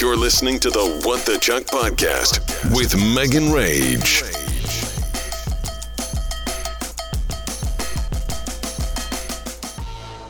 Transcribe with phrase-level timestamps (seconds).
[0.00, 2.40] You're listening to the What the Chuck podcast
[2.74, 4.22] with Megan Rage.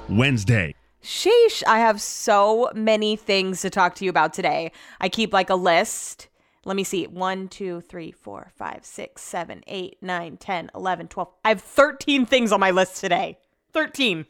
[0.09, 0.75] Wednesday.
[1.05, 4.73] Sheesh, I have so many things to talk to you about today.
[5.01, 6.27] I keep like a list.
[6.65, 7.07] Let me see.
[7.07, 11.29] 1, 2, 3, 4, 5, 6, 7, 8, 9, 10, 11, 12.
[11.45, 13.39] I have 13 things on my list today.
[13.73, 14.27] 13.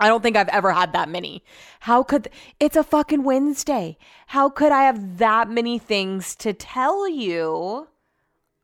[0.00, 1.42] I don't think I've ever had that many.
[1.80, 2.28] How could
[2.60, 3.98] it's a fucking Wednesday?
[4.28, 7.88] How could I have that many things to tell you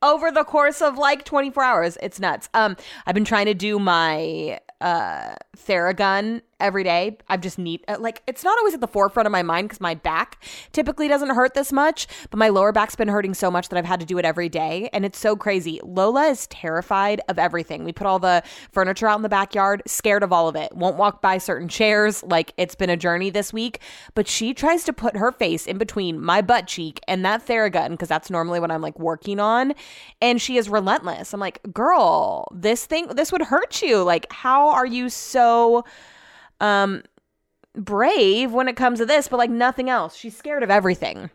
[0.03, 1.99] over the course of like 24 hours?
[2.03, 2.49] It's nuts.
[2.55, 7.17] Um I've been trying to do my uh Theragun every day.
[7.29, 9.81] I've just need uh, like it's not always at the forefront of my mind because
[9.81, 13.69] my back typically doesn't hurt this much, but my lower back's been hurting so much
[13.69, 15.81] that I've had to do it every day, and it's so crazy.
[15.85, 17.85] Lola is terrified of everything.
[17.85, 20.75] We put all the furniture out in the backyard, scared of all of it.
[20.75, 22.23] Won't walk by certain chairs.
[22.23, 23.81] Like it's been a journey this week,
[24.15, 27.91] but she tries to put her face in between my butt cheek and that Theragun
[27.91, 29.75] because that's normally what I'm like working on,
[30.21, 31.35] and she is relentless.
[31.35, 34.03] I'm like, girl, this thing, this would hurt you.
[34.03, 35.44] Like, how are you so?
[36.61, 37.03] Um
[37.75, 40.17] brave when it comes to this, but like nothing else.
[40.17, 41.31] She's scared of everything.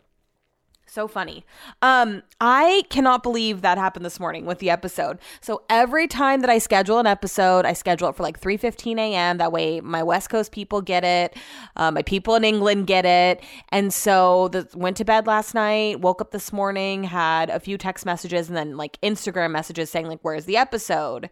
[0.92, 1.44] So funny.
[1.82, 5.20] Um, I cannot believe that happened this morning with the episode.
[5.40, 9.38] So every time that I schedule an episode, I schedule it for like 3:15 a.m.
[9.38, 11.36] That way, my West Coast people get it,
[11.76, 13.40] uh, my people in England get it.
[13.68, 17.78] And so, the, went to bed last night, woke up this morning, had a few
[17.78, 21.30] text messages, and then like Instagram messages saying like, "Where's the episode?"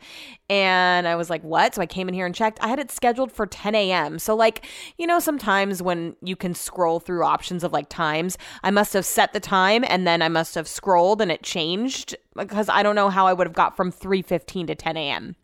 [0.48, 2.60] And I was like, "What?" So I came in here and checked.
[2.62, 4.20] I had it scheduled for 10 a.m.
[4.20, 4.64] So like,
[4.98, 9.04] you know, sometimes when you can scroll through options of like times, I must have
[9.04, 12.94] set the time and then I must have scrolled and it changed because I don't
[12.94, 15.36] know how I would have got from 3:15 to 10 a.m.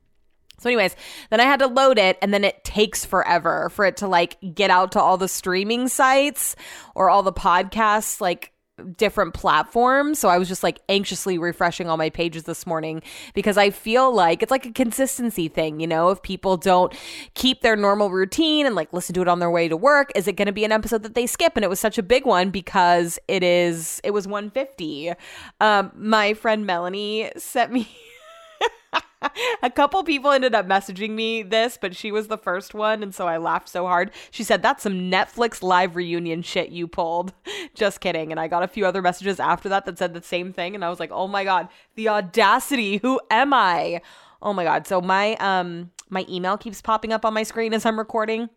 [0.58, 0.94] So, anyways,
[1.30, 4.38] then I had to load it, and then it takes forever for it to like
[4.54, 6.54] get out to all the streaming sites
[6.94, 8.53] or all the podcasts, like
[8.96, 10.18] different platforms.
[10.18, 14.12] So I was just like anxiously refreshing all my pages this morning because I feel
[14.12, 16.92] like it's like a consistency thing, you know, if people don't
[17.34, 20.26] keep their normal routine and like listen to it on their way to work, is
[20.26, 21.52] it going to be an episode that they skip?
[21.56, 25.12] And it was such a big one because it is it was 150.
[25.60, 27.88] Um my friend Melanie sent me
[29.62, 33.14] a couple people ended up messaging me this, but she was the first one, and
[33.14, 34.10] so I laughed so hard.
[34.30, 37.32] She said, That's some Netflix live reunion shit you pulled.
[37.74, 38.30] Just kidding.
[38.30, 40.84] And I got a few other messages after that that said the same thing, and
[40.84, 42.98] I was like, Oh my god, the audacity.
[42.98, 44.00] Who am I?
[44.42, 44.86] Oh my god.
[44.86, 48.50] So my um my email keeps popping up on my screen as I'm recording.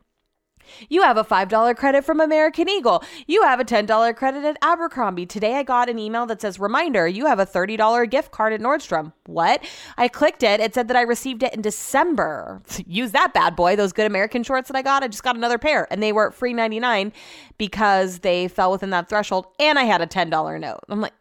[0.90, 3.04] You have a $5 credit from American Eagle.
[3.26, 5.26] You have a $10 credit at Abercrombie.
[5.26, 8.62] Today I got an email that says, Reminder, you have a $30 gift card at
[8.62, 9.14] Nordstrom.
[9.26, 9.64] What?
[9.98, 10.60] I clicked it.
[10.60, 12.62] It said that I received it in December.
[12.88, 13.76] Use that bad boy.
[13.76, 15.04] Those good American shorts that I got.
[15.04, 17.12] I just got another pair and they were free 99
[17.58, 20.80] because they fell within that threshold and I had a $10 note.
[20.90, 21.14] I'm like,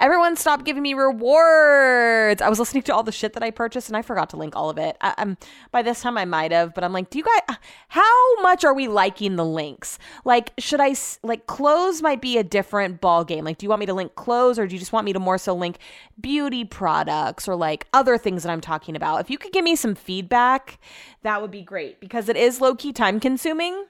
[0.00, 2.42] everyone stop giving me rewards.
[2.42, 4.56] I was listening to all the shit that I purchased and I forgot to link
[4.56, 4.96] all of it.
[5.00, 5.36] I, am
[5.70, 7.54] by this time I might have, but I'm like, do you guys, uh,
[7.88, 9.98] how much are we liking the links?
[10.24, 13.44] Like, should I, like, clothes might be a different ball game.
[13.44, 15.20] Like, do you want me to link clothes or do you just want me to
[15.20, 15.78] more so link
[16.20, 19.20] beauty products or like other things that I'm talking about?
[19.20, 20.78] If you could give me some feedback,
[21.22, 23.86] that would be great because it is low key time consuming.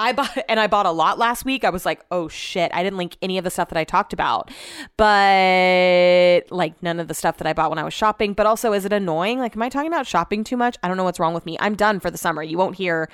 [0.00, 1.62] I bought and I bought a lot last week.
[1.62, 4.12] I was like, "Oh shit, I didn't link any of the stuff that I talked
[4.12, 4.50] about."
[4.96, 8.72] But like none of the stuff that I bought when I was shopping, but also
[8.72, 9.38] is it annoying?
[9.38, 10.76] Like am I talking about shopping too much?
[10.82, 11.56] I don't know what's wrong with me.
[11.60, 12.42] I'm done for the summer.
[12.42, 13.08] You won't hear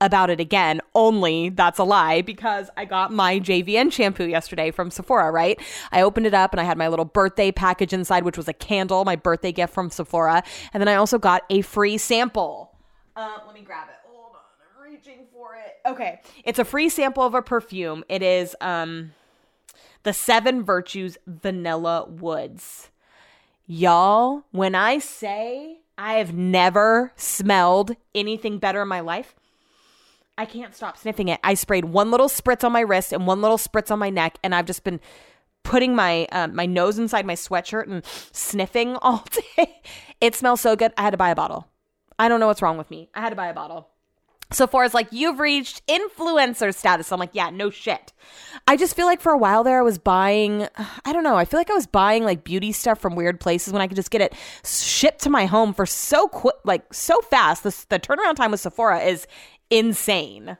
[0.00, 0.80] about it again.
[0.94, 5.60] Only that's a lie because I got my JVN shampoo yesterday from Sephora, right?
[5.92, 8.52] I opened it up and I had my little birthday package inside, which was a
[8.52, 10.42] candle, my birthday gift from Sephora.
[10.72, 12.76] And then I also got a free sample.
[13.16, 13.96] Uh, let me grab it.
[14.06, 14.40] Hold on.
[14.76, 15.76] I'm reaching for it.
[15.86, 16.20] Okay.
[16.44, 18.04] It's a free sample of a perfume.
[18.08, 19.12] It is um
[20.02, 22.90] the Seven Virtues Vanilla Woods.
[23.66, 29.34] Y'all, when I say I have never smelled anything better in my life,
[30.40, 31.38] I can't stop sniffing it.
[31.44, 34.38] I sprayed one little spritz on my wrist and one little spritz on my neck,
[34.42, 34.98] and I've just been
[35.64, 39.22] putting my um, my nose inside my sweatshirt and sniffing all
[39.58, 39.82] day.
[40.18, 40.94] It smells so good.
[40.96, 41.68] I had to buy a bottle.
[42.18, 43.10] I don't know what's wrong with me.
[43.14, 43.90] I had to buy a bottle.
[44.50, 48.14] So far as like you've reached influencer status, I'm like, yeah, no shit.
[48.66, 50.66] I just feel like for a while there, I was buying.
[51.04, 51.36] I don't know.
[51.36, 53.96] I feel like I was buying like beauty stuff from weird places when I could
[53.96, 54.32] just get it
[54.64, 57.62] shipped to my home for so quick, like so fast.
[57.62, 59.26] The, the turnaround time with Sephora is
[59.70, 60.58] insane.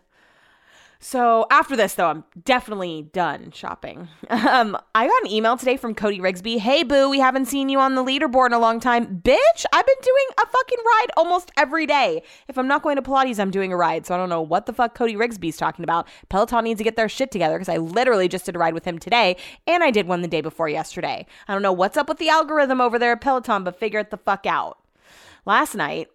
[1.02, 4.08] So after this, though, I'm definitely done shopping.
[4.30, 6.58] Um, I got an email today from Cody Rigsby.
[6.58, 9.20] Hey, boo, we haven't seen you on the leaderboard in a long time.
[9.20, 12.22] Bitch, I've been doing a fucking ride almost every day.
[12.48, 14.06] If I'm not going to Pilates, I'm doing a ride.
[14.06, 16.08] So I don't know what the fuck Cody Rigsby's talking about.
[16.30, 18.84] Peloton needs to get their shit together because I literally just did a ride with
[18.84, 19.36] him today
[19.66, 21.26] and I did one the day before yesterday.
[21.46, 24.10] I don't know what's up with the algorithm over there at Peloton, but figure it
[24.10, 24.78] the fuck out.
[25.46, 26.08] Last night,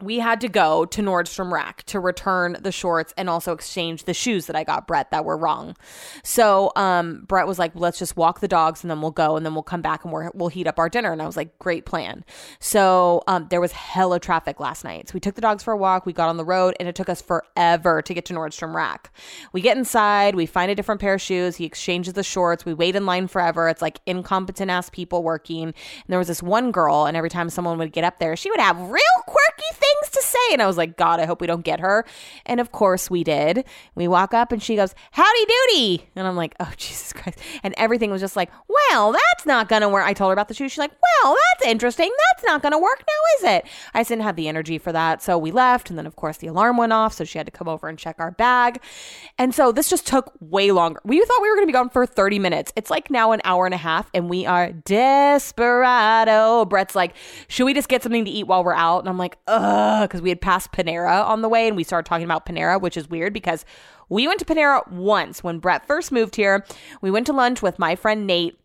[0.00, 4.14] we had to go to Nordstrom Rack to return the shorts and also exchange the
[4.14, 5.76] shoes that I got Brett that were wrong.
[6.24, 9.46] So um, Brett was like, let's just walk the dogs and then we'll go and
[9.46, 11.12] then we'll come back and we will heat up our dinner.
[11.12, 12.24] And I was like, great plan.
[12.58, 15.08] So um, there was hella traffic last night.
[15.08, 16.06] So we took the dogs for a walk.
[16.06, 19.14] We got on the road and it took us forever to get to Nordstrom Rack.
[19.52, 21.54] We get inside, we find a different pair of shoes.
[21.56, 22.64] He exchanges the shorts.
[22.64, 23.68] We wait in line forever.
[23.68, 25.66] It's like incompetent ass people working.
[25.66, 25.74] And
[26.08, 28.60] there was this one girl, and every time someone would get up there, she would
[28.60, 30.52] have real quirky things things to say.
[30.52, 32.04] And I was like, God, I hope we don't get her.
[32.46, 33.64] And of course we did.
[33.94, 36.08] We walk up and she goes, Howdy doody.
[36.16, 37.38] And I'm like, Oh, Jesus Christ.
[37.62, 40.04] And everything was just like, Well, that's not going to work.
[40.04, 40.72] I told her about the shoes.
[40.72, 42.10] She's like, Well, that's interesting.
[42.32, 43.66] That's not going to work now, is it?
[43.92, 45.22] I didn't have the energy for that.
[45.22, 45.90] So we left.
[45.90, 47.14] And then, of course, the alarm went off.
[47.14, 48.80] So she had to come over and check our bag.
[49.38, 51.00] And so this just took way longer.
[51.04, 52.72] We thought we were going to be gone for 30 minutes.
[52.76, 54.10] It's like now an hour and a half.
[54.14, 56.64] And we are desperado.
[56.64, 57.14] Brett's like,
[57.48, 59.00] Should we just get something to eat while we're out?
[59.00, 62.08] And I'm like, Ugh because we had passed Panera on the way and we started
[62.08, 63.64] talking about Panera, which is weird because
[64.08, 66.64] we went to Panera once when Brett first moved here.
[67.00, 68.58] We went to lunch with my friend Nate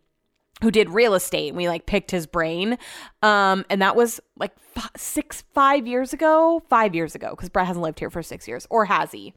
[0.62, 2.78] who did real estate and we like picked his brain.
[3.22, 6.62] Um and that was like f- six five years ago?
[6.70, 9.34] Five years ago because brett hasn't lived here for six years or has he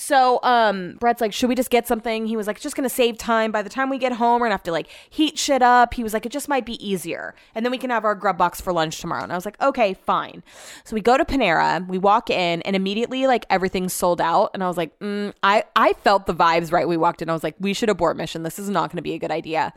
[0.00, 2.24] so um Brett's like, should we just get something?
[2.26, 3.50] He was like, just gonna save time.
[3.50, 5.92] By the time we get home, we're gonna have to like heat shit up.
[5.92, 7.34] He was like, it just might be easier.
[7.52, 9.24] And then we can have our grub box for lunch tomorrow.
[9.24, 10.44] And I was like, okay, fine.
[10.84, 14.52] So we go to Panera, we walk in, and immediately like everything's sold out.
[14.54, 16.86] And I was like, mm, I I felt the vibes right.
[16.86, 17.28] We walked in.
[17.28, 18.44] I was like, we should abort mission.
[18.44, 19.72] This is not gonna be a good idea.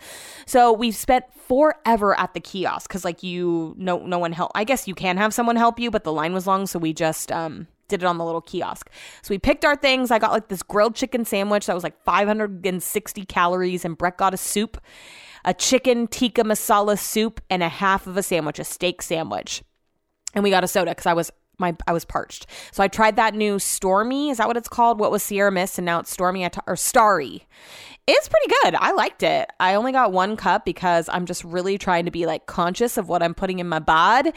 [0.46, 4.52] So we spent forever at the kiosk because like you no no one help.
[4.54, 6.94] I guess you can have someone help you, but the line was long, so we
[6.94, 8.90] just um did it on the little kiosk.
[9.22, 10.10] So we picked our things.
[10.10, 14.34] I got like this grilled chicken sandwich that was like 560 calories, and Brett got
[14.34, 14.82] a soup,
[15.46, 19.64] a chicken tikka masala soup, and a half of a sandwich, a steak sandwich.
[20.34, 22.48] And we got a soda because I was my I was parched.
[22.72, 24.30] So I tried that new Stormy.
[24.30, 25.00] Is that what it's called?
[25.00, 27.46] What was Sierra Mist and now it's Stormy or Starry.
[28.14, 28.76] It's pretty good.
[28.76, 29.50] I liked it.
[29.58, 33.08] I only got one cup because I'm just really trying to be like conscious of
[33.08, 34.34] what I'm putting in my bod.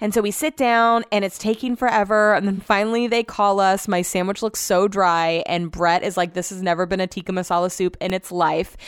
[0.00, 2.32] And so we sit down and it's taking forever.
[2.32, 3.86] And then finally they call us.
[3.86, 5.42] My sandwich looks so dry.
[5.44, 8.78] And Brett is like, this has never been a tikka masala soup in its life.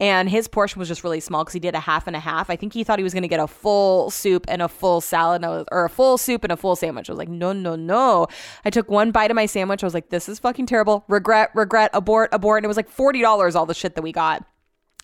[0.00, 2.48] And his portion was just really small because he did a half and a half.
[2.48, 5.02] I think he thought he was going to get a full soup and a full
[5.02, 7.10] salad or a full soup and a full sandwich.
[7.10, 8.28] I was like, no, no, no.
[8.64, 9.84] I took one bite of my sandwich.
[9.84, 11.04] I was like, this is fucking terrible.
[11.06, 12.60] Regret, regret, abort, abort.
[12.60, 14.44] And it was like $40 all the shit that we got.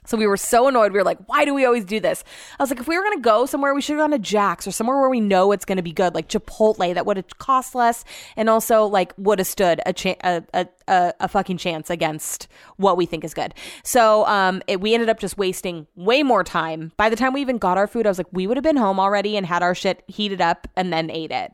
[0.07, 0.93] So we were so annoyed.
[0.93, 2.23] We were like, why do we always do this?
[2.59, 4.19] I was like, if we were going to go somewhere, we should have gone to
[4.19, 7.17] Jack's or somewhere where we know it's going to be good, like Chipotle, that would
[7.17, 8.05] have cost less
[8.37, 12.49] and also like would have stood a, cha- a, a, a, a, fucking chance against
[12.77, 13.55] what we think is good.
[13.83, 16.93] So um, it, we ended up just wasting way more time.
[16.97, 18.77] By the time we even got our food, I was like, we would have been
[18.77, 21.53] home already and had our shit heated up and then ate it.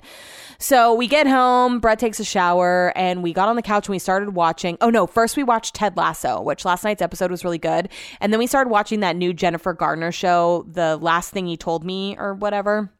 [0.58, 3.92] So we get home, Brett takes a shower, and we got on the couch and
[3.92, 4.78] we started watching.
[4.80, 7.88] Oh no, first we watched Ted Lasso, which last night's episode was really good.
[8.20, 11.84] And then we started watching that new Jennifer Garner show, The Last Thing He Told
[11.84, 12.92] Me, or whatever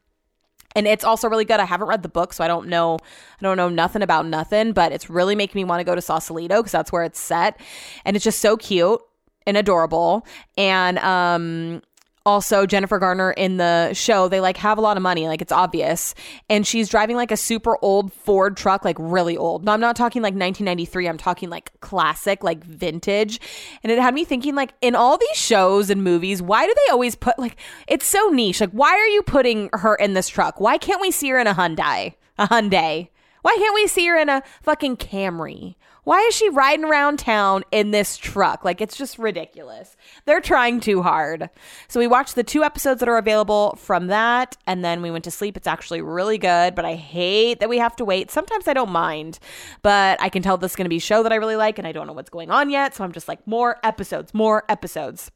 [0.75, 1.59] and it's also really good.
[1.59, 2.97] I haven't read the book, so I don't know.
[3.01, 6.01] I don't know nothing about nothing, but it's really making me want to go to
[6.01, 7.59] Sausalito because that's where it's set,
[8.05, 9.01] and it's just so cute
[9.45, 10.25] and adorable.
[10.57, 11.81] And um,
[12.25, 15.51] also Jennifer Garner in the show, they like have a lot of money, like it's
[15.51, 16.15] obvious.
[16.49, 19.65] And she's driving like a super old Ford truck, like really old.
[19.65, 23.39] No, I'm not talking like 1993, I'm talking like classic, like vintage.
[23.83, 26.91] And it had me thinking, like, in all these shows and movies, why do they
[26.91, 28.61] always put like it's so niche?
[28.61, 30.59] Like, why are you putting her in this truck?
[30.59, 32.15] Why can't we see her in a Hyundai?
[32.37, 33.09] A Hyundai.
[33.41, 35.75] Why can't we see her in a fucking Camry?
[36.03, 38.65] Why is she riding around town in this truck?
[38.65, 39.95] Like, it's just ridiculous.
[40.25, 41.49] They're trying too hard.
[41.87, 45.23] So, we watched the two episodes that are available from that, and then we went
[45.23, 45.55] to sleep.
[45.55, 48.31] It's actually really good, but I hate that we have to wait.
[48.31, 49.39] Sometimes I don't mind,
[49.81, 51.77] but I can tell this is going to be a show that I really like,
[51.77, 52.93] and I don't know what's going on yet.
[52.95, 55.31] So, I'm just like, more episodes, more episodes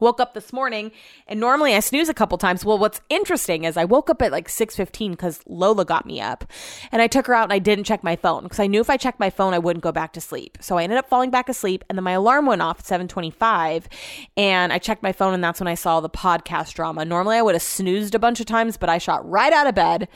[0.00, 0.90] woke up this morning
[1.26, 2.64] and normally I snooze a couple times.
[2.64, 6.44] Well, what's interesting is I woke up at like 6:15 cuz Lola got me up.
[6.92, 8.90] And I took her out and I didn't check my phone because I knew if
[8.90, 10.58] I checked my phone I wouldn't go back to sleep.
[10.60, 13.88] So I ended up falling back asleep and then my alarm went off at 7:25
[14.36, 17.04] and I checked my phone and that's when I saw the podcast drama.
[17.04, 19.74] Normally I would have snoozed a bunch of times, but I shot right out of
[19.74, 20.08] bed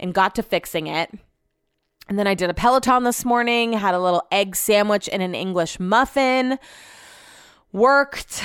[0.00, 1.10] and got to fixing it
[2.08, 5.34] And then I did a Peloton this morning, had a little egg sandwich and an
[5.34, 6.58] English muffin,
[7.72, 8.42] worked,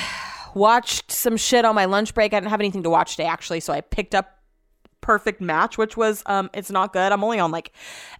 [0.55, 2.33] watched some shit on my lunch break.
[2.33, 3.59] I didn't have anything to watch today, actually.
[3.59, 4.35] So I picked up
[5.01, 7.71] perfect match which was um it's not good i'm only on like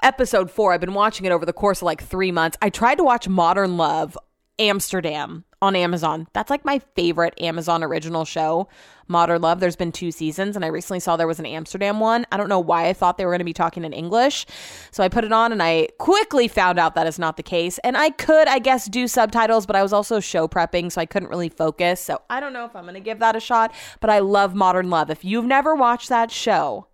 [0.01, 2.95] episode four i've been watching it over the course of like three months i tried
[2.95, 4.17] to watch modern love
[4.59, 6.27] amsterdam on Amazon.
[6.33, 8.69] That's like my favorite Amazon original show,
[9.09, 9.59] Modern Love.
[9.59, 12.25] There's been two seasons, and I recently saw there was an Amsterdam one.
[12.31, 14.45] I don't know why I thought they were going to be talking in English.
[14.91, 17.79] So I put it on, and I quickly found out that is not the case.
[17.79, 21.05] And I could, I guess, do subtitles, but I was also show prepping, so I
[21.05, 21.99] couldn't really focus.
[21.99, 24.53] So I don't know if I'm going to give that a shot, but I love
[24.55, 25.09] Modern Love.
[25.09, 26.85] If you've never watched that show,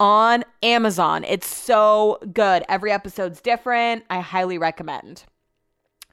[0.00, 1.24] on Amazon.
[1.24, 2.64] It's so good.
[2.70, 4.02] Every episode's different.
[4.08, 5.24] I highly recommend.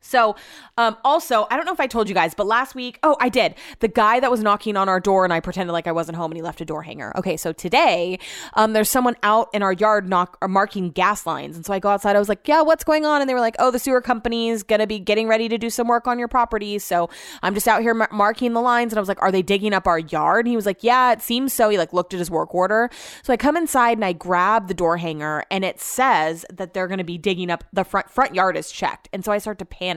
[0.08, 0.36] So,
[0.78, 3.30] um, also, I don't know if I told you guys, but last week, oh, I
[3.30, 3.56] did.
[3.80, 6.32] The guy that was knocking on our door and I pretended like I wasn't home
[6.32, 7.12] and he left a door hanger.
[7.18, 8.20] Okay, so today,
[8.54, 11.56] um, there's someone out in our yard knock or marking gas lines.
[11.56, 12.16] And so I go outside.
[12.16, 13.22] I was like, yeah, what's going on?
[13.22, 15.88] And they were like, oh, the sewer company's to be getting ready to do some
[15.88, 16.80] work on your property.
[16.80, 17.10] So
[17.42, 18.94] I'm just out here mar- marking the lines.
[18.94, 20.46] And I was like, are they digging up our yard?
[20.46, 21.70] And he was like, yeah, it seems so.
[21.70, 22.90] He like looked at his work order.
[23.24, 26.88] So I come inside and I grab the door hanger and it says that they're
[26.88, 29.10] to be digging up the front front yard is checked.
[29.12, 29.97] And so I start to panic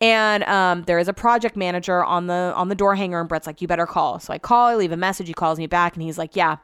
[0.00, 3.46] And um, there is a project manager on the on the door hanger, and Brett's
[3.46, 5.28] like, "You better call." So I call, I leave a message.
[5.28, 6.56] He calls me back, and he's like, "Yeah."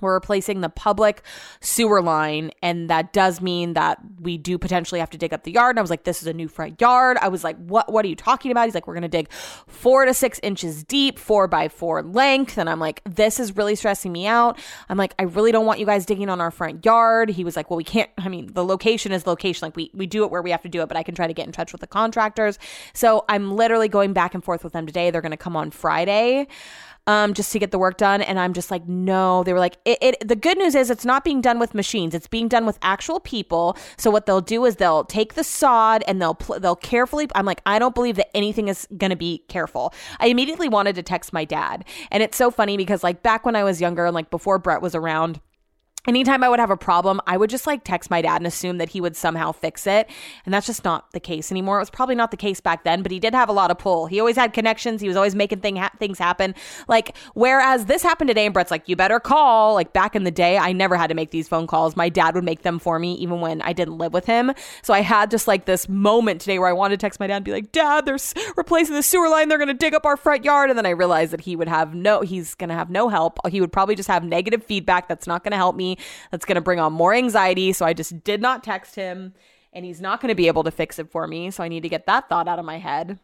[0.00, 1.22] We're replacing the public
[1.60, 5.52] sewer line, and that does mean that we do potentially have to dig up the
[5.52, 5.74] yard.
[5.74, 7.92] And I was like, "This is a new front yard." I was like, "What?
[7.92, 11.18] What are you talking about?" He's like, "We're gonna dig four to six inches deep,
[11.18, 15.14] four by four length." And I'm like, "This is really stressing me out." I'm like,
[15.18, 17.76] "I really don't want you guys digging on our front yard." He was like, "Well,
[17.76, 18.10] we can't.
[18.18, 19.66] I mean, the location is location.
[19.66, 21.26] Like we we do it where we have to do it, but I can try
[21.26, 22.58] to get in touch with the contractors."
[22.92, 25.10] So I'm literally going back and forth with them today.
[25.10, 26.46] They're gonna come on Friday
[27.06, 28.22] um, just to get the work done.
[28.22, 29.42] And I'm just like, no.
[29.44, 32.14] They were like, it, it, the good news is it's not being done with machines.
[32.14, 33.76] It's being done with actual people.
[33.96, 37.28] So what they'll do is they'll take the sod and they'll pl- they'll carefully.
[37.34, 39.92] I'm like, I don't believe that anything is gonna be careful.
[40.18, 43.56] I immediately wanted to text my dad, and it's so funny because like back when
[43.56, 45.40] I was younger and like before Brett was around
[46.06, 48.78] anytime I would have a problem, I would just like text my dad and assume
[48.78, 50.08] that he would somehow fix it.
[50.44, 51.78] And that's just not the case anymore.
[51.78, 53.78] It was probably not the case back then, but he did have a lot of
[53.78, 54.06] pull.
[54.06, 55.00] He always had connections.
[55.00, 56.54] He was always making thing ha- things happen.
[56.88, 59.74] Like, whereas this happened today, and Brett's like, you better call.
[59.74, 61.96] Like, back in the day, I never had to make these phone calls.
[61.96, 64.52] My dad would make them for me, even when I didn't live with him.
[64.82, 67.36] So I had just like this moment today where I wanted to text my dad
[67.36, 68.18] and be like, Dad, they're
[68.56, 69.48] replacing the sewer line.
[69.48, 70.70] They're going to dig up our front yard.
[70.70, 73.38] And then I realized that he would have no, he's going to have no help.
[73.48, 75.89] He would probably just have negative feedback that's not going to help me
[76.30, 77.72] that's going to bring on more anxiety.
[77.72, 79.34] So I just did not text him
[79.72, 81.50] and he's not going to be able to fix it for me.
[81.50, 83.18] So I need to get that thought out of my head.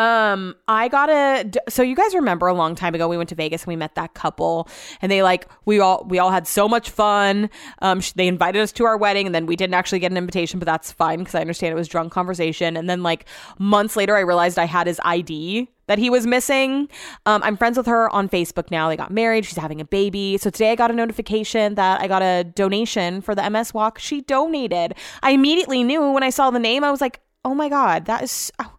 [0.00, 1.50] Um, I got a.
[1.68, 3.96] So you guys remember a long time ago we went to Vegas and we met
[3.96, 4.66] that couple,
[5.02, 7.50] and they like we all we all had so much fun.
[7.82, 10.58] Um, they invited us to our wedding, and then we didn't actually get an invitation,
[10.58, 12.78] but that's fine because I understand it was drunk conversation.
[12.78, 13.26] And then like
[13.58, 16.88] months later, I realized I had his ID that he was missing.
[17.26, 18.88] Um, I'm friends with her on Facebook now.
[18.88, 19.44] They got married.
[19.44, 20.38] She's having a baby.
[20.38, 23.98] So today I got a notification that I got a donation for the MS Walk.
[23.98, 24.94] She donated.
[25.22, 26.84] I immediately knew when I saw the name.
[26.84, 28.50] I was like, oh my god, that is.
[28.58, 28.72] Oh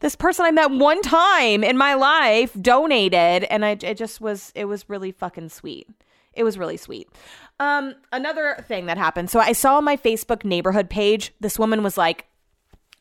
[0.00, 4.52] this person I met one time in my life donated, and I it just was
[4.54, 5.88] it was really fucking sweet.
[6.32, 7.08] It was really sweet.
[7.58, 9.30] Um, another thing that happened.
[9.30, 12.26] So I saw on my Facebook neighborhood page, this woman was like,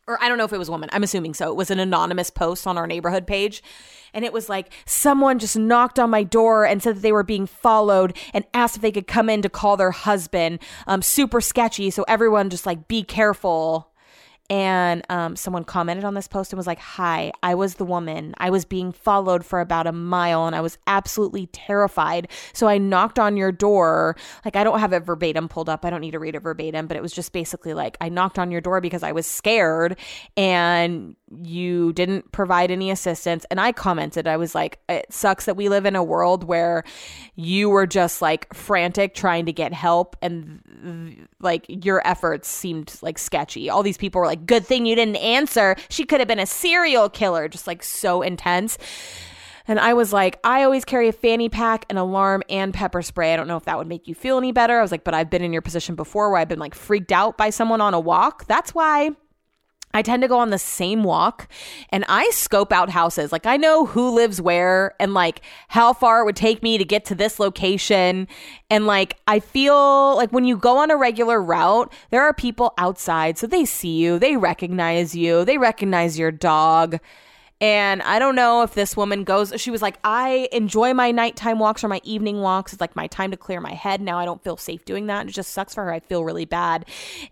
[0.07, 0.89] or I don't know if it was a woman.
[0.91, 1.49] I'm assuming so.
[1.49, 3.61] It was an anonymous post on our neighborhood page.
[4.11, 7.23] And it was like someone just knocked on my door and said that they were
[7.23, 10.59] being followed and asked if they could come in to call their husband.
[10.87, 11.91] Um, super sketchy.
[11.91, 13.88] So everyone just like be careful
[14.49, 18.33] and um, someone commented on this post and was like, Hi, I was the woman.
[18.37, 22.29] I was being followed for about a mile and I was absolutely terrified.
[22.53, 24.15] So I knocked on your door.
[24.43, 25.85] Like, I don't have it verbatim pulled up.
[25.85, 28.39] I don't need to read it verbatim, but it was just basically like, I knocked
[28.39, 29.97] on your door because I was scared
[30.35, 33.45] and you didn't provide any assistance.
[33.51, 36.83] And I commented, I was like, It sucks that we live in a world where
[37.35, 43.17] you were just like frantic trying to get help and like your efforts seemed like
[43.17, 43.69] sketchy.
[43.69, 45.75] All these people were like, good thing you didn't answer.
[45.89, 48.77] She could have been a serial killer, just like so intense.
[49.67, 53.33] And I was like, I always carry a fanny pack, an alarm, and pepper spray.
[53.33, 54.79] I don't know if that would make you feel any better.
[54.79, 57.11] I was like, but I've been in your position before where I've been like freaked
[57.11, 58.47] out by someone on a walk.
[58.47, 59.11] That's why
[59.93, 61.47] I tend to go on the same walk
[61.89, 63.31] and I scope out houses.
[63.31, 66.85] Like I know who lives where and like how far it would take me to
[66.85, 68.27] get to this location.
[68.69, 72.73] And like I feel like when you go on a regular route, there are people
[72.77, 73.37] outside.
[73.37, 76.99] So they see you, they recognize you, they recognize your dog.
[77.61, 81.59] And I don't know if this woman goes, she was like, I enjoy my nighttime
[81.59, 82.71] walks or my evening walks.
[82.71, 83.99] It's like my time to clear my head.
[83.99, 85.27] Now I don't feel safe doing that.
[85.27, 85.91] It just sucks for her.
[85.91, 86.85] I feel really bad.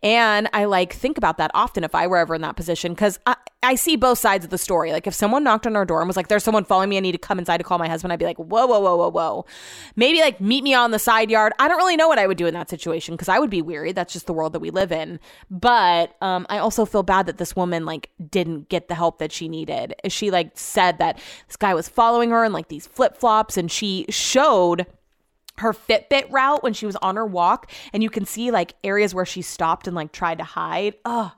[0.04, 3.20] And I like think about that often if I were ever in that position because
[3.26, 4.92] I, I see both sides of the story.
[4.92, 7.00] Like if someone knocked on our door and was like, there's someone following me, I
[7.00, 9.10] need to come inside to call my husband, I'd be like, whoa, whoa, whoa, whoa,
[9.10, 9.46] whoa.
[9.96, 11.54] Maybe like meet me on the side yard.
[11.58, 13.64] I don't really know what I would do in that situation because I would be
[13.64, 13.94] weary.
[13.94, 15.20] That's just the world that we live in.
[15.50, 19.32] But um, I also feel bad that this woman like didn't get the help that
[19.32, 19.96] she needed.
[20.08, 23.72] She like said that this guy was following her in like these flip flops and
[23.72, 24.86] she showed
[25.58, 29.16] her Fitbit route when she was on her walk and you can see like areas
[29.16, 30.94] where she stopped and like tried to hide.
[31.04, 31.34] Oh,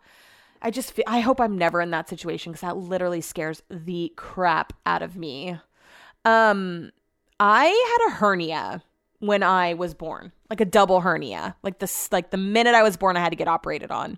[0.61, 4.13] I just feel, I hope I'm never in that situation cuz that literally scares the
[4.15, 5.57] crap out of me.
[6.25, 6.91] Um
[7.39, 8.83] I had a hernia
[9.19, 11.55] when I was born, like a double hernia.
[11.63, 14.17] Like this like the minute I was born I had to get operated on.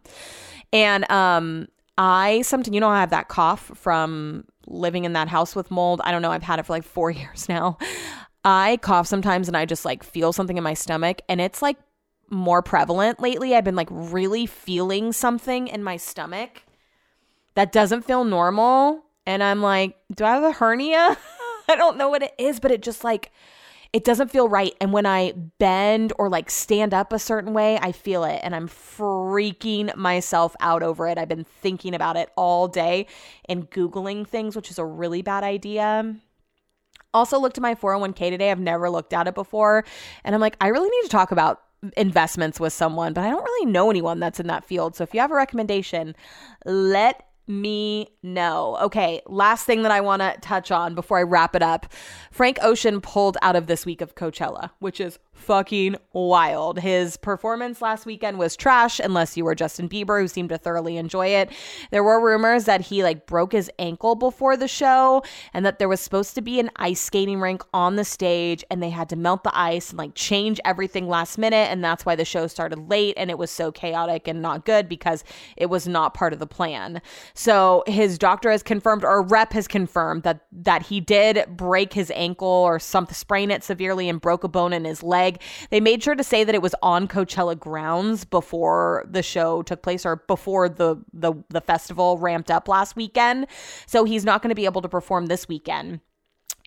[0.74, 1.68] And um
[1.98, 6.02] I something you know I have that cough from living in that house with mold.
[6.04, 7.78] I don't know, I've had it for like 4 years now.
[8.44, 11.78] I cough sometimes and I just like feel something in my stomach and it's like
[12.32, 13.56] more prevalent lately.
[13.56, 16.64] I've been like really feeling something in my stomach
[17.56, 21.18] that doesn't feel normal and I'm like, do I have a hernia?
[21.70, 23.32] I don't know what it is, but it just like
[23.94, 24.74] it doesn't feel right.
[24.80, 28.56] And when I bend or like stand up a certain way, I feel it and
[28.56, 31.18] I'm freaking myself out over it.
[31.18, 33.08] I've been thinking about it all day
[33.50, 36.16] and Googling things, which is a really bad idea.
[37.14, 38.52] Also, looked at my 401k today.
[38.52, 39.84] I've never looked at it before.
[40.24, 41.62] And I'm like, I really need to talk about
[41.98, 44.96] investments with someone, but I don't really know anyone that's in that field.
[44.96, 46.16] So if you have a recommendation,
[46.66, 48.78] let me know.
[48.82, 51.92] Okay, last thing that I want to touch on before I wrap it up.
[52.32, 56.80] Frank Ocean pulled out of this week of Coachella, which is fucking wild.
[56.80, 60.98] His performance last weekend was trash, unless you were Justin Bieber, who seemed to thoroughly
[60.98, 61.52] enjoy it.
[61.90, 65.24] There were rumors that he like broke his ankle before the show,
[65.54, 68.82] and that there was supposed to be an ice skating rink on the stage, and
[68.82, 72.16] they had to melt the ice and like change everything last minute, and that's why
[72.16, 75.24] the show started late and it was so chaotic and not good because
[75.58, 77.02] it was not part of the plan.
[77.34, 82.12] So his doctor has confirmed, or rep has confirmed that that he did break his
[82.16, 85.31] ankle or something, sprain it severely, and broke a bone in his leg
[85.70, 89.82] they made sure to say that it was on Coachella grounds before the show took
[89.82, 93.48] place or before the the, the festival ramped up last weekend.
[93.86, 96.02] So he's not going to be able to perform this weekend.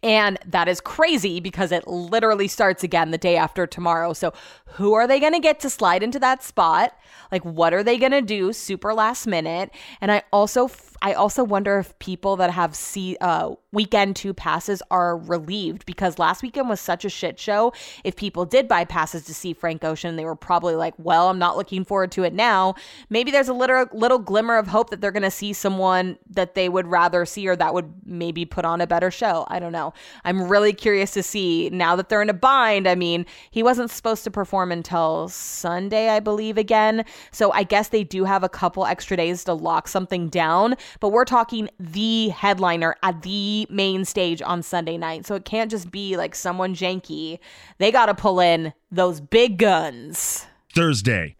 [0.04, 4.12] And that is crazy because it literally starts again the day after tomorrow.
[4.12, 4.34] So,
[4.66, 6.94] who are they going to get to slide into that spot?
[7.32, 9.70] Like, what are they going to do super last minute?
[10.02, 10.68] And I also
[11.04, 16.18] I also wonder if people that have see uh, weekend two passes are relieved because
[16.18, 17.74] last weekend was such a shit show.
[18.04, 21.38] If people did buy passes to see Frank Ocean, they were probably like, "Well, I'm
[21.38, 22.74] not looking forward to it now."
[23.10, 26.54] Maybe there's a little little glimmer of hope that they're going to see someone that
[26.54, 29.44] they would rather see or that would maybe put on a better show.
[29.48, 29.92] I don't know.
[30.24, 32.88] I'm really curious to see now that they're in a bind.
[32.88, 37.04] I mean, he wasn't supposed to perform until Sunday, I believe, again.
[37.30, 41.10] So I guess they do have a couple extra days to lock something down but
[41.10, 45.26] we're talking the headliner at the main stage on Sunday night.
[45.26, 47.38] So it can't just be like someone janky.
[47.78, 50.46] They got to pull in those big guns.
[50.74, 51.36] Thursday.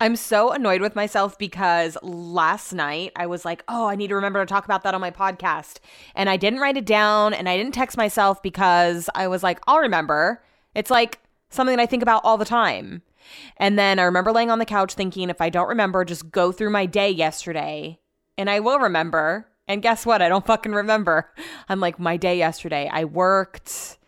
[0.00, 4.16] I'm so annoyed with myself because last night I was like, oh, I need to
[4.16, 5.78] remember to talk about that on my podcast.
[6.14, 9.60] And I didn't write it down and I didn't text myself because I was like,
[9.66, 10.42] I'll remember.
[10.74, 13.02] It's like something that I think about all the time.
[13.56, 16.52] And then I remember laying on the couch thinking, if I don't remember, just go
[16.52, 17.98] through my day yesterday
[18.36, 19.46] and I will remember.
[19.66, 20.20] And guess what?
[20.20, 21.32] I don't fucking remember.
[21.68, 23.98] I'm like, my day yesterday, I worked.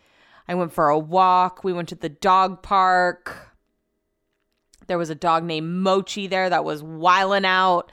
[0.47, 1.63] I went for a walk.
[1.63, 3.55] We went to the dog park.
[4.87, 7.91] There was a dog named Mochi there that was wiling out.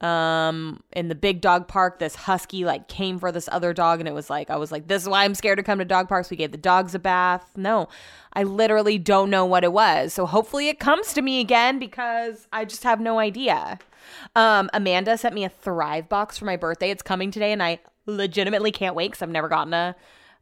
[0.00, 4.08] Um, in the big dog park, this husky like came for this other dog, and
[4.08, 6.08] it was like, I was like, this is why I'm scared to come to dog
[6.08, 6.30] parks.
[6.30, 7.52] We gave the dogs a bath.
[7.56, 7.88] No,
[8.34, 10.12] I literally don't know what it was.
[10.12, 13.78] So hopefully it comes to me again because I just have no idea.
[14.34, 16.90] Um, Amanda sent me a Thrive box for my birthday.
[16.90, 19.96] It's coming today, and I legitimately can't wait because I've never gotten a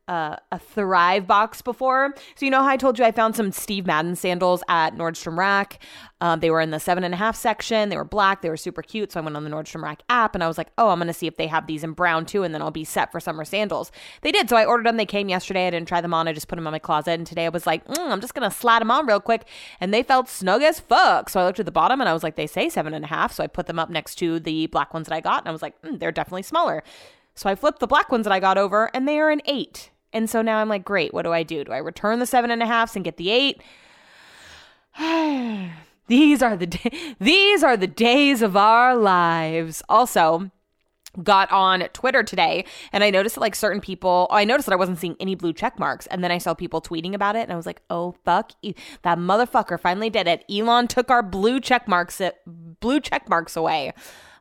[0.09, 2.15] a Thrive box before.
[2.35, 5.39] So you know how I told you I found some Steve Madden sandals at Nordstrom
[5.39, 5.79] Rack.
[6.21, 7.89] Um, they were in the seven and a half section.
[7.89, 8.43] They were black.
[8.43, 9.13] They were super cute.
[9.13, 11.13] So I went on the Nordstrom Rack app and I was like, oh, I'm gonna
[11.13, 13.45] see if they have these in brown too, and then I'll be set for summer
[13.45, 13.91] sandals.
[14.23, 14.49] They did.
[14.49, 14.97] So I ordered them.
[14.97, 15.67] They came yesterday.
[15.67, 16.29] I didn't try them on.
[16.29, 17.13] I just put them in my closet.
[17.13, 19.49] And today I was like, mm, I'm just gonna slide them on real quick,
[19.81, 21.29] and they felt snug as fuck.
[21.29, 23.09] So I looked at the bottom and I was like, they say seven and a
[23.09, 23.33] half.
[23.33, 25.53] So I put them up next to the black ones that I got, and I
[25.53, 26.83] was like, mm, they're definitely smaller.
[27.35, 29.91] So I flipped the black ones that I got over, and they are an eight.
[30.13, 31.65] And so now I'm like, great, what do I do?
[31.65, 33.63] Do I return the seven and a halfs and get the eight?
[36.07, 39.83] these are the da- these are the days of our lives.
[39.89, 40.51] Also,
[41.23, 44.77] got on Twitter today and I noticed that like certain people, I noticed that I
[44.77, 46.07] wasn't seeing any blue check marks.
[46.07, 48.53] And then I saw people tweeting about it and I was like, oh, fuck.
[49.03, 50.45] That motherfucker finally did it.
[50.51, 53.93] Elon took our blue check marks, uh, blue check marks away.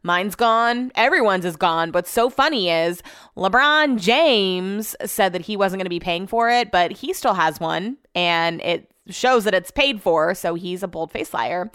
[0.03, 0.91] Mine's gone.
[0.95, 1.91] Everyone's is gone.
[1.91, 3.03] What's so funny is
[3.37, 7.35] LeBron James said that he wasn't going to be paying for it, but he still
[7.35, 10.33] has one and it shows that it's paid for.
[10.33, 11.69] So he's a bold faced liar.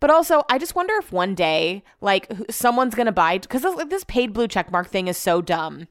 [0.00, 4.04] But also, I just wonder if one day, like, someone's gonna buy because this, this
[4.04, 5.86] paid blue checkmark thing is so dumb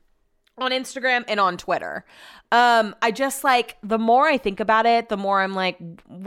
[0.62, 2.06] on Instagram and on Twitter.
[2.52, 5.78] Um, I just like the more I think about it, the more I'm like,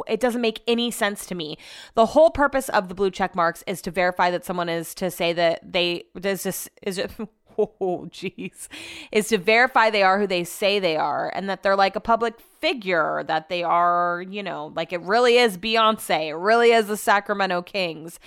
[0.07, 1.59] it doesn't make any sense to me.
[1.95, 5.11] The whole purpose of the blue check marks is to verify that someone is to
[5.11, 7.11] say that they does this is it
[7.59, 8.69] oh jeez.
[9.13, 12.01] Is to verify they are who they say they are and that they're like a
[12.01, 16.29] public figure that they are you know like it really is beyonce.
[16.29, 18.19] It really is the sacramento kings.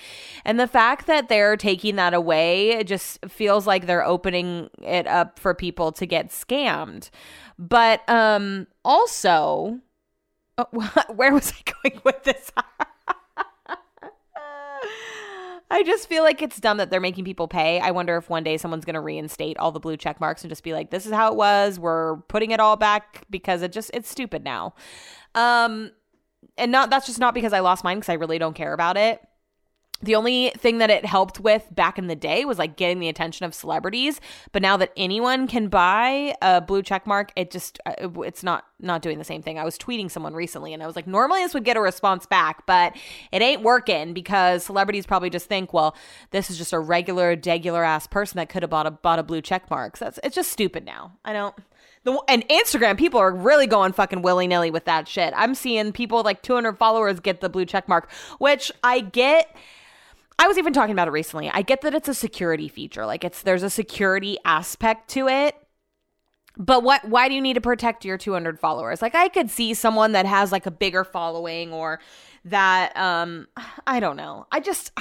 [0.44, 5.06] And the fact that they're taking that away it just feels like they're opening it
[5.06, 7.10] up for people to get scammed.
[7.58, 9.80] But um also
[10.56, 10.64] uh,
[11.14, 12.50] where was i going with this
[15.70, 17.78] I just feel like it's dumb that they're making people pay.
[17.80, 20.50] I wonder if one day someone's going to reinstate all the blue check marks and
[20.50, 21.78] just be like, this is how it was.
[21.78, 24.74] We're putting it all back because it just, it's stupid now.
[25.34, 25.92] Um,
[26.56, 28.96] and not, that's just not because I lost mine because I really don't care about
[28.96, 29.20] it
[30.00, 33.08] the only thing that it helped with back in the day was like getting the
[33.08, 34.20] attention of celebrities.
[34.52, 38.64] But now that anyone can buy a blue check mark it just uh, it's not
[38.80, 39.58] not doing the same thing.
[39.58, 42.26] I was tweeting someone recently and i was like normally this would get a response
[42.26, 42.96] back but
[43.32, 45.96] it ain't working because celebrities probably just think well
[46.30, 49.22] this is just a regular degular ass person that could have bought a bought a
[49.22, 49.96] blue check mark.
[49.96, 51.12] So it's just stupid now.
[51.24, 51.54] I don't
[52.28, 55.34] and Instagram people are really going fucking willy nilly with that shit.
[55.36, 59.54] I'm seeing people like 200 followers get the blue check mark, which I get
[60.38, 61.50] I was even talking about it recently.
[61.52, 63.04] I get that it's a security feature.
[63.04, 65.56] Like it's there's a security aspect to it.
[66.56, 69.02] But what why do you need to protect your 200 followers?
[69.02, 72.00] Like I could see someone that has like a bigger following or
[72.44, 73.48] that um
[73.86, 74.46] I don't know.
[74.52, 74.92] I just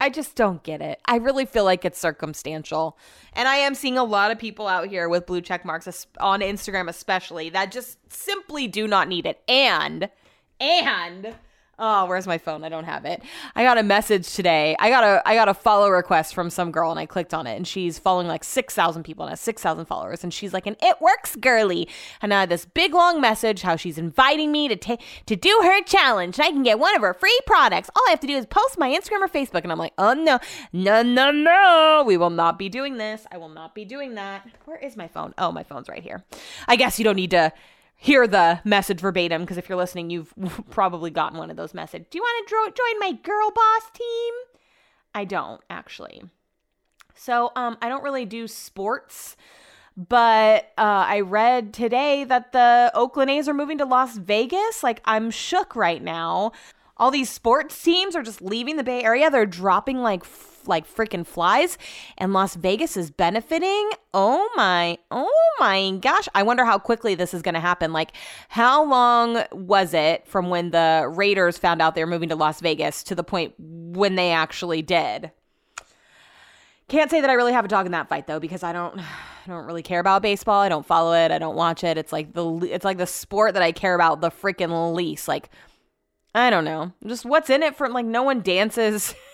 [0.00, 1.00] I just don't get it.
[1.04, 2.96] I really feel like it's circumstantial.
[3.34, 6.40] And I am seeing a lot of people out here with blue check marks on
[6.40, 9.42] Instagram especially that just simply do not need it.
[9.48, 10.08] And
[10.60, 11.34] and
[11.82, 12.62] Oh, where's my phone?
[12.62, 13.22] I don't have it.
[13.56, 14.76] I got a message today.
[14.78, 17.46] I got a I got a follow request from some girl and I clicked on
[17.46, 20.76] it and she's following like 6,000 people and has 6,000 followers and she's like an
[20.82, 21.88] it works girly.
[22.20, 25.60] And I had this big long message how she's inviting me to take to do
[25.62, 27.88] her challenge and I can get one of her free products.
[27.96, 30.12] All I have to do is post my Instagram or Facebook and I'm like, "Oh
[30.12, 30.38] no.
[30.74, 32.04] No, no, no.
[32.06, 33.26] We will not be doing this.
[33.32, 35.32] I will not be doing that." Where is my phone?
[35.38, 36.24] Oh, my phone's right here.
[36.68, 37.52] I guess you don't need to
[38.00, 40.32] hear the message verbatim because if you're listening, you've
[40.70, 42.06] probably gotten one of those messages.
[42.10, 44.34] Do you want to dro- join my girl boss team?
[45.14, 46.22] I don't actually.
[47.14, 49.36] So um, I don't really do sports,
[49.96, 54.82] but uh, I read today that the Oakland A's are moving to Las Vegas.
[54.82, 56.52] Like I'm shook right now.
[57.00, 59.30] All these sports teams are just leaving the Bay Area.
[59.30, 60.22] They're dropping like
[60.66, 61.78] like freaking flies
[62.18, 63.90] and Las Vegas is benefiting.
[64.12, 66.28] Oh my, oh my gosh.
[66.34, 67.94] I wonder how quickly this is going to happen.
[67.94, 68.12] Like,
[68.50, 72.60] how long was it from when the Raiders found out they were moving to Las
[72.60, 75.30] Vegas to the point when they actually did?
[76.88, 78.98] Can't say that I really have a dog in that fight though, because I don't,
[78.98, 79.04] I
[79.46, 80.60] don't really care about baseball.
[80.60, 81.30] I don't follow it.
[81.30, 81.96] I don't watch it.
[81.96, 85.28] It's like the, it's like the sport that I care about the freaking least.
[85.28, 85.48] Like,
[86.34, 89.14] I don't know, just what's in it for like no one dances.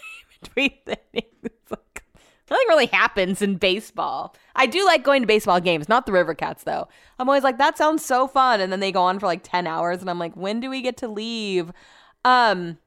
[0.41, 1.33] between innings.
[1.69, 2.05] Like,
[2.49, 4.37] nothing really happens in baseball.
[4.55, 6.87] I do like going to baseball games, not the River Cats though.
[7.19, 9.67] I'm always like, that sounds so fun, and then they go on for like ten
[9.67, 11.73] hours, and I'm like, when do we get to leave?
[12.25, 12.79] Um,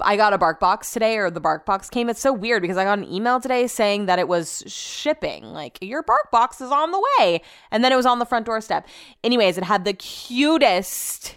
[0.00, 2.08] I got a bark box today, or the bark box came.
[2.08, 5.46] It's so weird because I got an email today saying that it was shipping.
[5.46, 7.42] Like, your bark box is on the way.
[7.72, 8.86] And then it was on the front doorstep.
[9.24, 11.36] Anyways, it had the cutest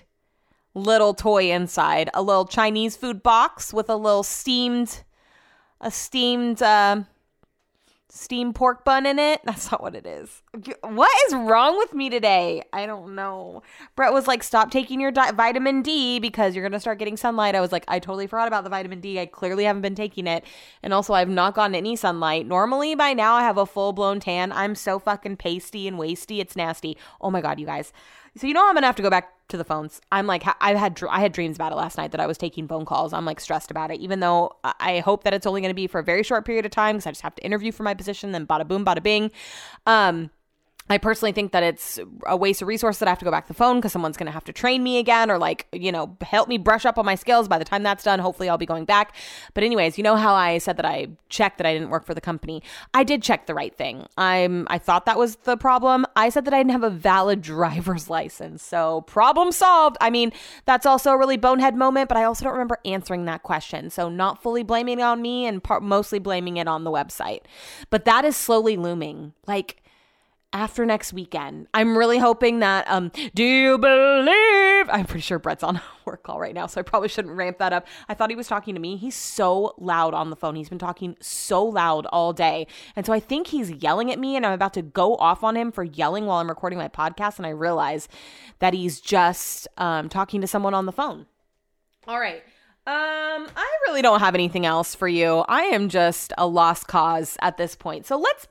[0.73, 5.03] little toy inside a little Chinese food box with a little steamed,
[5.82, 7.03] a steamed, uh,
[8.10, 9.39] steamed pork bun in it.
[9.45, 10.41] That's not what it is.
[10.82, 12.63] What is wrong with me today?
[12.73, 13.63] I don't know.
[13.95, 17.17] Brett was like, stop taking your di- vitamin D because you're going to start getting
[17.17, 17.55] sunlight.
[17.55, 19.19] I was like, I totally forgot about the vitamin D.
[19.19, 20.43] I clearly haven't been taking it.
[20.84, 22.47] And also, I've not gotten any sunlight.
[22.47, 24.51] Normally, by now, I have a full blown tan.
[24.51, 26.39] I'm so fucking pasty and wasty.
[26.39, 26.97] It's nasty.
[27.21, 27.93] Oh my God, you guys.
[28.36, 30.00] So, you know, I'm to have to go back to the phones.
[30.12, 32.68] I'm like, I had I had dreams about it last night that I was taking
[32.68, 33.13] phone calls.
[33.13, 36.00] I'm like stressed about it, even though I hope that it's only to be for
[36.00, 38.32] a very short period of time because I just have to interview for my position.
[38.32, 39.32] Then bada boom, bada bing.
[39.86, 40.30] Um,
[40.89, 43.45] I personally think that it's a waste of resource that I have to go back
[43.45, 45.91] to the phone because someone's going to have to train me again or like, you
[45.91, 47.47] know, help me brush up on my skills.
[47.47, 49.15] By the time that's done, hopefully I'll be going back.
[49.54, 52.15] But anyways, you know how I said that I checked that I didn't work for
[52.15, 52.63] the company.
[52.93, 54.08] I did check the right thing.
[54.17, 56.08] I'm I thought that was the problem.
[56.15, 58.63] I said that I didn't have a valid driver's license.
[58.63, 59.97] So, problem solved.
[60.02, 60.32] I mean,
[60.65, 63.91] that's also a really bonehead moment, but I also don't remember answering that question.
[63.91, 67.41] So, not fully blaming it on me and par- mostly blaming it on the website.
[67.91, 69.34] But that is slowly looming.
[69.45, 69.84] Like
[70.51, 71.67] after next weekend.
[71.73, 76.23] I'm really hoping that um do you believe I'm pretty sure Brett's on a work
[76.23, 77.88] call right now, so I probably shouldn't ramp that up.
[78.07, 78.97] I thought he was talking to me.
[78.97, 80.55] He's so loud on the phone.
[80.55, 82.67] He's been talking so loud all day.
[82.95, 85.55] And so I think he's yelling at me and I'm about to go off on
[85.55, 88.07] him for yelling while I'm recording my podcast and I realize
[88.59, 91.27] that he's just um talking to someone on the phone.
[92.07, 92.41] All right.
[92.88, 95.45] Um, I really don't have anything else for you.
[95.47, 98.07] I am just a lost cause at this point.
[98.07, 98.47] So let's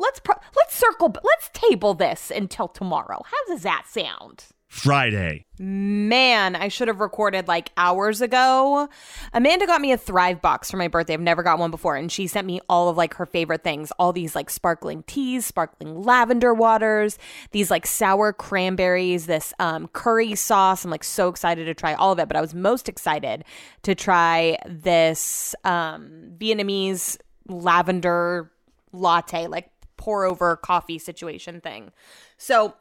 [0.00, 3.22] let's pro- let's circle let's table this until tomorrow.
[3.24, 4.46] How does that sound?
[4.70, 5.46] Friday.
[5.58, 8.88] Man, I should have recorded like hours ago.
[9.32, 11.14] Amanda got me a Thrive box for my birthday.
[11.14, 11.96] I've never got one before.
[11.96, 15.44] And she sent me all of like her favorite things all these like sparkling teas,
[15.44, 17.18] sparkling lavender waters,
[17.50, 20.84] these like sour cranberries, this um, curry sauce.
[20.84, 22.28] I'm like so excited to try all of it.
[22.28, 23.44] But I was most excited
[23.82, 28.52] to try this um, Vietnamese lavender
[28.92, 29.68] latte, like
[30.00, 31.92] pour over coffee situation thing.
[32.38, 32.74] So,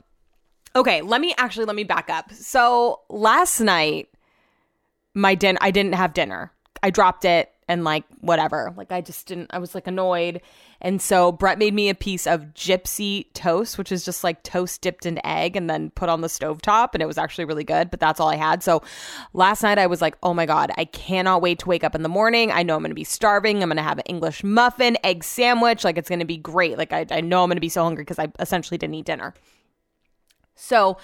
[0.76, 2.32] okay, let me actually let me back up.
[2.32, 4.08] So, last night
[5.14, 6.52] my din I didn't have dinner.
[6.82, 8.74] I dropped it and like whatever.
[8.76, 10.42] Like I just didn't I was like annoyed.
[10.82, 14.82] And so Brett made me a piece of gypsy toast, which is just like toast
[14.82, 17.64] dipped in egg and then put on the stove top, and it was actually really
[17.64, 18.64] good, but that's all I had.
[18.64, 18.82] So
[19.34, 22.02] last night I was like, "Oh my god, I cannot wait to wake up in
[22.02, 22.52] the morning.
[22.52, 23.62] I know I'm going to be starving.
[23.62, 26.78] I'm going to have an English muffin, egg sandwich, like it's going to be great.
[26.78, 29.06] Like I I know I'm going to be so hungry because I essentially didn't eat
[29.06, 29.36] dinner."
[30.62, 30.98] So,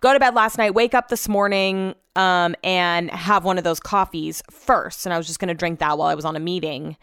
[0.00, 3.80] go to bed last night, wake up this morning, um, and have one of those
[3.80, 5.06] coffees first.
[5.06, 6.96] And I was just going to drink that while I was on a meeting.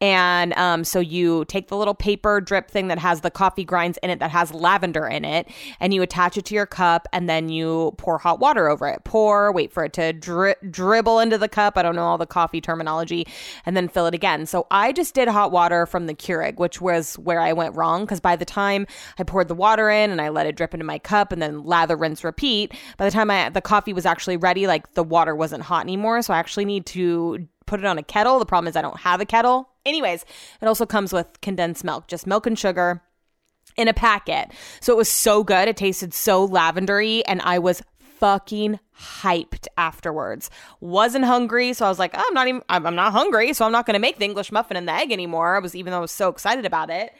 [0.00, 3.98] And um, so you take the little paper drip thing that has the coffee grinds
[4.02, 5.48] in it that has lavender in it,
[5.80, 9.04] and you attach it to your cup, and then you pour hot water over it.
[9.04, 11.78] Pour, wait for it to dri- dribble into the cup.
[11.78, 13.26] I don't know all the coffee terminology,
[13.64, 14.44] and then fill it again.
[14.44, 18.04] So I just did hot water from the Keurig, which was where I went wrong
[18.04, 18.86] because by the time
[19.18, 21.64] I poured the water in and I let it drip into my cup, and then
[21.64, 25.34] lather, rinse, repeat, by the time I the coffee was actually ready, like the water
[25.34, 26.20] wasn't hot anymore.
[26.20, 28.38] So I actually need to put it on a kettle.
[28.38, 29.70] The problem is I don't have a kettle.
[29.86, 30.26] Anyways,
[30.60, 33.02] it also comes with condensed milk, just milk and sugar
[33.76, 34.50] in a packet.
[34.80, 35.68] So it was so good.
[35.68, 37.82] It tasted so lavendery and I was
[38.18, 40.50] fucking hyped afterwards.
[40.80, 43.64] Wasn't hungry, so I was like, oh, I'm not even I'm, I'm not hungry, so
[43.64, 45.56] I'm not going to make the English muffin and the egg anymore.
[45.56, 47.12] I was even though I was so excited about it.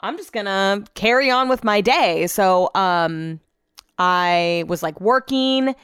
[0.00, 2.26] I'm just going to carry on with my day.
[2.26, 3.40] So um
[3.98, 5.74] I was like working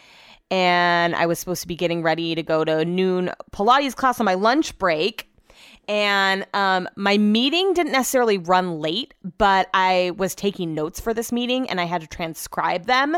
[0.50, 4.26] and I was supposed to be getting ready to go to noon Pilates class on
[4.26, 5.28] my lunch break.
[5.88, 11.30] And um, my meeting didn't necessarily run late, but I was taking notes for this
[11.30, 13.16] meeting and I had to transcribe them.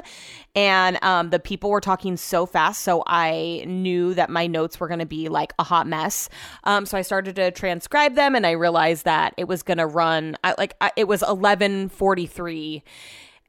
[0.54, 4.88] And um, the people were talking so fast, so I knew that my notes were
[4.88, 6.28] going to be like a hot mess.
[6.64, 9.86] Um, so I started to transcribe them, and I realized that it was going to
[9.86, 10.36] run.
[10.44, 12.82] I, like I, it was eleven forty three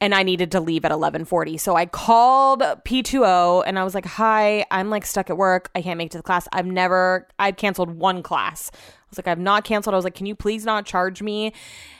[0.01, 1.57] and I needed to leave at 11:40.
[1.57, 5.69] So I called P2O and I was like, "Hi, I'm like stuck at work.
[5.75, 6.47] I can't make it to the class.
[6.53, 10.15] I've never I've canceled one class." I was like, "I've not canceled." I was like,
[10.15, 11.53] "Can you please not charge me?"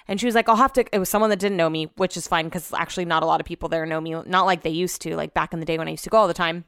[0.08, 2.16] And she was like, "I'll have to." It was someone that didn't know me, which
[2.16, 4.70] is fine because actually not a lot of people there know me, not like they
[4.70, 6.66] used to, like back in the day when I used to go all the time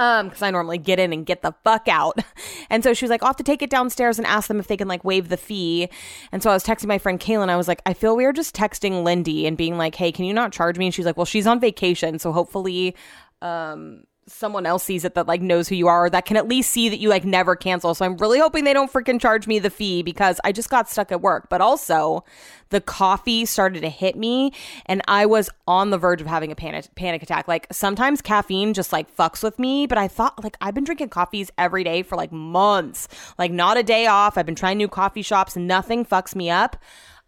[0.00, 2.18] um because i normally get in and get the fuck out.
[2.72, 4.66] And so she was like i'll have to take it downstairs and ask them if
[4.66, 5.88] they can like waive the fee.
[6.32, 7.48] And so i was texting my friend kaylin.
[7.48, 10.34] I was like i feel weird just texting lindy and being like hey can you
[10.34, 12.96] not charge me and she's like well she's on vacation so hopefully
[13.42, 16.48] um someone else sees it that like knows who you are or that can at
[16.48, 17.94] least see that you like never cancel.
[17.94, 20.88] So I'm really hoping they don't freaking charge me the fee because I just got
[20.88, 21.48] stuck at work.
[21.48, 22.24] But also
[22.70, 24.52] the coffee started to hit me
[24.86, 27.48] and I was on the verge of having a panic panic attack.
[27.48, 31.08] Like sometimes caffeine just like fucks with me, but I thought like I've been drinking
[31.08, 33.08] coffees every day for like months.
[33.38, 34.38] Like not a day off.
[34.38, 36.76] I've been trying new coffee shops, nothing fucks me up.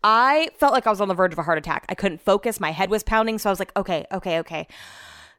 [0.05, 1.85] I felt like I was on the verge of a heart attack.
[1.89, 2.59] I couldn't focus.
[2.59, 3.39] My head was pounding.
[3.39, 4.67] So I was like, okay, okay, okay.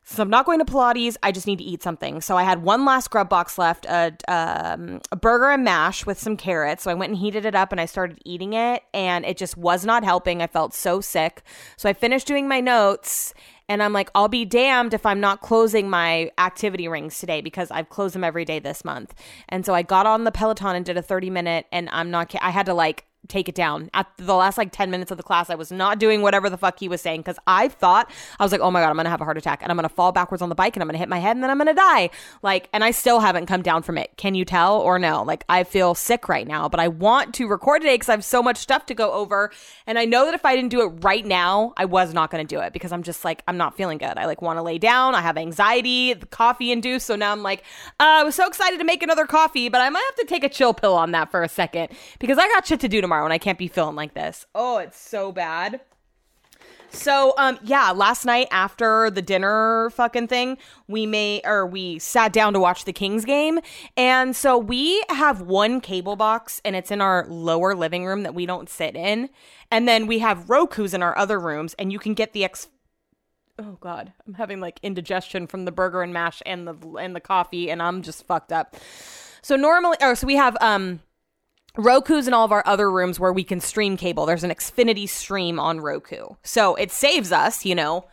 [0.05, 1.15] So I'm not going to Pilates.
[1.23, 2.19] I just need to eat something.
[2.19, 6.19] So I had one last grub box left, a, um, a burger and mash with
[6.19, 6.83] some carrots.
[6.83, 9.57] So I went and heated it up and I started eating it, and it just
[9.57, 10.41] was not helping.
[10.41, 11.43] I felt so sick.
[11.77, 13.33] So I finished doing my notes,
[13.69, 17.71] and I'm like, I'll be damned if I'm not closing my activity rings today because
[17.71, 19.13] I've closed them every day this month.
[19.47, 22.33] And so I got on the Peloton and did a 30 minute, and I'm not.
[22.41, 23.89] I had to like take it down.
[23.93, 26.57] At the last like 10 minutes of the class, I was not doing whatever the
[26.57, 28.09] fuck he was saying because I thought,
[28.39, 29.77] I was like, oh my God, I'm going to have a heart attack and I'm
[29.77, 31.43] going to fall backwards on the bike and I'm going to hit my head and
[31.43, 32.09] then I'm going to die.
[32.41, 34.11] Like, and I still haven't come down from it.
[34.17, 35.23] Can you tell or no?
[35.23, 38.25] Like, I feel sick right now, but I want to record today because I have
[38.25, 39.51] so much stuff to go over.
[39.87, 42.45] And I know that if I didn't do it right now, I was not going
[42.45, 44.17] to do it because I'm just like, I'm not feeling good.
[44.17, 45.15] I like want to lay down.
[45.15, 47.07] I have anxiety, the coffee induced.
[47.07, 47.59] So now I'm like,
[47.99, 50.43] uh, I was so excited to make another coffee, but I might have to take
[50.43, 53.12] a chill pill on that for a second because I got shit to do tomorrow
[53.21, 54.45] and I can't be feeling like this.
[54.55, 55.81] Oh, it's so bad.
[56.93, 62.31] So, um, yeah, last night after the dinner fucking thing, we may or we sat
[62.31, 63.59] down to watch the Kings game,
[63.97, 68.35] and so we have one cable box, and it's in our lower living room that
[68.35, 69.29] we don't sit in,
[69.71, 72.67] and then we have Roku's in our other rooms, and you can get the X.
[73.57, 77.19] Oh God, I'm having like indigestion from the burger and mash and the and the
[77.19, 78.75] coffee, and I'm just fucked up.
[79.41, 81.01] So normally, or so we have um
[81.77, 84.25] Roku's in all of our other rooms where we can stream cable.
[84.25, 86.27] There's an Xfinity stream on Roku.
[86.43, 88.05] So it saves us, you know,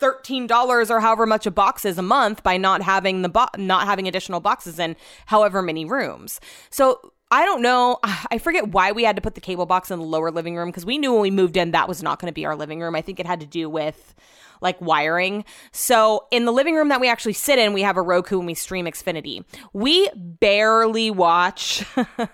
[0.00, 3.86] $13 or however much a box is a month by not having the bo- not
[3.86, 6.40] having additional boxes in however many rooms.
[6.70, 7.98] So I don't know.
[8.30, 10.68] I forget why we had to put the cable box in the lower living room
[10.68, 12.80] because we knew when we moved in that was not going to be our living
[12.80, 12.94] room.
[12.94, 14.14] I think it had to do with
[14.62, 15.44] like wiring.
[15.70, 18.46] So in the living room that we actually sit in, we have a Roku and
[18.46, 19.44] we stream Xfinity.
[19.72, 21.84] We barely watch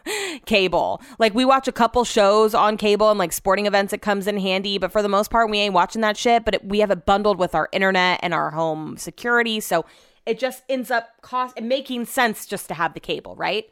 [0.47, 1.03] cable.
[1.19, 4.39] Like we watch a couple shows on cable and like sporting events, it comes in
[4.39, 4.79] handy.
[4.79, 6.45] But for the most part, we ain't watching that shit.
[6.45, 9.59] But it, we have it bundled with our internet and our home security.
[9.61, 9.85] So
[10.25, 13.69] it just ends up cost making sense just to have the cable, right?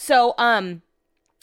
[0.00, 0.80] So um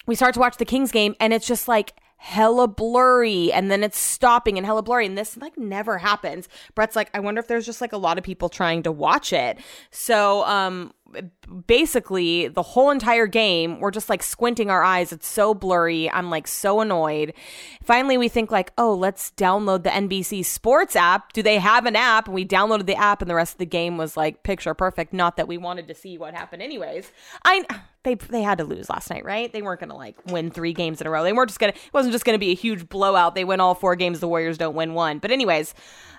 [0.08, 3.84] we start to watch the Kings game and it's just like hella blurry and then
[3.84, 6.50] it's stopping and hella blurry and this like never happens.
[6.74, 9.32] Brett's like i wonder if there's just like a lot of people trying to watch
[9.32, 9.60] it.
[9.92, 10.92] So um
[11.68, 15.14] basically the whole entire game we're just like squinting our eyes.
[15.14, 16.10] It's so blurry.
[16.10, 17.34] I'm like so annoyed.
[17.84, 21.32] Finally we think like oh let's download the nbc sports app.
[21.34, 22.26] Do they have an app?
[22.26, 25.14] And we downloaded the app and the rest of the game was like picture perfect.
[25.14, 27.12] Not that we wanted to see what happened anyways.
[27.46, 27.64] I
[28.08, 29.52] they they had to lose last night, right?
[29.52, 31.24] They weren't going to like win three games in a row.
[31.24, 31.78] They weren't just going to.
[31.78, 33.36] It wasn't just going to be a huge blowout.
[33.36, 34.20] They win all four games.
[34.20, 35.20] The Warriors don't win one.
[35.20, 35.74] But anyways,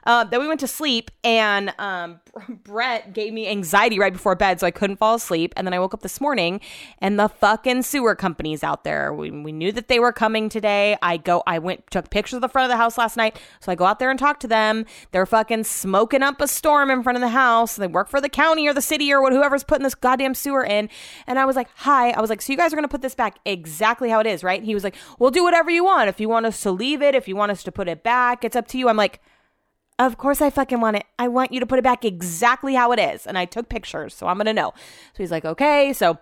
[0.08, 4.60] uh, then we went to sleep, and um, Brett gave me anxiety right before bed,
[4.60, 5.52] so I couldn't fall asleep.
[5.56, 6.60] And then I woke up this morning,
[6.98, 9.12] and the fucking sewer company's out there.
[9.12, 10.96] We, we knew that they were coming today.
[11.02, 13.70] I go, I went took pictures of the front of the house last night, so
[13.70, 14.86] I go out there and talk to them.
[15.10, 17.76] They're fucking smoking up a storm in front of the house.
[17.76, 20.88] They work for the county or the city or whoever's putting this goddamn sewer in.
[21.26, 22.10] And I was like, hi.
[22.10, 24.42] I was like, so you guys are gonna put this back exactly how it is,
[24.44, 24.62] right?
[24.62, 26.08] He was like, we'll do whatever you want.
[26.08, 28.44] If you want us to leave it, if you want us to put it back,
[28.44, 28.88] it's up to you.
[28.88, 29.20] I'm like
[29.98, 31.04] of course I fucking want it.
[31.18, 33.26] I want you to put it back exactly how it is.
[33.26, 34.72] And I took pictures, so I'm going to know.
[34.76, 35.92] So he's like, okay.
[35.92, 36.18] So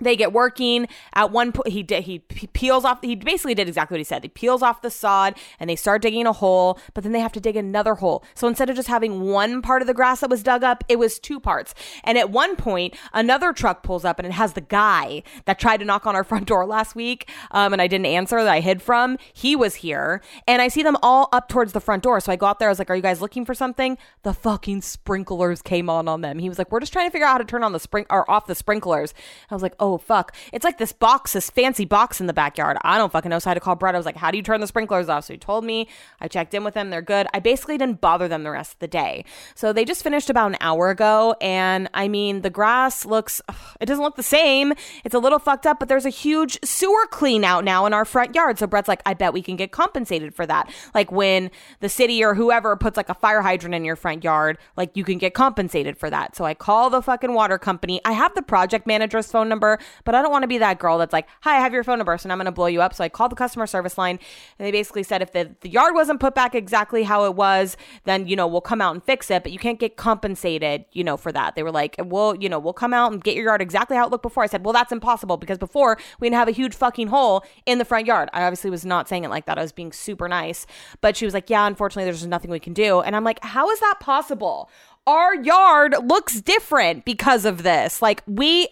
[0.00, 0.88] they get working.
[1.14, 4.04] At one point he did he, he peels off he basically did exactly what he
[4.04, 4.22] said.
[4.22, 7.32] He peels off the sod and they start digging a hole but then they have
[7.32, 8.24] to dig another hole.
[8.34, 10.98] So instead of just having one part of the grass that was dug up it
[10.98, 11.74] was two parts.
[12.04, 15.78] And at one point another truck pulls up and it has the guy that tried
[15.78, 18.60] to knock on our front door last week um, and i didn't answer that i
[18.60, 19.18] hid from.
[19.32, 22.20] He was here and i see them all up towards the front door.
[22.20, 23.98] So i go out there i was like are you guys looking for something?
[24.22, 26.38] The fucking sprinklers came on on them.
[26.38, 28.06] He was like we're just trying to figure out how to turn on the spring
[28.10, 29.14] or off the sprinklers.
[29.50, 30.34] I was like oh oh fuck.
[30.52, 32.76] It's like this box, this fancy box in the backyard.
[32.82, 33.38] I don't fucking know.
[33.38, 33.94] So I had to call Brett.
[33.94, 35.24] I was like, how do you turn the sprinklers off?
[35.24, 35.88] So he told me.
[36.20, 36.90] I checked in with them.
[36.90, 37.26] They're good.
[37.32, 39.24] I basically didn't bother them the rest of the day.
[39.54, 41.34] So they just finished about an hour ago.
[41.40, 43.40] And I mean, the grass looks,
[43.80, 44.74] it doesn't look the same.
[45.04, 48.04] It's a little fucked up, but there's a huge sewer clean out now in our
[48.04, 48.58] front yard.
[48.58, 50.70] So Brett's like, I bet we can get compensated for that.
[50.94, 54.58] Like when the city or whoever puts like a fire hydrant in your front yard,
[54.76, 56.36] like you can get compensated for that.
[56.36, 58.00] So I call the fucking water company.
[58.04, 60.98] I have the project manager's phone number but I don't want to be that girl
[60.98, 62.94] that's like, hi, I have your phone number, so I'm going to blow you up.
[62.94, 64.18] So I called the customer service line
[64.58, 67.76] and they basically said if the, the yard wasn't put back exactly how it was,
[68.04, 71.04] then, you know, we'll come out and fix it, but you can't get compensated, you
[71.04, 71.54] know, for that.
[71.54, 74.06] They were like, well, you know, we'll come out and get your yard exactly how
[74.06, 74.42] it looked before.
[74.42, 77.78] I said, well, that's impossible because before we didn't have a huge fucking hole in
[77.78, 78.28] the front yard.
[78.32, 79.58] I obviously was not saying it like that.
[79.58, 80.66] I was being super nice.
[81.00, 83.00] But she was like, yeah, unfortunately, there's nothing we can do.
[83.00, 84.70] And I'm like, how is that possible?
[85.06, 88.02] Our yard looks different because of this.
[88.02, 88.68] Like, we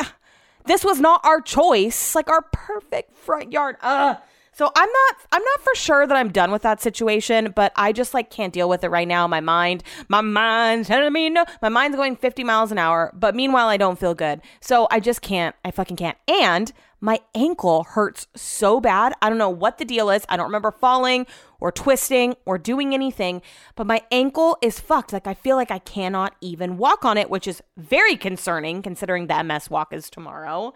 [0.67, 3.77] this was not our choice, like our perfect front yard.
[3.83, 4.17] Ugh.
[4.57, 7.93] So I'm not I'm not for sure that I'm done with that situation, but I
[7.93, 9.27] just like can't deal with it right now.
[9.27, 11.45] My mind, my mind's telling me no.
[11.61, 14.41] My mind's going 50 miles an hour, but meanwhile I don't feel good.
[14.63, 15.55] So I just can't.
[15.63, 16.17] I fucking can't.
[16.27, 19.13] And my ankle hurts so bad.
[19.21, 20.25] I don't know what the deal is.
[20.31, 21.27] I don't remember falling
[21.61, 23.43] or twisting or doing anything,
[23.75, 25.13] but my ankle is fucked.
[25.13, 29.27] Like I feel like I cannot even walk on it, which is very concerning considering
[29.27, 30.75] the MS walk is tomorrow.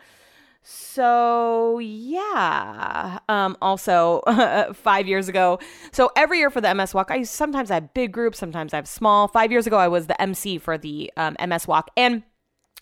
[0.63, 3.19] So yeah.
[3.29, 4.21] Um, also,
[4.75, 5.59] five years ago.
[5.93, 8.77] So every year for the MS Walk, I sometimes I have big groups, sometimes I
[8.77, 9.27] have small.
[9.29, 12.23] Five years ago, I was the MC for the um, MS Walk, and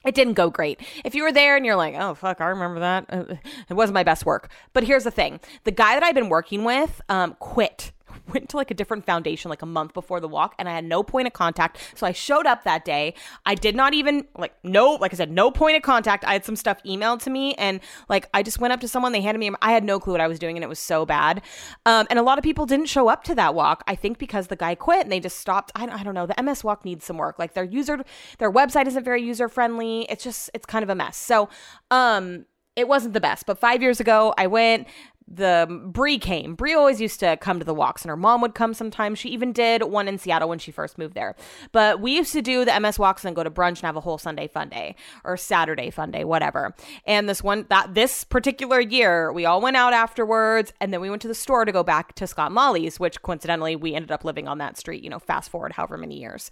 [0.08, 0.80] it didn't go great.
[1.04, 3.38] If you were there and you're like, oh, fuck, I remember that,
[3.68, 4.50] it wasn't my best work.
[4.72, 7.92] But here's the thing the guy that I've been working with um, quit
[8.32, 10.84] went to like a different foundation like a month before the walk and I had
[10.84, 11.78] no point of contact.
[11.94, 13.14] So I showed up that day.
[13.46, 16.24] I did not even like no like I said no point of contact.
[16.24, 19.12] I had some stuff emailed to me and like I just went up to someone
[19.12, 21.06] they handed me I had no clue what I was doing and it was so
[21.06, 21.42] bad.
[21.86, 23.82] Um, and a lot of people didn't show up to that walk.
[23.86, 25.72] I think because the guy quit and they just stopped.
[25.74, 26.26] I don't, I don't know.
[26.26, 27.38] The MS walk needs some work.
[27.38, 27.98] Like their user
[28.38, 30.02] their website isn't very user friendly.
[30.08, 31.16] It's just it's kind of a mess.
[31.16, 31.48] So
[31.90, 33.44] um it wasn't the best.
[33.44, 34.86] But five years ago, I went
[35.30, 36.54] the Brie came.
[36.54, 39.18] Brie always used to come to the walks, and her mom would come sometimes.
[39.18, 41.36] She even did one in Seattle when she first moved there.
[41.72, 44.00] But we used to do the MS walks and go to brunch and have a
[44.00, 46.74] whole Sunday fun day or Saturday fun day, whatever.
[47.04, 51.10] And this one that this particular year, we all went out afterwards, and then we
[51.10, 54.24] went to the store to go back to Scott Molly's, which coincidentally we ended up
[54.24, 55.04] living on that street.
[55.04, 56.50] You know, fast forward however many years.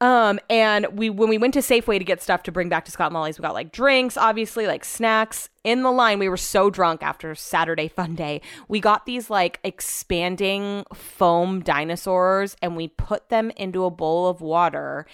[0.00, 2.90] Um, and we when we went to Safeway to get stuff to bring back to
[2.90, 5.48] Scott Molly's, we got like drinks, obviously, like snacks.
[5.68, 8.40] In the line, we were so drunk after Saturday fun day.
[8.68, 14.40] We got these like expanding foam dinosaurs and we put them into a bowl of
[14.40, 15.04] water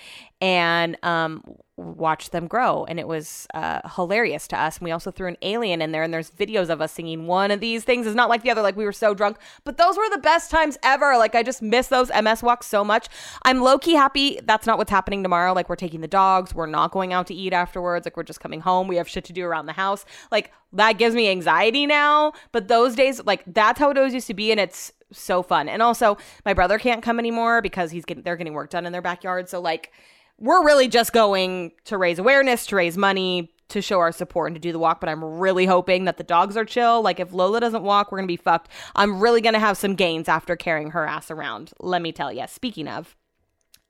[0.40, 1.42] and um
[1.76, 2.84] watch them grow.
[2.84, 4.78] And it was uh, hilarious to us.
[4.78, 7.50] And we also threw an alien in there and there's videos of us singing one
[7.50, 8.62] of these things is not like the other.
[8.62, 9.38] Like we were so drunk.
[9.64, 11.16] But those were the best times ever.
[11.16, 13.08] Like i just miss those ms walks so much.
[13.42, 15.52] I'm low-key happy that's not what's happening tomorrow.
[15.52, 16.54] Like we're taking the dogs.
[16.54, 18.06] We're not going out to eat afterwards.
[18.06, 18.86] Like we're just coming home.
[18.86, 20.04] We have shit to do around the house.
[20.30, 24.26] Like that gives me anxiety now but those days like that's how it always used
[24.26, 28.04] to be and it's so fun and also my brother can't come anymore because he's
[28.04, 29.92] getting they're getting work done in their backyard so like
[30.38, 34.56] we're really just going to raise awareness, to raise money, to show our support and
[34.56, 37.02] to do the walk, but I'm really hoping that the dogs are chill.
[37.02, 38.68] Like if Lola doesn't walk, we're to be fucked.
[38.94, 41.72] I'm really to have some gains after carrying her ass around.
[41.80, 42.44] Let me tell you.
[42.46, 43.16] Speaking of,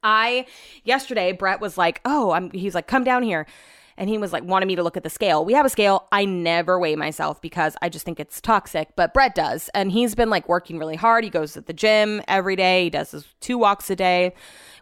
[0.03, 0.47] I
[0.85, 3.47] yesterday Brett was like, "Oh, I'm he's like, "Come down here."
[3.97, 5.45] And he was like wanted me to look at the scale.
[5.45, 6.09] We have a scale.
[6.13, 9.69] I never weigh myself because I just think it's toxic, but Brett does.
[9.75, 11.25] And he's been like working really hard.
[11.25, 12.85] He goes to the gym every day.
[12.85, 14.35] He does his two walks a day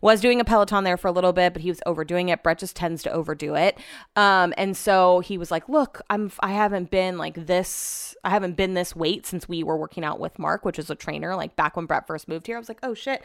[0.02, 2.42] was doing a Peloton there for a little bit, but he was overdoing it.
[2.42, 3.78] Brett just tends to overdo it.
[4.16, 8.56] Um, and so he was like, look, I'm, I haven't been like this, I haven't
[8.56, 11.56] been this weight since we were working out with Mark, which is a trainer, like
[11.56, 12.56] back when Brett first moved here.
[12.56, 13.22] I was like, oh shit.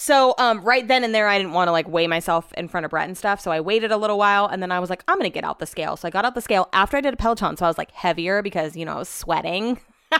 [0.00, 2.86] So um, right then and there, I didn't want to like weigh myself in front
[2.86, 3.38] of Brett and stuff.
[3.38, 5.58] So I waited a little while and then I was like, I'm to get out
[5.58, 5.94] the scale.
[5.98, 7.58] So I got out the scale after I did a Peloton.
[7.58, 9.78] So I was like heavier because, you know, I was sweating.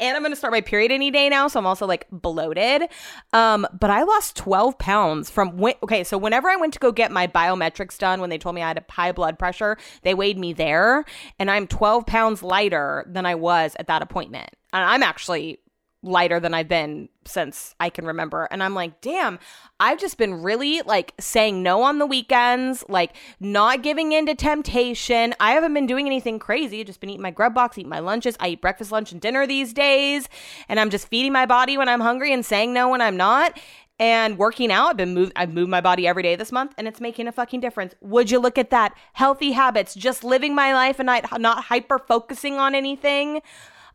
[0.00, 1.46] and I'm going to start my period any day now.
[1.46, 2.88] So I'm also like bloated.
[3.32, 6.02] Um, but I lost 12 pounds from when, okay.
[6.02, 8.66] So whenever I went to go get my biometrics done, when they told me I
[8.68, 11.04] had a high blood pressure, they weighed me there
[11.38, 14.50] and I'm 12 pounds lighter than I was at that appointment.
[14.72, 15.60] And I'm actually
[16.02, 18.44] lighter than I've been since I can remember.
[18.50, 19.38] And I'm like, damn,
[19.80, 24.34] I've just been really like saying no on the weekends, like not giving in to
[24.34, 25.34] temptation.
[25.40, 26.80] I haven't been doing anything crazy.
[26.80, 28.36] I've just been eating my grub box, eating my lunches.
[28.38, 30.28] I eat breakfast, lunch, and dinner these days.
[30.68, 33.58] And I'm just feeding my body when I'm hungry and saying no when I'm not.
[34.00, 35.32] And working out, I've been moved.
[35.34, 37.96] I've moved my body every day this month, and it's making a fucking difference.
[38.00, 38.94] Would you look at that?
[39.14, 43.42] Healthy habits, just living my life and not not hyper focusing on anything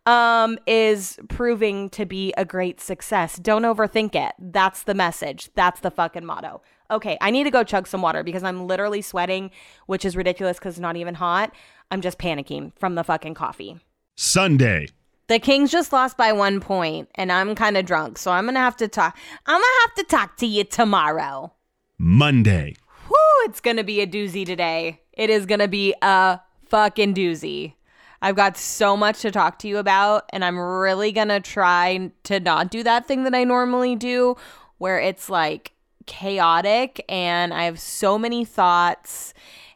[0.06, 3.38] um, is proving to be a great success.
[3.38, 4.34] Don't overthink it.
[4.40, 5.50] That's the message.
[5.56, 6.62] That's the fucking motto.
[6.92, 9.52] Okay, I need to go chug some water because I'm literally sweating,
[9.88, 11.54] which is ridiculous because it's not even hot.
[11.90, 13.80] I'm just panicking from the fucking coffee.
[14.16, 14.88] Sunday.
[15.28, 18.60] The Kings just lost by one point, and I'm kind of drunk, so I'm gonna
[18.60, 19.18] have to talk.
[19.46, 21.54] I'm gonna have to talk to you tomorrow.
[21.98, 22.76] Monday.
[23.10, 23.16] Whoo!
[23.46, 25.02] It's gonna be a doozy today.
[25.14, 27.76] It is gonna be a fucking doozy.
[28.24, 32.40] I've got so much to talk to you about, and I'm really gonna try to
[32.40, 34.38] not do that thing that I normally do
[34.78, 35.74] where it's like
[36.06, 39.34] chaotic and I have so many thoughts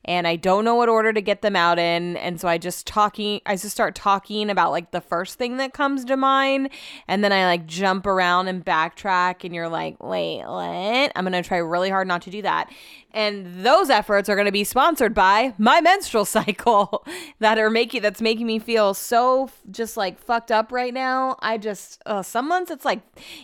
[0.07, 2.15] and I don't know what order to get them out in.
[2.17, 5.73] And so I just talking, I just start talking about like the first thing that
[5.73, 6.69] comes to mind.
[7.09, 9.43] And then I like jump around and backtrack.
[9.43, 11.11] And you're like, wait, what?
[11.13, 12.71] I'm going to try really hard not to do that.
[13.13, 17.05] And those efforts are going to be sponsored by my menstrual cycle
[17.39, 21.37] that are making, that's making me feel so just like fucked up right now.
[21.39, 23.01] I just, uh, some months it's like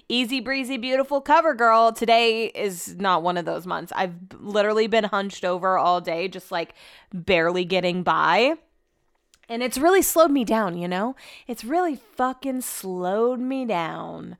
[0.10, 1.92] easy breezy, beautiful cover girl.
[1.92, 3.94] Today is not one of those months.
[3.96, 6.76] I've literally been hunched over all day, just like
[7.14, 8.56] barely getting by.
[9.50, 11.16] And it's really slowed me down, you know?
[11.48, 14.38] It's really fucking slowed me down.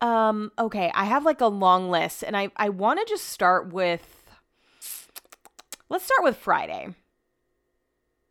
[0.00, 3.72] Um, okay, I have like a long list and I, I want to just start
[3.72, 4.19] with
[5.90, 6.94] let's start with Friday.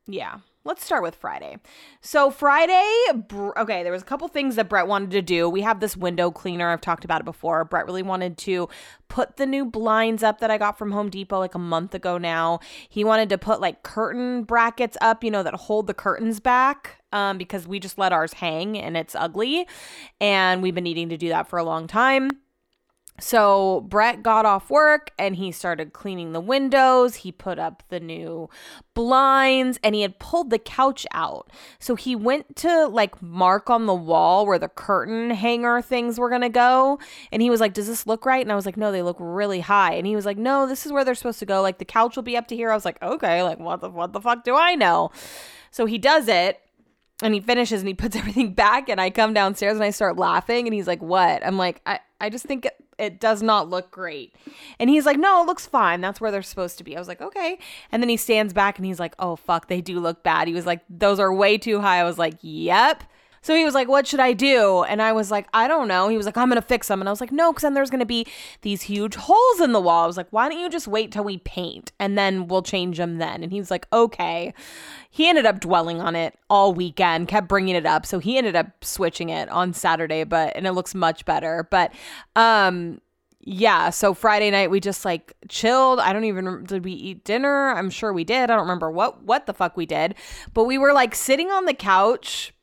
[0.07, 1.57] Yeah, let's start with Friday.
[2.01, 2.83] So Friday,
[3.31, 5.47] okay, there was a couple things that Brett wanted to do.
[5.47, 6.71] We have this window cleaner.
[6.71, 7.63] I've talked about it before.
[7.65, 8.69] Brett really wanted to
[9.07, 12.17] put the new blinds up that I got from Home Depot like a month ago
[12.17, 12.59] now.
[12.87, 16.95] He wanted to put like curtain brackets up, you know, that hold the curtains back.
[17.11, 19.67] Um, because we just let ours hang and it's ugly.
[20.21, 22.29] And we've been needing to do that for a long time.
[23.19, 27.17] So Brett got off work and he started cleaning the windows.
[27.17, 28.49] He put up the new
[28.93, 31.51] blinds and he had pulled the couch out.
[31.79, 36.29] So he went to like mark on the wall where the curtain hanger things were
[36.29, 36.99] going to go.
[37.31, 38.41] And he was like, Does this look right?
[38.43, 39.93] And I was like, No, they look really high.
[39.93, 41.61] And he was like, No, this is where they're supposed to go.
[41.61, 42.71] Like the couch will be up to here.
[42.71, 45.11] I was like, Okay, like what the, what the fuck do I know?
[45.71, 46.59] So he does it
[47.21, 50.17] and he finishes and he puts everything back and I come downstairs and I start
[50.17, 53.69] laughing and he's like, "What?" I'm like, "I I just think it, it does not
[53.69, 54.35] look great."
[54.79, 56.01] And he's like, "No, it looks fine.
[56.01, 57.57] That's where they're supposed to be." I was like, "Okay."
[57.91, 60.53] And then he stands back and he's like, "Oh fuck, they do look bad." He
[60.53, 63.03] was like, "Those are way too high." I was like, "Yep."
[63.41, 64.83] So he was like, What should I do?
[64.83, 66.07] And I was like, I don't know.
[66.07, 67.01] He was like, I'm going to fix them.
[67.01, 68.25] And I was like, No, because then there's going to be
[68.61, 70.03] these huge holes in the wall.
[70.03, 72.97] I was like, Why don't you just wait till we paint and then we'll change
[72.97, 73.43] them then?
[73.43, 74.53] And he was like, Okay.
[75.11, 78.05] He ended up dwelling on it all weekend, kept bringing it up.
[78.05, 81.67] So he ended up switching it on Saturday, but, and it looks much better.
[81.71, 81.91] But,
[82.35, 83.01] um,
[83.41, 85.99] yeah, so Friday night we just like chilled.
[85.99, 87.69] I don't even did we eat dinner?
[87.69, 88.43] I'm sure we did.
[88.43, 90.15] I don't remember what what the fuck we did.
[90.53, 92.53] But we were like sitting on the couch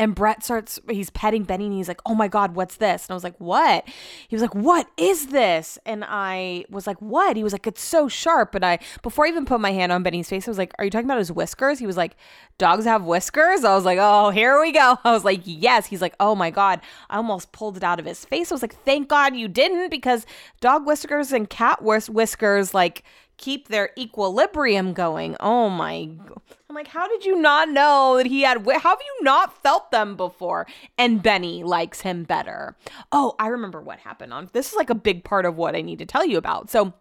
[0.00, 3.04] and Brett starts, he's petting Benny and he's like, Oh my God, what's this?
[3.04, 3.86] And I was like, What?
[4.28, 5.78] He was like, What is this?
[5.84, 7.36] And I was like, What?
[7.36, 8.54] He was like, It's so sharp.
[8.54, 10.86] And I, before I even put my hand on Benny's face, I was like, Are
[10.86, 11.78] you talking about his whiskers?
[11.78, 12.16] He was like,
[12.56, 13.62] Dogs have whiskers?
[13.62, 14.96] I was like, Oh, here we go.
[15.04, 15.84] I was like, Yes.
[15.84, 16.80] He's like, Oh my God.
[17.10, 18.50] I almost pulled it out of his face.
[18.50, 20.24] I was like, Thank God you didn't because
[20.62, 23.04] dog whiskers and cat whiskers, like,
[23.40, 25.34] keep their equilibrium going.
[25.40, 26.10] Oh my.
[26.68, 29.90] I'm like, how did you not know that he had, how have you not felt
[29.90, 30.66] them before?
[30.98, 32.76] And Benny likes him better.
[33.10, 35.80] Oh, I remember what happened on, this is like a big part of what I
[35.80, 36.70] need to tell you about.
[36.70, 36.92] So,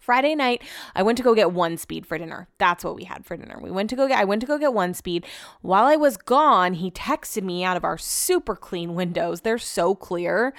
[0.00, 0.62] Friday night,
[0.94, 2.46] I went to go get one speed for dinner.
[2.58, 3.58] That's what we had for dinner.
[3.58, 5.24] We went to go get I went to go get one speed.
[5.62, 9.40] While I was gone, he texted me out of our super clean windows.
[9.40, 10.52] They're so clear.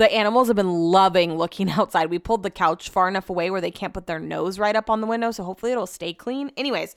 [0.00, 2.08] The animals have been loving looking outside.
[2.08, 4.88] We pulled the couch far enough away where they can't put their nose right up
[4.88, 6.50] on the window, so hopefully it'll stay clean.
[6.56, 6.96] Anyways,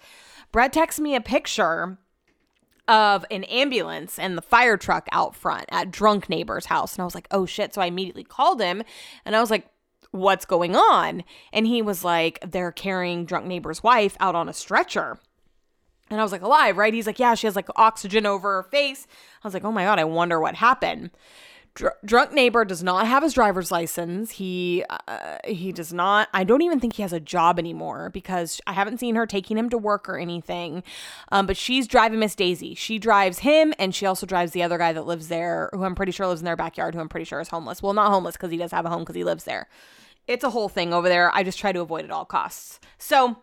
[0.54, 1.97] Brett texts me a picture
[2.88, 7.04] of an ambulance and the fire truck out front at drunk neighbor's house and I
[7.04, 8.84] was like, "Oh shit." So I immediately called him
[9.26, 9.68] and I was like,
[10.12, 14.54] "What's going on?" And he was like, "They're carrying drunk neighbor's wife out on a
[14.54, 15.20] stretcher."
[16.10, 18.64] And I was like, "Alive, right?" He's like, "Yeah, she has like oxygen over her
[18.64, 19.08] face."
[19.43, 21.12] I was like, "Oh my god, I wonder what happened."
[21.76, 24.32] Dr- drunk neighbor does not have his driver's license.
[24.32, 26.30] He uh, he does not.
[26.32, 29.57] I don't even think he has a job anymore because I haven't seen her taking
[29.57, 30.84] him to work or anything.
[31.32, 32.76] Um, but she's driving Miss Daisy.
[32.76, 35.95] She drives him, and she also drives the other guy that lives there, who I'm
[35.95, 37.82] pretty sure lives in their backyard, who I'm pretty sure is homeless.
[37.82, 39.67] Well, not homeless because he does have a home because he lives there.
[40.28, 41.36] It's a whole thing over there.
[41.36, 42.80] I just try to avoid at all costs.
[42.97, 43.38] So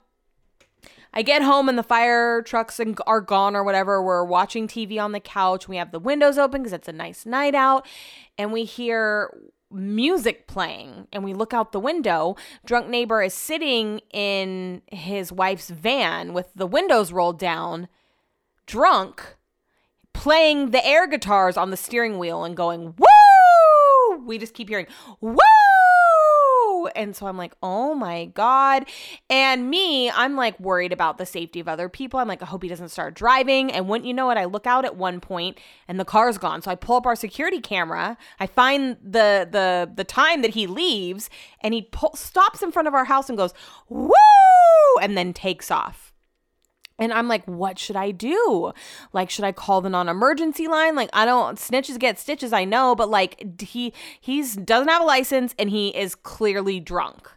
[1.13, 4.03] I get home and the fire trucks are gone or whatever.
[4.03, 5.69] We're watching TV on the couch.
[5.69, 7.87] We have the windows open because it's a nice night out.
[8.39, 9.37] And we hear
[9.73, 12.37] music playing and we look out the window.
[12.65, 17.89] Drunk neighbor is sitting in his wife's van with the windows rolled down,
[18.67, 19.37] drunk,
[20.13, 24.25] playing the air guitars on the steering wheel and going, Woo!
[24.25, 24.87] We just keep hearing,
[25.21, 25.39] Woo!
[26.89, 28.87] And so I'm like, oh my God.
[29.29, 32.21] And me, I'm like worried about the safety of other people.
[32.21, 33.71] I'm like, I hope he doesn't start driving.
[33.71, 35.59] And wouldn't you know it, I look out at one point
[35.89, 36.63] and the car's gone.
[36.63, 38.17] So I pull up our security camera.
[38.39, 42.89] I find the the the time that he leaves and he pull, stops in front
[42.89, 43.55] of our house and goes,
[43.89, 44.11] woo!
[45.01, 46.10] And then takes off.
[47.01, 48.73] And I'm like, what should I do?
[49.13, 50.95] Like, should I call the non-emergency line?
[50.95, 55.07] Like, I don't snitches get stitches, I know, but like he he's doesn't have a
[55.07, 57.29] license and he is clearly drunk.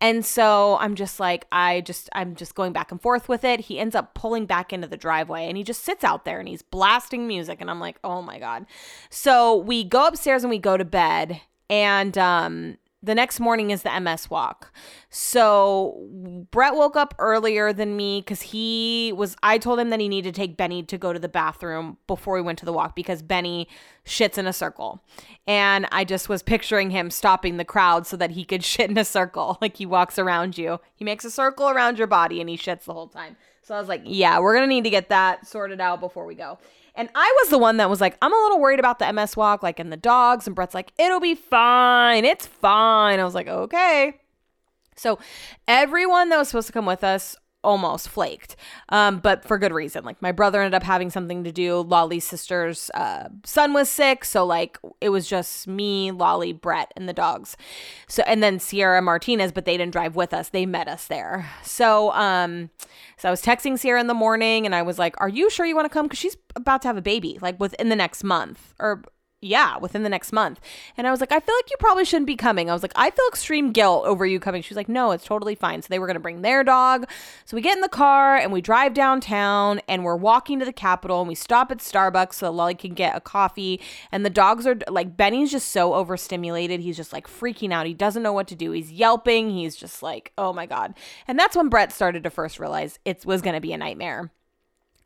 [0.00, 3.60] And so I'm just like, I just I'm just going back and forth with it.
[3.60, 6.48] He ends up pulling back into the driveway and he just sits out there and
[6.48, 7.60] he's blasting music.
[7.60, 8.66] And I'm like, oh my God.
[9.10, 11.40] So we go upstairs and we go to bed.
[11.68, 14.72] And um the next morning is the MS walk.
[15.08, 16.06] So
[16.50, 19.36] Brett woke up earlier than me because he was.
[19.42, 22.34] I told him that he needed to take Benny to go to the bathroom before
[22.34, 23.68] we went to the walk because Benny
[24.04, 25.02] shits in a circle.
[25.46, 28.98] And I just was picturing him stopping the crowd so that he could shit in
[28.98, 29.58] a circle.
[29.60, 32.84] Like he walks around you, he makes a circle around your body and he shits
[32.84, 33.36] the whole time.
[33.62, 36.26] So I was like, yeah, we're going to need to get that sorted out before
[36.26, 36.58] we go.
[36.94, 39.36] And I was the one that was like, I'm a little worried about the MS
[39.36, 40.46] walk, like in the dogs.
[40.46, 42.24] And Brett's like, it'll be fine.
[42.24, 43.20] It's fine.
[43.20, 44.20] I was like, okay.
[44.96, 45.18] So
[45.66, 48.56] everyone that was supposed to come with us almost flaked,
[48.88, 50.04] um, but for good reason.
[50.04, 51.80] Like my brother ended up having something to do.
[51.80, 57.08] Lolly's sister's uh, son was sick, so like it was just me, Lolly, Brett, and
[57.08, 57.56] the dogs.
[58.08, 60.48] So and then Sierra Martinez, but they didn't drive with us.
[60.48, 61.50] They met us there.
[61.62, 62.70] So um,
[63.16, 65.66] so I was texting Sierra in the morning, and I was like, "Are you sure
[65.66, 66.06] you want to come?
[66.06, 69.02] Because she's about to have a baby, like within the next month or."
[69.42, 70.60] Yeah, within the next month.
[70.98, 72.68] And I was like, I feel like you probably shouldn't be coming.
[72.68, 74.60] I was like, I feel extreme guilt over you coming.
[74.60, 75.80] She was like, no, it's totally fine.
[75.80, 77.08] So they were going to bring their dog.
[77.46, 80.72] So we get in the car and we drive downtown and we're walking to the
[80.74, 83.80] Capitol and we stop at Starbucks so Lolly can get a coffee.
[84.12, 86.80] And the dogs are like, Benny's just so overstimulated.
[86.80, 87.86] He's just like freaking out.
[87.86, 88.72] He doesn't know what to do.
[88.72, 89.50] He's yelping.
[89.50, 90.94] He's just like, oh my God.
[91.26, 94.30] And that's when Brett started to first realize it was going to be a nightmare.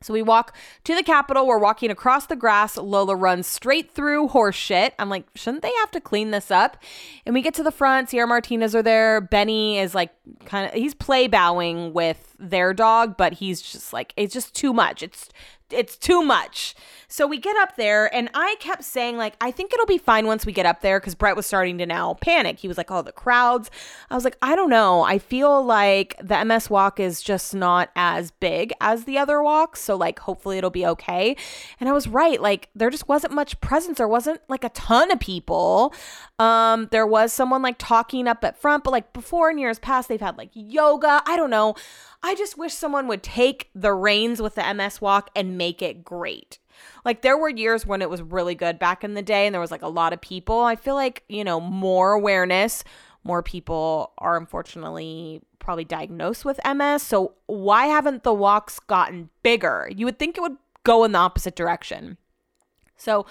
[0.05, 1.47] So we walk to the Capitol.
[1.47, 2.77] We're walking across the grass.
[2.77, 4.93] Lola runs straight through horse shit.
[4.99, 6.77] I'm like, shouldn't they have to clean this up?
[7.25, 8.09] And we get to the front.
[8.09, 9.21] Sierra Martinez are there.
[9.21, 10.11] Benny is like,
[10.45, 14.73] kind of, he's play bowing with their dog, but he's just like, it's just too
[14.73, 15.01] much.
[15.01, 15.29] It's
[15.71, 16.75] it's too much.
[17.07, 20.27] So we get up there, and I kept saying, like, I think it'll be fine
[20.27, 22.59] once we get up there because Brett was starting to now panic.
[22.59, 23.71] He was like, oh, the crowds.
[24.09, 25.01] I was like, I don't know.
[25.01, 29.81] I feel like the MS walk is just not as big as the other walks.
[29.81, 31.37] So, like, hopefully it'll be okay.
[31.79, 32.41] And I was right.
[32.41, 33.97] Like, there just wasn't much presence.
[33.97, 35.93] There wasn't like a ton of people.
[36.37, 40.09] Um, there was someone like talking up at front, but like before in years past,
[40.09, 41.21] they've had like yoga.
[41.25, 41.75] I don't know.
[42.25, 46.03] I just wish someone would take the reins with the MS walk and make it
[46.03, 46.57] great.
[47.05, 49.61] Like there were years when it was really good back in the day and there
[49.61, 50.61] was like a lot of people.
[50.61, 52.83] I feel like, you know, more awareness,
[53.23, 57.03] more people are unfortunately probably diagnosed with MS.
[57.03, 59.87] So why haven't the walks gotten bigger?
[59.95, 62.17] You would think it would go in the opposite direction.
[62.97, 63.25] So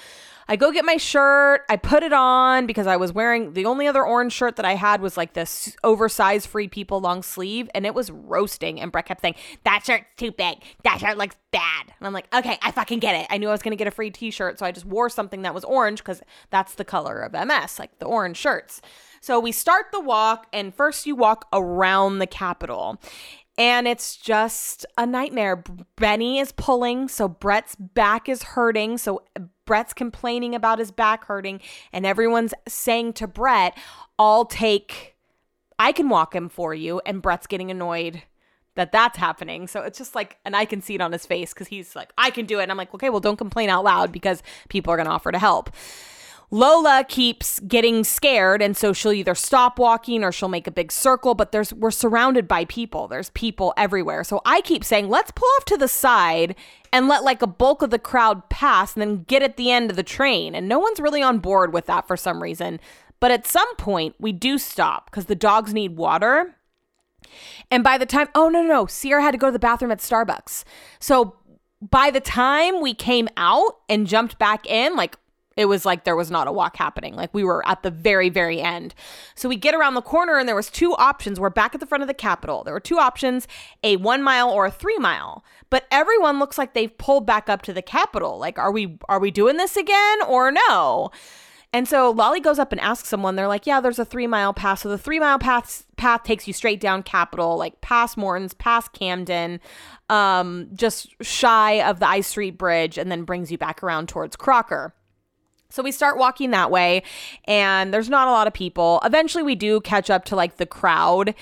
[0.47, 1.63] I go get my shirt.
[1.69, 4.75] I put it on because I was wearing the only other orange shirt that I
[4.75, 8.81] had was like this oversized free people long sleeve and it was roasting.
[8.81, 10.59] And Brett kept saying, That shirt's too big.
[10.85, 11.93] That shirt looks bad.
[11.99, 13.27] And I'm like, Okay, I fucking get it.
[13.31, 14.59] I knew I was going to get a free t shirt.
[14.59, 17.99] So I just wore something that was orange because that's the color of MS, like
[17.99, 18.83] the orange shirts.
[19.21, 23.01] So we start the walk, and first you walk around the Capitol
[23.57, 25.63] and it's just a nightmare.
[25.97, 28.99] Benny is pulling, so Brett's back is hurting.
[28.99, 29.23] So
[29.65, 31.61] Brett's complaining about his back hurting,
[31.93, 33.77] and everyone's saying to Brett,
[34.19, 35.17] I'll take,
[35.79, 37.01] I can walk him for you.
[37.07, 38.23] And Brett's getting annoyed
[38.75, 39.69] that that's happening.
[39.69, 42.13] So it's just like, and I can see it on his face because he's like,
[42.19, 42.65] I can do it.
[42.65, 45.31] And I'm like, okay, well, don't complain out loud because people are going to offer
[45.31, 45.71] to help.
[46.51, 50.93] Lola keeps getting scared and so she'll either stop walking or she'll make a big
[50.93, 53.09] circle but there's we're surrounded by people.
[53.09, 54.25] There's people everywhere.
[54.25, 56.55] So I keep saying let's pull off to the side
[56.93, 59.91] and let like a bulk of the crowd pass and then get at the end
[59.91, 60.55] of the train.
[60.55, 62.79] And no one's really on board with that for some reason.
[63.21, 66.57] But at some point we do stop cuz the dogs need water.
[67.71, 69.91] And by the time oh no no no Sierra had to go to the bathroom
[69.91, 70.65] at Starbucks.
[71.01, 71.37] So
[71.81, 75.17] by the time we came out and jumped back in like
[75.57, 77.15] it was like there was not a walk happening.
[77.15, 78.95] Like we were at the very very end.
[79.35, 81.39] So we get around the corner and there was two options.
[81.39, 82.65] We're back at the front of the capitol.
[82.65, 83.47] There were two options
[83.83, 85.45] a one mile or a three mile.
[85.71, 88.39] But everyone looks like they've pulled back up to the capitol.
[88.39, 91.11] Like are we are we doing this again or no?
[91.75, 94.55] And so Lolly goes up and asks someone, they're like, yeah, there's a three mile
[94.55, 94.79] path.
[94.79, 98.93] So the three mile path, path takes you straight down Capitol, like past Morton's, past
[98.93, 99.59] Camden,
[100.09, 104.37] um, just shy of the I Street Bridge, and then brings you back around towards
[104.37, 104.95] Crocker.
[105.75, 107.03] So we start walking that way,
[107.47, 109.01] and there's not a lot of people.
[109.05, 111.35] Eventually, we do catch up to like the crowd,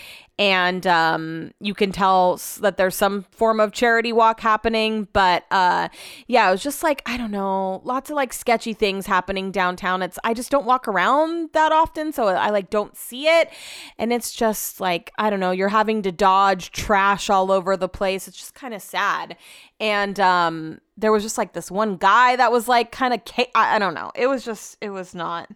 [0.42, 5.06] and um, you can tell that there's some form of charity walk happening.
[5.12, 5.88] But uh,
[6.26, 10.02] yeah, it was just like I don't know, lots of like sketchy things happening downtown.
[10.02, 13.50] It's I just don't walk around that often, so I like don't see it,
[13.98, 17.88] and it's just like I don't know, you're having to dodge trash all over the
[17.88, 18.26] place.
[18.26, 19.36] It's just kind of sad,
[19.78, 23.20] and um there was just like this one guy that was like kind of
[23.54, 25.48] I, I don't know it was just it was not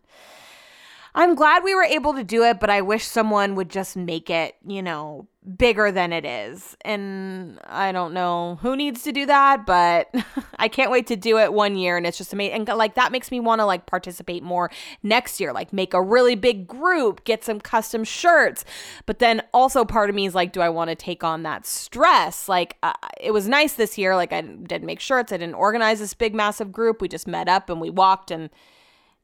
[1.17, 4.31] i'm glad we were able to do it but i wish someone would just make
[4.31, 5.27] it you know
[5.59, 6.77] bigger than it is.
[6.81, 10.13] And I don't know who needs to do that, but
[10.59, 11.97] I can't wait to do it one year.
[11.97, 12.69] And it's just amazing.
[12.69, 14.71] And like that makes me want to like participate more
[15.03, 18.65] next year, like make a really big group, get some custom shirts.
[19.07, 21.65] But then also part of me is like, do I want to take on that
[21.65, 22.49] stress?
[22.49, 24.17] Like uh, it was nice this year.
[24.17, 25.33] Like I didn't make shirts.
[25.33, 27.01] I didn't organize this big, massive group.
[27.01, 28.51] We just met up and we walked and,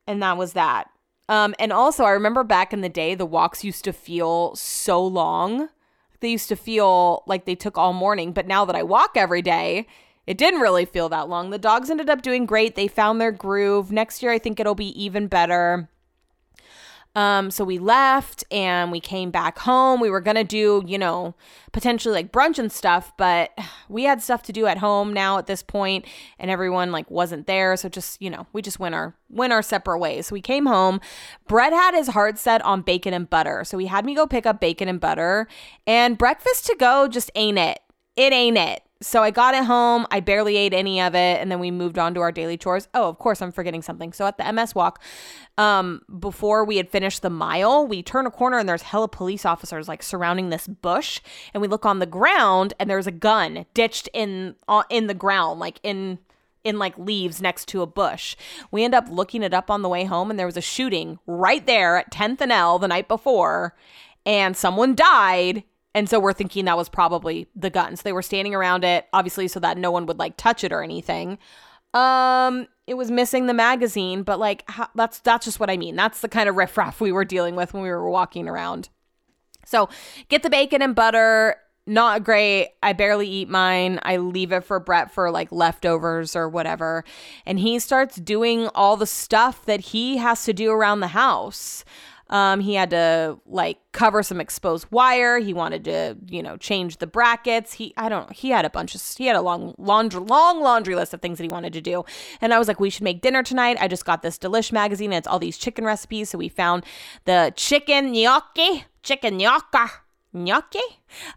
[0.07, 0.92] and that was that.
[1.29, 5.05] Um, and also, I remember back in the day, the walks used to feel so
[5.05, 5.69] long
[6.23, 8.33] they used to feel like they took all morning.
[8.33, 9.87] But now that I walk every day,
[10.27, 11.51] it didn't really feel that long.
[11.51, 12.77] The dogs ended up doing great.
[12.77, 13.93] They found their groove.
[13.93, 15.91] Next year, I think it'll be even better.
[17.15, 20.01] Um, so we left and we came back home.
[20.01, 21.35] We were gonna do, you know,
[21.73, 23.51] potentially like brunch and stuff, but
[23.89, 26.07] we had stuff to do at home now at this point,
[26.39, 27.77] and everyone like wasn't there.
[27.77, 30.27] So just, you know, we just went our went our separate ways.
[30.27, 31.01] So we came home.
[31.47, 33.65] Brett had his heart set on bacon and butter.
[33.65, 35.49] So he had me go pick up bacon and butter.
[35.87, 37.81] And breakfast to go just ain't it.
[38.17, 38.83] It ain't it.
[39.03, 40.07] So I got it home.
[40.11, 42.89] I barely ate any of it, and then we moved on to our daily chores.
[42.95, 44.13] Oh, of course, I'm forgetting something.
[44.13, 45.03] So at the MS walk,
[45.59, 49.45] um, before we had finished the mile, we turn a corner and there's hella police
[49.45, 51.21] officers like surrounding this bush,
[51.53, 55.15] and we look on the ground and there's a gun ditched in uh, in the
[55.15, 56.19] ground, like in
[56.65, 58.37] in like leaves next to a bush.
[58.71, 61.19] We end up looking it up on the way home, and there was a shooting
[61.27, 63.75] right there at 10th and L the night before,
[64.25, 65.65] and someone died
[65.95, 67.97] and so we're thinking that was probably the gun.
[67.97, 70.73] So they were standing around it, obviously, so that no one would like touch it
[70.73, 71.39] or anything.
[71.95, 75.97] Um, it was missing the magazine, but like how, that's that's just what I mean.
[75.97, 78.89] That's the kind of riffraff we were dealing with when we were walking around.
[79.67, 79.89] So
[80.29, 81.57] get the bacon and butter.
[81.87, 82.71] Not great.
[82.83, 83.99] I barely eat mine.
[84.05, 87.05] I leave it for Brett for like leftovers or whatever.
[87.45, 91.85] And he starts doing all the stuff that he has to do around the house.
[92.33, 95.39] Um, he had to like cover some exposed wire.
[95.39, 97.75] He wanted to, you know, change the brackets.
[97.75, 98.35] He, I don't, know.
[98.35, 101.37] he had a bunch of, he had a long laundry, long laundry list of things
[101.37, 102.05] that he wanted to do.
[102.41, 103.77] And I was like, we should make dinner tonight.
[103.79, 105.13] I just got this Delish magazine.
[105.13, 106.31] And it's all these chicken recipes.
[106.31, 106.85] So we found
[107.27, 109.91] the chicken gnocchi, chicken gnocca
[110.33, 110.81] gnocchi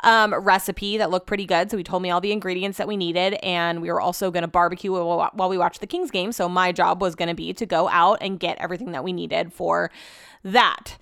[0.01, 1.69] um, recipe that looked pretty good.
[1.69, 4.43] So he told me all the ingredients that we needed, and we were also going
[4.43, 6.31] to barbecue while we watched the Kings game.
[6.31, 9.11] So my job was going to be to go out and get everything that we
[9.11, 9.91] needed for
[10.45, 10.97] that.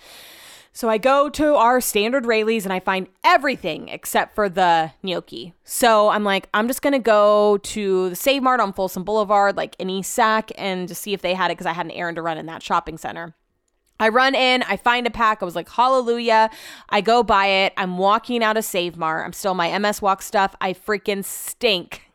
[0.75, 5.53] So I go to our standard Raley's and I find everything except for the gnocchi.
[5.63, 9.75] So I'm like, I'm just gonna go to the Save Mart on Folsom Boulevard, like
[9.77, 12.15] in East Sac, and just see if they had it because I had an errand
[12.15, 13.35] to run in that shopping center.
[13.99, 15.43] I run in, I find a pack.
[15.43, 16.49] I was like, hallelujah.
[16.89, 17.73] I go buy it.
[17.77, 19.25] I'm walking out of Save Mart.
[19.25, 20.55] I'm still my MS Walk stuff.
[20.59, 22.09] I freaking stink.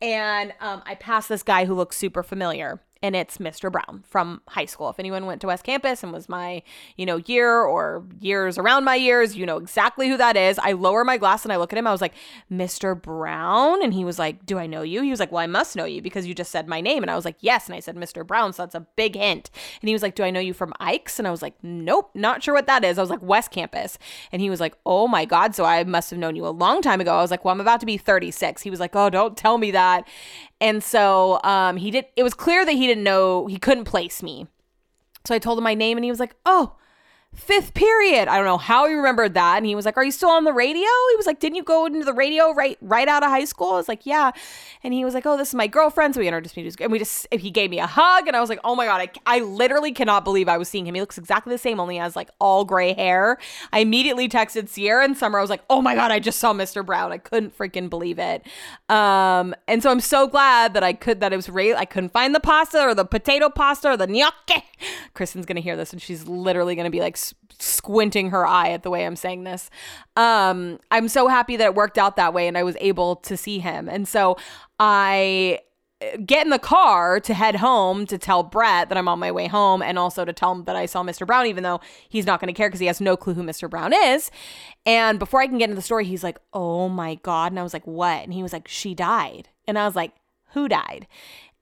[0.00, 3.70] And um, I pass this guy who looks super familiar and it's Mr.
[3.70, 4.88] Brown from high school.
[4.88, 6.62] If anyone went to West Campus and was my,
[6.96, 10.58] you know, year or years around my years, you know exactly who that is.
[10.60, 11.86] I lower my glass and I look at him.
[11.86, 12.14] I was like,
[12.50, 13.00] Mr.
[13.00, 13.82] Brown?
[13.82, 15.02] And he was like, Do I know you?
[15.02, 17.02] He was like, Well, I must know you because you just said my name.
[17.02, 17.66] And I was like, Yes.
[17.66, 18.24] And I said, Mr.
[18.24, 18.52] Brown.
[18.52, 19.50] So that's a big hint.
[19.80, 21.18] And he was like, Do I know you from Ike's?
[21.18, 22.98] And I was like, Nope, not sure what that is.
[22.98, 23.98] I was like, West Campus.
[24.30, 25.56] And he was like, Oh my God.
[25.56, 27.16] So I must have known you a long time ago.
[27.16, 28.62] I was like, Well, I'm about to be 36.
[28.62, 30.06] He was like, Oh, don't tell me that.
[30.62, 32.06] And so um, he did.
[32.14, 34.46] It was clear that he didn't know he couldn't place me.
[35.24, 36.76] So I told him my name, and he was like, "Oh,
[37.34, 38.28] fifth period.
[38.28, 39.56] I don't know how he remembered that.
[39.56, 40.82] And he was like, Are you still on the radio?
[40.82, 43.70] He was like, Didn't you go into the radio right right out of high school?
[43.70, 44.32] I was like, Yeah.
[44.84, 46.14] And he was like, Oh, this is my girlfriend.
[46.14, 48.40] So we introduced me to and we just he gave me a hug and I
[48.40, 50.94] was like, Oh my god, I, I literally cannot believe I was seeing him.
[50.94, 53.38] He looks exactly the same, only has like all gray hair.
[53.72, 55.38] I immediately texted Sierra and Summer.
[55.38, 56.84] I was like, Oh my god, I just saw Mr.
[56.84, 57.12] Brown.
[57.12, 58.46] I couldn't freaking believe it.
[58.90, 61.76] Um, and so I'm so glad that I could that it was real.
[61.76, 64.64] I couldn't find the pasta or the potato pasta or the gnocchi.
[65.14, 67.16] Kristen's gonna hear this and she's literally gonna be like
[67.58, 69.70] squinting her eye at the way I'm saying this.
[70.16, 73.36] Um, I'm so happy that it worked out that way and I was able to
[73.36, 73.88] see him.
[73.88, 74.36] And so
[74.78, 75.60] I
[76.02, 79.30] uh, get in the car to head home to tell Brett that I'm on my
[79.30, 81.26] way home and also to tell him that I saw Mr.
[81.26, 83.70] Brown, even though he's not going to care because he has no clue who Mr.
[83.70, 84.30] Brown is.
[84.84, 87.52] And before I can get into the story, he's like, Oh my God.
[87.52, 88.24] And I was like, What?
[88.24, 89.48] And he was like, She died.
[89.68, 90.12] And I was like,
[90.54, 91.06] Who died?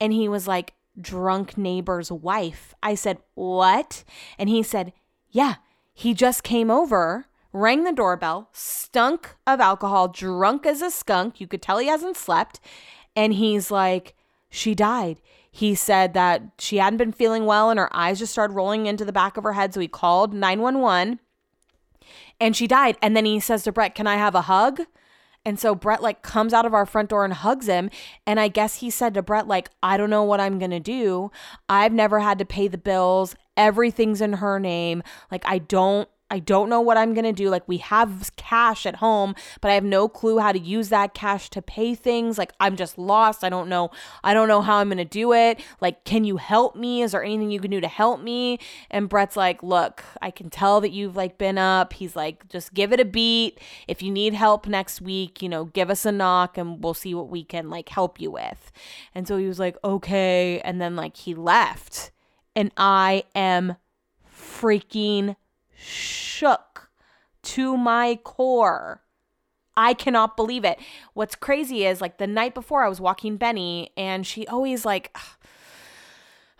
[0.01, 2.75] And he was like, Drunk neighbor's wife.
[2.83, 4.05] I said, What?
[4.39, 4.93] And he said,
[5.31, 5.57] Yeah
[6.01, 11.43] he just came over, rang the doorbell, stunk of alcohol, drunk as a skunk.
[11.43, 12.59] You could tell he hasn't slept.
[13.14, 14.14] And he's like,
[14.49, 15.20] She died.
[15.51, 19.05] He said that she hadn't been feeling well and her eyes just started rolling into
[19.05, 19.74] the back of her head.
[19.74, 21.20] So he called 911
[22.41, 22.97] and she died.
[23.03, 24.81] And then he says to Brett, Can I have a hug?
[25.45, 27.91] And so Brett like comes out of our front door and hugs him.
[28.26, 31.31] And I guess he said to Brett, like, I don't know what I'm to do.
[31.68, 35.03] I've never had to pay the bills everything's in her name.
[35.31, 37.51] Like I don't I don't know what I'm going to do.
[37.51, 41.13] Like, we have cash at home, but I have no clue how to use that
[41.13, 42.39] cash to pay things.
[42.39, 43.43] Like, I'm just lost.
[43.43, 43.91] I don't know.
[44.23, 45.61] I don't know how I'm going to do it.
[45.81, 47.03] Like, can you help me?
[47.03, 48.61] Is there anything you can do to help me?
[48.91, 51.95] And Brett's like, Look, I can tell that you've like been up.
[51.95, 53.61] He's like, Just give it a beat.
[53.89, 57.15] If you need help next week, you know, give us a knock and we'll see
[57.15, 58.71] what we can like help you with.
[59.15, 60.61] And so he was like, Okay.
[60.61, 62.13] And then like he left
[62.55, 63.77] and I am
[64.35, 65.37] freaking
[65.77, 66.91] shook
[67.43, 69.03] to my core.
[69.77, 70.79] I cannot believe it.
[71.15, 75.17] What's crazy is like the night before I was walking Benny and she always like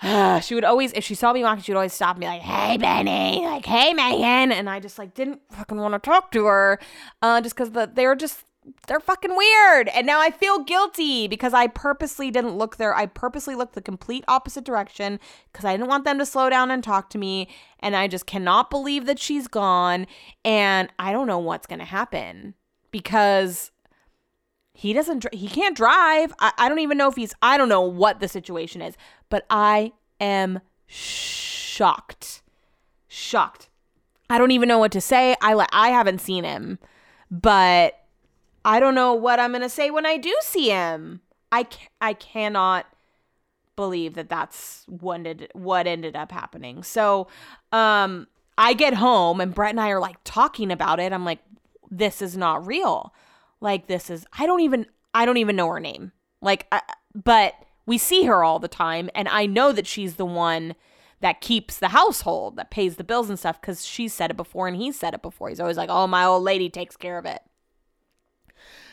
[0.43, 2.79] she would always, if she saw me walking, she would always stop me like, "Hey,
[2.79, 6.79] Benny," like, "Hey, Megan," and I just like didn't fucking want to talk to her,
[7.21, 8.45] uh, just because the they were just
[8.87, 12.95] they're fucking weird, and now I feel guilty because I purposely didn't look there.
[12.95, 15.19] I purposely looked the complete opposite direction
[15.51, 17.49] because I didn't want them to slow down and talk to me,
[17.79, 20.07] and I just cannot believe that she's gone,
[20.45, 22.55] and I don't know what's gonna happen
[22.91, 23.71] because
[24.75, 26.33] he doesn't he can't drive.
[26.39, 28.97] I, I don't even know if he's i don't know what the situation is
[29.29, 32.43] but i am shocked.
[33.09, 33.69] Shocked.
[34.29, 35.37] I don't even know what to say.
[35.43, 36.79] I i haven't seen him
[37.31, 38.00] but
[38.65, 41.21] i don't know what i'm going to say when i do see him
[41.53, 41.67] i
[42.01, 42.87] i cannot
[43.77, 45.21] believe that that's what
[45.55, 47.27] what ended up happening so
[47.73, 48.27] um
[48.59, 51.41] i get home and brett and i are like talking about it i'm like
[51.91, 53.13] this is not real
[53.61, 56.13] like this is I don't even I don't even know her name.
[56.41, 56.83] Like I,
[57.15, 57.55] but
[57.87, 60.75] we see her all the time and I know that she's the one
[61.21, 64.69] that keeps the household, that pays the bills and stuff cuz she said it before
[64.69, 65.49] and he said it before.
[65.51, 67.43] He's always like, "Oh, my old lady takes care of it."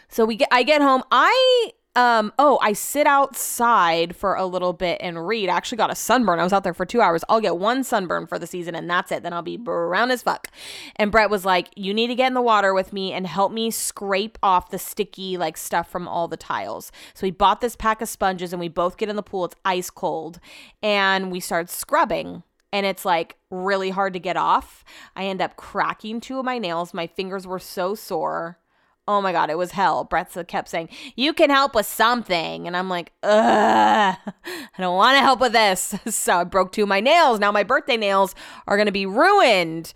[0.10, 1.04] So we get I get home.
[1.12, 5.50] I um, oh, I sit outside for a little bit and read.
[5.50, 6.40] I actually got a sunburn.
[6.40, 7.24] I was out there for two hours.
[7.28, 9.24] I'll get one sunburn for the season and that's it.
[9.24, 10.50] Then I'll be brown as fuck.
[10.98, 13.52] And Brett was like, You need to get in the water with me and help
[13.52, 16.92] me scrape off the sticky like stuff from all the tiles.
[17.16, 19.46] So we bought this pack of sponges and we both get in the pool.
[19.46, 20.40] It's ice cold.
[20.84, 24.84] And we start scrubbing and it's like really hard to get off.
[25.16, 26.94] I end up cracking two of my nails.
[26.94, 28.60] My fingers were so sore.
[29.08, 30.04] Oh my God, it was hell.
[30.04, 32.68] Brett kept saying, You can help with something.
[32.68, 35.96] And I'm like, Ugh, I don't want to help with this.
[36.28, 37.40] So I broke two of my nails.
[37.40, 38.36] Now my birthday nails
[38.68, 39.94] are going to be ruined.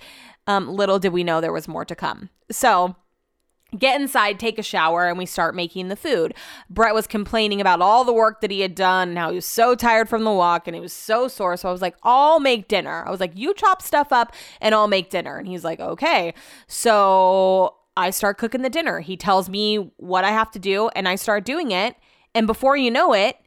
[0.48, 2.30] Um, little did we know there was more to come.
[2.50, 2.96] So
[3.78, 6.34] get inside, take a shower, and we start making the food.
[6.70, 9.46] Brett was complaining about all the work that he had done and how he was
[9.46, 11.58] so tired from the walk and he was so sore.
[11.58, 13.04] So I was like, I'll make dinner.
[13.06, 15.38] I was like, You chop stuff up and I'll make dinner.
[15.38, 16.34] And he's like, Okay.
[16.68, 19.00] So I start cooking the dinner.
[19.00, 21.96] He tells me what I have to do and I start doing it.
[22.34, 23.38] And before you know it,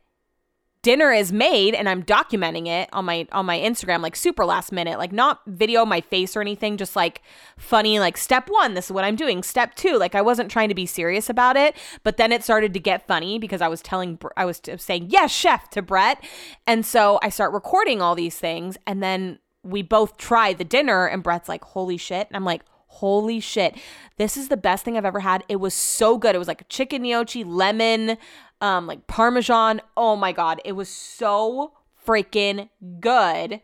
[0.84, 4.70] dinner is made and I'm documenting it on my on my Instagram like super last
[4.70, 7.22] minute, like not video my face or anything, just like
[7.56, 9.42] funny like step 1, this is what I'm doing.
[9.42, 12.74] Step 2, like I wasn't trying to be serious about it, but then it started
[12.74, 16.22] to get funny because I was telling I was saying, "Yes, chef" to Brett.
[16.66, 21.06] And so I start recording all these things and then we both try the dinner
[21.06, 22.62] and Brett's like, "Holy shit." And I'm like,
[22.94, 23.76] Holy shit.
[24.16, 25.44] This is the best thing I've ever had.
[25.48, 26.34] It was so good.
[26.34, 28.18] It was like chicken gnocchi, lemon,
[28.60, 29.80] um, like parmesan.
[29.96, 30.60] Oh my God.
[30.64, 31.72] It was so
[32.06, 32.68] freaking
[33.00, 33.60] good.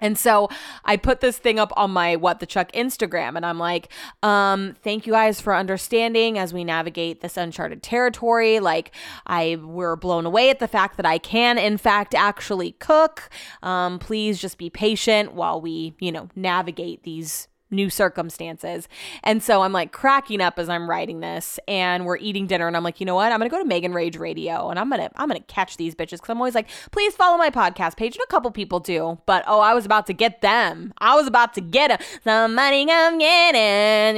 [0.00, 0.48] And so
[0.84, 3.88] I put this thing up on my What the Chuck Instagram, and I'm like,
[4.22, 8.60] um, thank you guys for understanding as we navigate this uncharted territory.
[8.60, 8.92] Like,
[9.26, 13.28] I we're blown away at the fact that I can, in fact, actually cook.
[13.62, 18.88] Um, please just be patient while we, you know, navigate these new circumstances.
[19.22, 22.76] And so I'm like cracking up as I'm writing this and we're eating dinner and
[22.76, 23.30] I'm like, you know what?
[23.32, 26.12] I'm gonna go to Megan Rage Radio and I'm gonna I'm gonna catch these bitches
[26.12, 28.16] because I'm always like, please follow my podcast page.
[28.16, 29.18] And a couple people do.
[29.26, 30.94] But oh, I was about to get them.
[30.98, 31.98] I was about to get them.
[32.24, 34.16] Somebody come get it.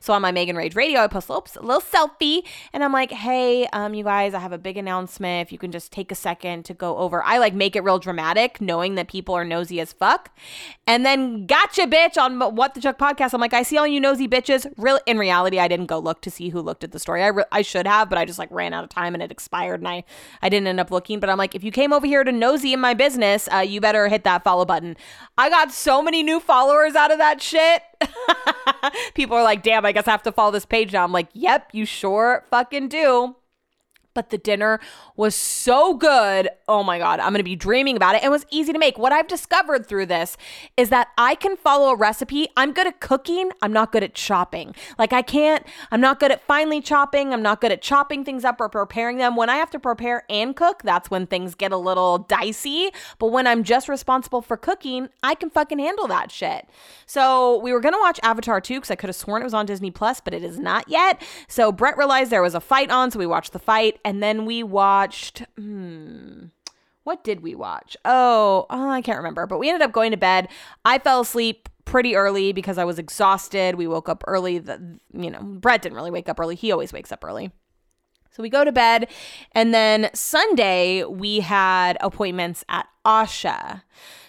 [0.00, 2.92] So on my Megan Rage Radio, I post a little, a little selfie and I'm
[2.92, 5.46] like, hey, um, you guys, I have a big announcement.
[5.46, 7.22] If you can just take a second to go over.
[7.22, 10.30] I like make it real dramatic, knowing that people are nosy as fuck.
[10.86, 13.32] And then gotcha, bitch, on What the Chuck podcast.
[13.32, 14.70] I'm like, I see all you nosy bitches.
[14.76, 17.22] Real in reality, I didn't go look to see who looked at the story.
[17.22, 19.30] I, re- I should have, but I just like ran out of time and it
[19.30, 20.04] expired, and I
[20.42, 21.20] I didn't end up looking.
[21.20, 23.80] But I'm like, if you came over here to nosy in my business, uh, you
[23.80, 24.96] better hit that follow button.
[25.38, 27.82] I got so many new followers out of that shit.
[29.14, 31.04] People are like, damn, I guess I have to follow this page now.
[31.04, 33.36] I'm like, yep, you sure fucking do
[34.14, 34.80] but the dinner
[35.16, 36.48] was so good.
[36.68, 38.22] Oh my God, I'm gonna be dreaming about it.
[38.24, 38.96] It was easy to make.
[38.96, 40.36] What I've discovered through this
[40.76, 42.48] is that I can follow a recipe.
[42.56, 44.74] I'm good at cooking, I'm not good at chopping.
[44.98, 48.44] Like, I can't, I'm not good at finely chopping, I'm not good at chopping things
[48.44, 49.36] up or preparing them.
[49.36, 52.90] When I have to prepare and cook, that's when things get a little dicey.
[53.18, 56.68] But when I'm just responsible for cooking, I can fucking handle that shit.
[57.06, 59.66] So, we were gonna watch Avatar 2 because I could have sworn it was on
[59.66, 61.20] Disney Plus, but it is not yet.
[61.48, 64.44] So, Brett realized there was a fight on, so we watched the fight and then
[64.44, 65.44] we watched.
[65.56, 66.46] Hmm,
[67.04, 67.96] what did we watch?
[68.04, 69.46] Oh, oh, I can't remember.
[69.46, 70.48] But we ended up going to bed.
[70.84, 73.74] I fell asleep pretty early because I was exhausted.
[73.74, 74.58] We woke up early.
[74.58, 76.56] The, you know, Brett didn't really wake up early.
[76.56, 77.50] He always wakes up early.
[78.30, 79.08] So we go to bed.
[79.52, 83.82] And then Sunday, we had appointments at Asha.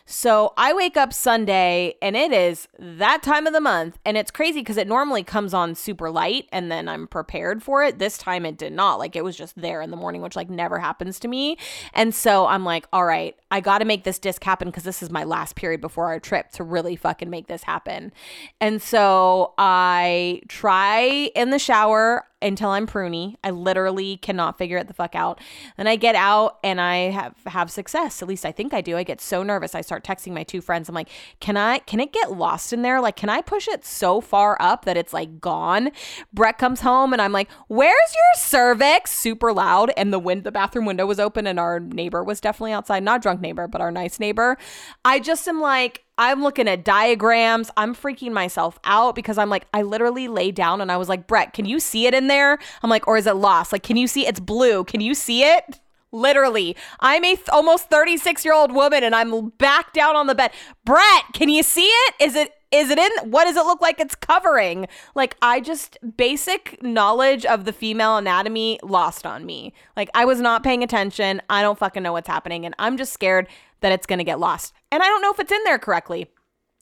[0.08, 3.98] So I wake up Sunday and it is that time of the month.
[4.06, 7.84] And it's crazy because it normally comes on super light and then I'm prepared for
[7.84, 7.98] it.
[7.98, 9.00] This time it did not.
[9.00, 11.58] Like it was just there in the morning, which like never happens to me.
[11.94, 15.02] And so I'm like, all right, I got to make this disc happen because this
[15.02, 18.14] is my last period before our trip to really fucking make this happen.
[18.62, 23.36] And so I try in the shower until I'm pruny.
[23.44, 25.40] I literally cannot figure it the fuck out.
[25.78, 28.22] Then I get out and I have have success.
[28.22, 28.96] At least I think I do.
[28.96, 29.76] I get so nervous.
[29.76, 30.88] I start texting my two friends.
[30.88, 33.02] I'm like, "Can I can it get lost in there?
[33.02, 35.92] Like, can I push it so far up that it's like gone?"
[36.34, 40.52] Brett comes home and I'm like, "Where's your cervix?" Super loud and the wind the
[40.52, 43.04] bathroom window was open and our neighbor was definitely outside.
[43.04, 44.58] Not drunk neighbor, but our nice neighbor.
[45.04, 47.70] I just am like I'm looking at diagrams.
[47.76, 51.28] I'm freaking myself out because I'm like, I literally lay down and I was like,
[51.28, 52.58] Brett, can you see it in there?
[52.82, 53.72] I'm like, or is it lost?
[53.74, 54.84] Like, can you see it's blue?
[54.84, 55.80] Can you see it?
[56.12, 60.36] Literally, I'm a th- almost 36 year old woman and I'm back down on the
[60.36, 60.52] bed.
[60.86, 62.16] Brett, can you see it?
[62.22, 65.98] Is it is it in what does it look like it's covering like i just
[66.18, 71.42] basic knowledge of the female anatomy lost on me like i was not paying attention
[71.50, 73.48] i don't fucking know what's happening and i'm just scared
[73.86, 76.28] that it's going to get lost and i don't know if it's in there correctly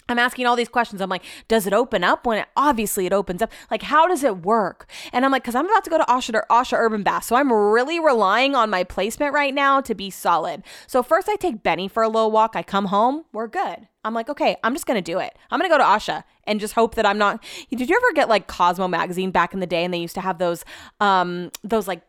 [0.09, 1.01] I'm asking all these questions.
[1.01, 3.51] I'm like, does it open up when it obviously it opens up?
[3.71, 4.89] Like, how does it work?
[5.13, 7.23] And I'm like, because I'm about to go to Asha, Asha Urban Bath.
[7.23, 10.63] So I'm really relying on my placement right now to be solid.
[10.87, 12.55] So first I take Benny for a little walk.
[12.55, 13.23] I come home.
[13.31, 13.87] We're good.
[14.05, 15.37] I'm like, okay, I'm just gonna do it.
[15.49, 17.41] I'm gonna go to Asha and just hope that I'm not.
[17.69, 20.21] Did you ever get like Cosmo magazine back in the day, and they used to
[20.21, 20.65] have those,
[20.99, 22.01] um, those like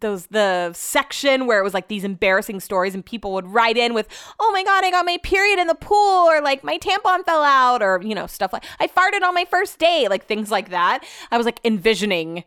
[0.00, 3.94] those the section where it was like these embarrassing stories and people would write in
[3.94, 4.08] with
[4.40, 7.42] oh my god i got my period in the pool or like my tampon fell
[7.42, 10.70] out or you know stuff like i farted on my first day like things like
[10.70, 11.04] that.
[11.30, 12.44] I was like envisioning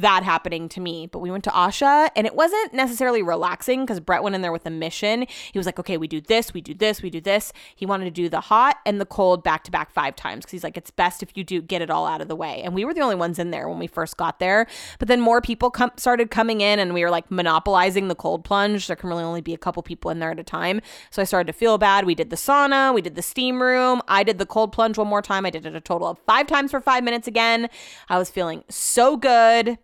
[0.00, 1.06] that happening to me.
[1.06, 4.52] But we went to Asha and it wasn't necessarily relaxing because Brett went in there
[4.52, 5.26] with a mission.
[5.52, 7.52] He was like, okay, we do this, we do this, we do this.
[7.74, 10.52] He wanted to do the hot and the cold back to back five times because
[10.52, 12.62] he's like, it's best if you do get it all out of the way.
[12.62, 14.66] And we were the only ones in there when we first got there.
[14.98, 18.44] But then more people com- started coming in and we were like monopolizing the cold
[18.44, 18.86] plunge.
[18.86, 20.80] There can really only be a couple people in there at a time.
[21.10, 22.04] So I started to feel bad.
[22.04, 24.02] We did the sauna, we did the steam room.
[24.08, 25.46] I did the cold plunge one more time.
[25.46, 27.68] I did it a total of five times for five minutes again.
[28.08, 29.78] I was feeling so good.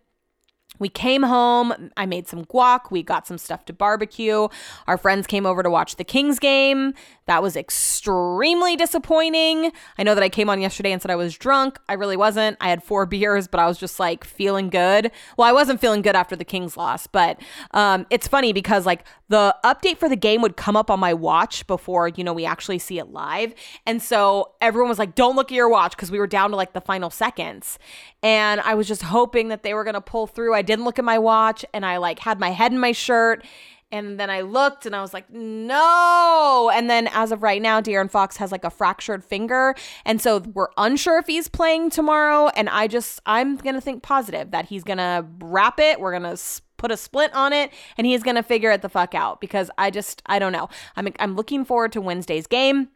[0.79, 1.91] We came home.
[1.97, 2.91] I made some guac.
[2.91, 4.47] We got some stuff to barbecue.
[4.87, 6.93] Our friends came over to watch the Kings game.
[7.25, 9.71] That was extremely disappointing.
[9.97, 11.77] I know that I came on yesterday and said I was drunk.
[11.89, 12.57] I really wasn't.
[12.61, 15.11] I had four beers, but I was just like feeling good.
[15.37, 17.39] Well, I wasn't feeling good after the Kings loss, but
[17.71, 21.13] um, it's funny because like the update for the game would come up on my
[21.13, 23.53] watch before, you know, we actually see it live.
[23.85, 26.55] And so everyone was like, don't look at your watch because we were down to
[26.55, 27.77] like the final seconds.
[28.23, 30.53] And I was just hoping that they were going to pull through.
[30.53, 33.43] I didn't look at my watch and I like had my head in my shirt
[33.91, 36.69] and then I looked and I was like, no.
[36.73, 39.75] And then as of right now, De'Aaron Fox has like a fractured finger.
[40.05, 42.49] And so we're unsure if he's playing tomorrow.
[42.49, 46.01] And I just, I'm going to think positive that he's going to wrap it.
[46.01, 46.41] We're going to
[46.75, 49.71] put a splint on it and he's going to figure it the fuck out because
[49.77, 50.67] I just, I don't know.
[50.97, 52.89] I'm, I'm looking forward to Wednesday's game.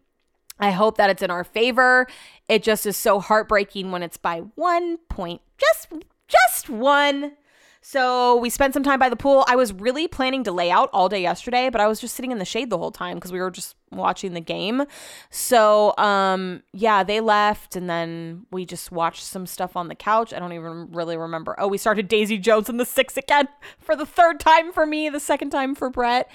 [0.60, 2.06] I hope that it's in our favor.
[2.50, 5.42] It just is so heartbreaking when it's by one point.
[5.58, 5.88] Just,
[6.28, 7.32] just one.
[7.84, 9.44] So we spent some time by the pool.
[9.48, 12.32] I was really planning to lay out all day yesterday, but I was just sitting
[12.32, 14.84] in the shade the whole time because we were just watching the game.
[15.32, 20.32] So um yeah, they left and then we just watched some stuff on the couch.
[20.32, 21.56] I don't even really remember.
[21.58, 23.48] Oh, we started Daisy Jones and the six again
[23.80, 26.30] for the third time for me, the second time for Brett.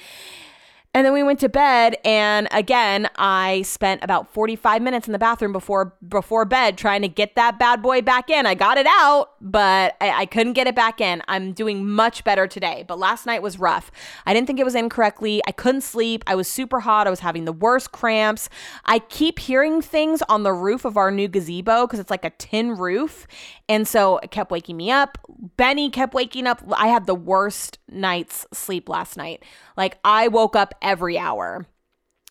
[0.97, 5.19] And then we went to bed and again, I spent about 45 minutes in the
[5.19, 8.47] bathroom before before bed trying to get that bad boy back in.
[8.47, 11.21] I got it out, but I, I couldn't get it back in.
[11.29, 13.93] I'm doing much better today, but last night was rough.
[14.25, 15.43] I didn't think it was incorrectly.
[15.47, 16.25] I couldn't sleep.
[16.27, 17.07] I was super hot.
[17.07, 18.49] I was having the worst cramps.
[18.87, 22.31] I keep hearing things on the roof of our new gazebo because it's like a
[22.31, 23.27] tin roof.
[23.69, 25.19] And so it kept waking me up.
[25.59, 26.63] Benny kept waking up.
[26.75, 29.43] I had the worst night's sleep last night.
[29.77, 31.67] Like I woke up every hour.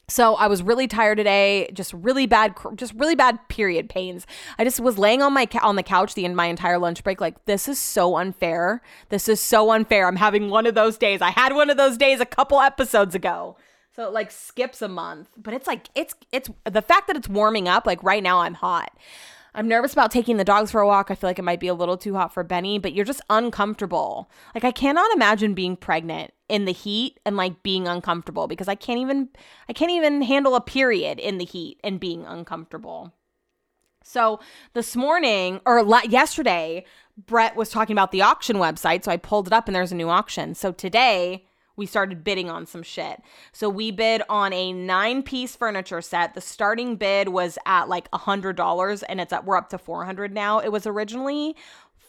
[0.07, 4.27] So I was really tired today, just really bad, just really bad period pains.
[4.59, 7.45] I just was laying on my on the couch the my entire lunch break, like
[7.45, 8.81] this is so unfair.
[9.09, 10.07] This is so unfair.
[10.07, 11.21] I'm having one of those days.
[11.21, 13.57] I had one of those days a couple episodes ago.
[13.95, 17.29] So it like skips a month, but it's like it's it's the fact that it's
[17.29, 17.87] warming up.
[17.87, 18.91] Like right now, I'm hot.
[19.55, 21.09] I'm nervous about taking the dogs for a walk.
[21.09, 23.21] I feel like it might be a little too hot for Benny, but you're just
[23.29, 24.29] uncomfortable.
[24.53, 28.75] Like I cannot imagine being pregnant in the heat and like being uncomfortable because I
[28.75, 29.29] can't even
[29.69, 33.13] I can't even handle a period in the heat and being uncomfortable.
[34.03, 34.41] So
[34.73, 36.83] this morning or yesterday,
[37.25, 39.95] Brett was talking about the auction website, so I pulled it up and there's a
[39.95, 40.53] new auction.
[40.53, 41.45] So today
[41.75, 43.21] we started bidding on some shit.
[43.51, 46.33] So we bid on a nine piece furniture set.
[46.33, 49.77] The starting bid was at like a hundred dollars and it's at we're up to
[49.77, 50.59] 400 now.
[50.59, 51.55] It was originally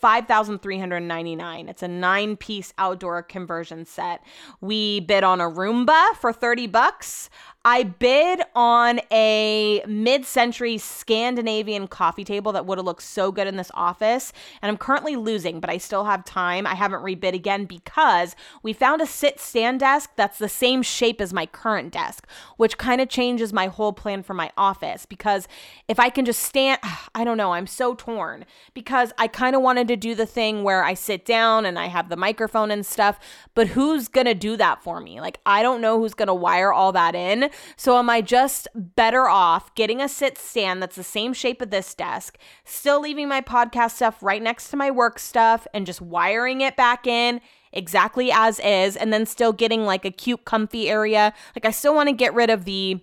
[0.00, 1.68] 5,399.
[1.68, 4.22] It's a nine piece outdoor conversation set.
[4.60, 7.30] We bid on a Roomba for 30 bucks.
[7.68, 13.48] I bid on a mid century Scandinavian coffee table that would have looked so good
[13.48, 14.32] in this office.
[14.62, 16.64] And I'm currently losing, but I still have time.
[16.64, 21.20] I haven't rebid again because we found a sit stand desk that's the same shape
[21.20, 25.04] as my current desk, which kind of changes my whole plan for my office.
[25.04, 25.48] Because
[25.88, 26.78] if I can just stand,
[27.16, 28.44] I don't know, I'm so torn
[28.74, 31.86] because I kind of wanted to do the thing where I sit down and I
[31.86, 33.18] have the microphone and stuff,
[33.56, 35.20] but who's going to do that for me?
[35.20, 37.50] Like, I don't know who's going to wire all that in.
[37.76, 41.70] So am I just better off getting a sit stand that's the same shape of
[41.70, 46.00] this desk, still leaving my podcast stuff right next to my work stuff and just
[46.00, 47.40] wiring it back in
[47.72, 51.32] exactly as is and then still getting like a cute comfy area.
[51.54, 53.00] Like I still want to get rid of the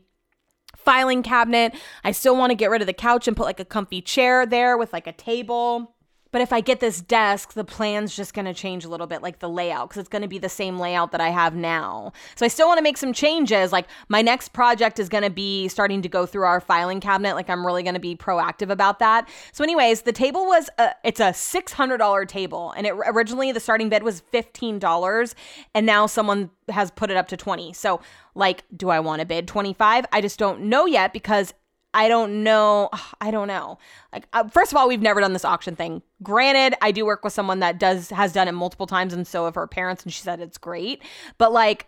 [0.76, 1.76] filing cabinet.
[2.04, 4.46] I still want to get rid of the couch and put like a comfy chair
[4.46, 5.96] there with like a table.
[6.34, 9.22] But if I get this desk, the plan's just going to change a little bit,
[9.22, 12.12] like the layout, because it's going to be the same layout that I have now.
[12.36, 13.72] So I still want to make some changes.
[13.72, 17.36] Like my next project is going to be starting to go through our filing cabinet.
[17.36, 19.30] Like I'm really going to be proactive about that.
[19.52, 23.52] So, anyways, the table was a, it's a six hundred dollar table, and it originally
[23.52, 25.36] the starting bid was fifteen dollars,
[25.76, 27.74] and now someone has put it up to twenty.
[27.74, 28.02] So,
[28.34, 30.06] like, do I want to bid twenty five?
[30.12, 31.54] I just don't know yet because
[31.94, 32.90] I don't know.
[33.22, 33.78] I don't know.
[34.12, 36.02] Like, uh, first of all, we've never done this auction thing.
[36.22, 39.46] Granted, I do work with someone that does has done it multiple times, and so
[39.46, 41.04] have her parents, and she said it's great.
[41.38, 41.88] But like,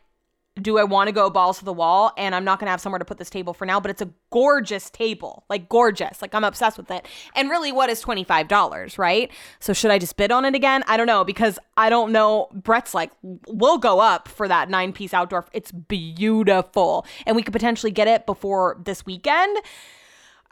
[0.61, 2.13] do I want to go balls to the wall?
[2.17, 4.01] And I'm not going to have somewhere to put this table for now, but it's
[4.01, 6.21] a gorgeous table, like gorgeous.
[6.21, 7.07] Like I'm obsessed with it.
[7.35, 9.31] And really, what is $25, right?
[9.59, 10.83] So should I just bid on it again?
[10.87, 12.47] I don't know because I don't know.
[12.53, 15.45] Brett's like, we'll go up for that nine piece outdoor.
[15.51, 17.05] It's beautiful.
[17.25, 19.57] And we could potentially get it before this weekend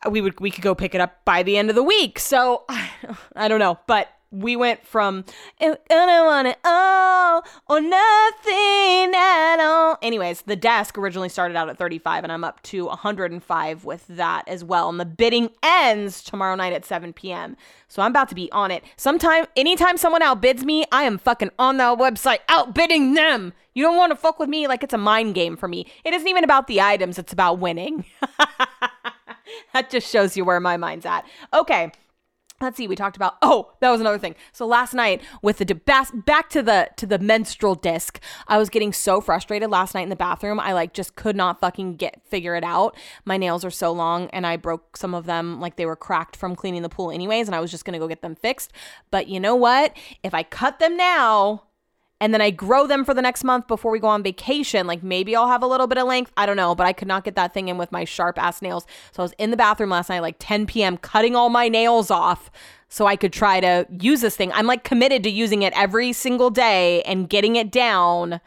[0.10, 2.20] we would we could go pick it up by the end of the week.
[2.20, 2.66] So
[3.38, 5.24] I don't know, but we went from
[5.62, 9.98] I don't want it all or nothing at all.
[10.02, 14.48] Anyways, the desk originally started out at 35 and I'm up to 105 with that
[14.48, 14.90] as well.
[14.90, 17.56] And the bidding ends tomorrow night at 7 p.m.
[17.88, 18.84] So I'm about to be on it.
[18.98, 23.54] Sometime, anytime someone outbids me, I am fucking on that website outbidding them.
[23.76, 25.86] You don't want to fuck with me like it's a mind game for me.
[26.04, 28.06] It isn't even about the items, it's about winning.
[29.74, 31.26] that just shows you where my mind's at.
[31.54, 31.92] Okay.
[32.64, 32.88] Let's see.
[32.88, 33.36] We talked about.
[33.42, 34.36] Oh, that was another thing.
[34.52, 38.94] So last night with the back to the to the menstrual disc, I was getting
[38.94, 40.60] so frustrated last night in the bathroom.
[40.60, 42.96] I like just could not fucking get figure it out.
[43.26, 45.60] My nails are so long, and I broke some of them.
[45.60, 47.48] Like they were cracked from cleaning the pool, anyways.
[47.48, 48.72] And I was just gonna go get them fixed.
[49.12, 49.96] But you know what?
[50.24, 51.64] If I cut them now,
[52.24, 54.88] and then I grow them for the next month before we go on vacation.
[54.88, 56.32] Like maybe I'll have a little bit of length.
[56.38, 58.62] I don't know, but I could not get that thing in with my sharp ass
[58.62, 58.88] nails.
[59.12, 62.10] So I was in the bathroom last night, like 10 p.m., cutting all my nails
[62.10, 62.50] off
[62.88, 64.54] so I could try to use this thing.
[64.54, 68.40] I'm like committed to using it every single day and getting it down.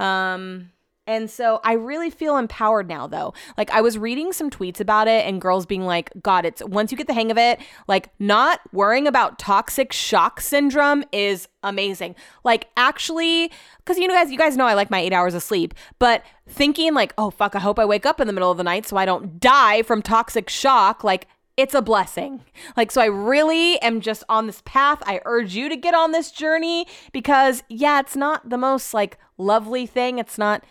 [0.00, 0.72] Um,
[1.06, 3.34] and so I really feel empowered now, though.
[3.56, 6.90] Like, I was reading some tweets about it and girls being like, God, it's once
[6.90, 12.16] you get the hang of it, like, not worrying about toxic shock syndrome is amazing.
[12.44, 15.42] Like, actually, because you know, guys, you guys know I like my eight hours of
[15.42, 18.56] sleep, but thinking, like, oh, fuck, I hope I wake up in the middle of
[18.56, 22.44] the night so I don't die from toxic shock, like, it's a blessing.
[22.76, 25.02] Like, so I really am just on this path.
[25.06, 29.18] I urge you to get on this journey because, yeah, it's not the most like
[29.38, 30.18] lovely thing.
[30.18, 30.62] It's not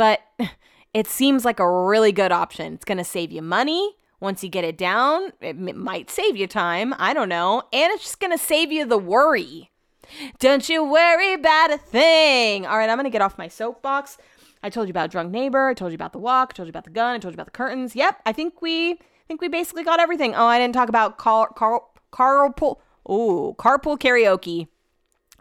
[0.00, 0.22] but
[0.94, 2.72] it seems like a really good option.
[2.72, 3.96] It's going to save you money.
[4.18, 6.94] Once you get it down, it might save you time.
[6.98, 7.64] I don't know.
[7.70, 9.70] And it's just going to save you the worry.
[10.38, 12.64] Don't you worry about a thing.
[12.64, 14.16] All right, I'm going to get off my soapbox.
[14.62, 15.68] I told you about drunk neighbor.
[15.68, 16.52] I told you about the walk.
[16.52, 17.14] I told you about the gun.
[17.14, 17.94] I told you about the curtains.
[17.94, 18.96] Yep, I think we I
[19.28, 20.34] think we basically got everything.
[20.34, 22.78] Oh, I didn't talk about car car carpool.
[23.06, 24.68] Oh, carpool karaoke.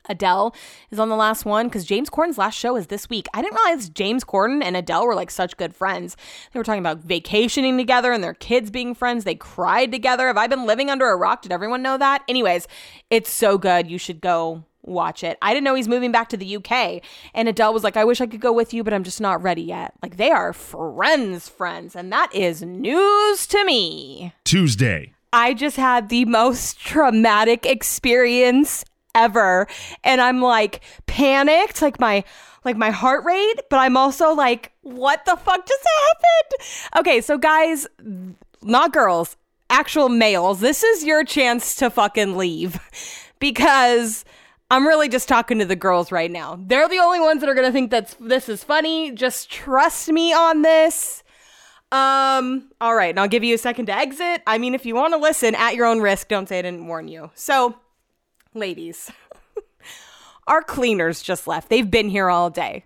[0.10, 0.53] Adele
[0.91, 3.28] is on the last one because James Corden's last show is this week.
[3.34, 6.18] I didn't realize James Corden and Adele were like such good friends.
[6.51, 9.24] They were talking about vacationing together and their kids being friends.
[9.24, 10.28] They cried together.
[10.28, 11.43] Have I been living under a rock?
[11.43, 12.24] Did everyone know that?
[12.28, 12.68] Anyways,
[13.10, 13.89] it's so good.
[13.89, 15.38] You should go watch it.
[15.41, 17.01] I didn't know he's moving back to the UK.
[17.34, 19.41] And Adele was like, I wish I could go with you, but I'm just not
[19.41, 19.93] ready yet.
[20.01, 21.95] Like they are friends, friends.
[21.95, 24.34] And that is news to me.
[24.44, 25.14] Tuesday.
[25.31, 28.84] I just had the most traumatic experience
[29.15, 29.68] ever.
[30.03, 32.23] And I'm like panicked, like my
[32.65, 36.99] like my heart rate, but I'm also like, what the fuck just happened?
[36.99, 37.88] Okay, so guys,
[38.61, 39.38] not girls,
[39.69, 42.80] actual males, this is your chance to fucking leave
[43.40, 44.26] because
[44.72, 46.60] I'm really just talking to the girls right now.
[46.61, 49.11] They're the only ones that are gonna think that this is funny.
[49.11, 51.23] Just trust me on this.
[51.91, 54.44] Um, all right, and I'll give you a second to exit.
[54.45, 56.86] I mean, if you want to listen at your own risk, don't say I didn't
[56.86, 57.31] warn you.
[57.34, 57.80] So,
[58.53, 59.11] ladies,
[60.47, 61.69] our cleaners just left.
[61.69, 62.85] They've been here all day.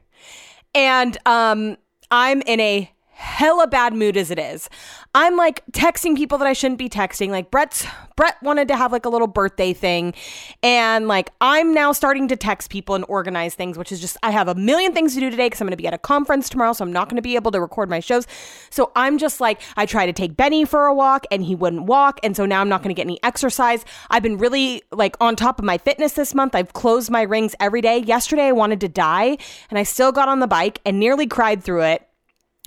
[0.75, 1.77] And um
[2.11, 4.69] I'm in a hella bad mood as it is.
[5.15, 7.29] I'm like texting people that I shouldn't be texting.
[7.29, 7.85] Like Brett's
[8.15, 10.15] Brett wanted to have like a little birthday thing
[10.63, 14.31] and like I'm now starting to text people and organize things, which is just I
[14.31, 16.49] have a million things to do today cuz I'm going to be at a conference
[16.49, 18.25] tomorrow, so I'm not going to be able to record my shows.
[18.71, 21.83] So I'm just like I try to take Benny for a walk and he wouldn't
[21.83, 23.85] walk, and so now I'm not going to get any exercise.
[24.09, 26.55] I've been really like on top of my fitness this month.
[26.55, 27.99] I've closed my rings every day.
[27.99, 29.37] Yesterday I wanted to die
[29.69, 32.09] and I still got on the bike and nearly cried through it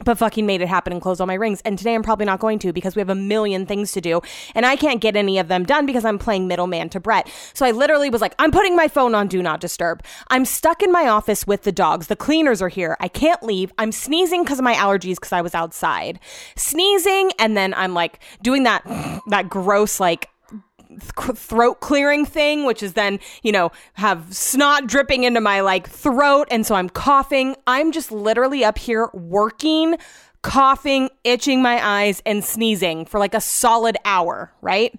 [0.04, 1.62] but fucking made it happen and closed all my rings.
[1.64, 4.20] And today I'm probably not going to because we have a million things to do
[4.54, 7.30] and I can't get any of them done because I'm playing middleman to Brett.
[7.54, 10.04] So I literally was like, I'm putting my phone on do not disturb.
[10.28, 12.08] I'm stuck in my office with the dogs.
[12.08, 12.96] The cleaners are here.
[13.00, 13.72] I can't leave.
[13.78, 16.20] I'm sneezing because of my allergies because I was outside.
[16.56, 18.84] Sneezing and then I'm like doing that
[19.28, 20.28] that gross like
[21.00, 26.48] throat clearing thing, which is then, you know, have snot dripping into my like throat.
[26.50, 27.56] And so I'm coughing.
[27.66, 29.96] I'm just literally up here working,
[30.42, 34.98] coughing, itching my eyes, and sneezing for like a solid hour, right?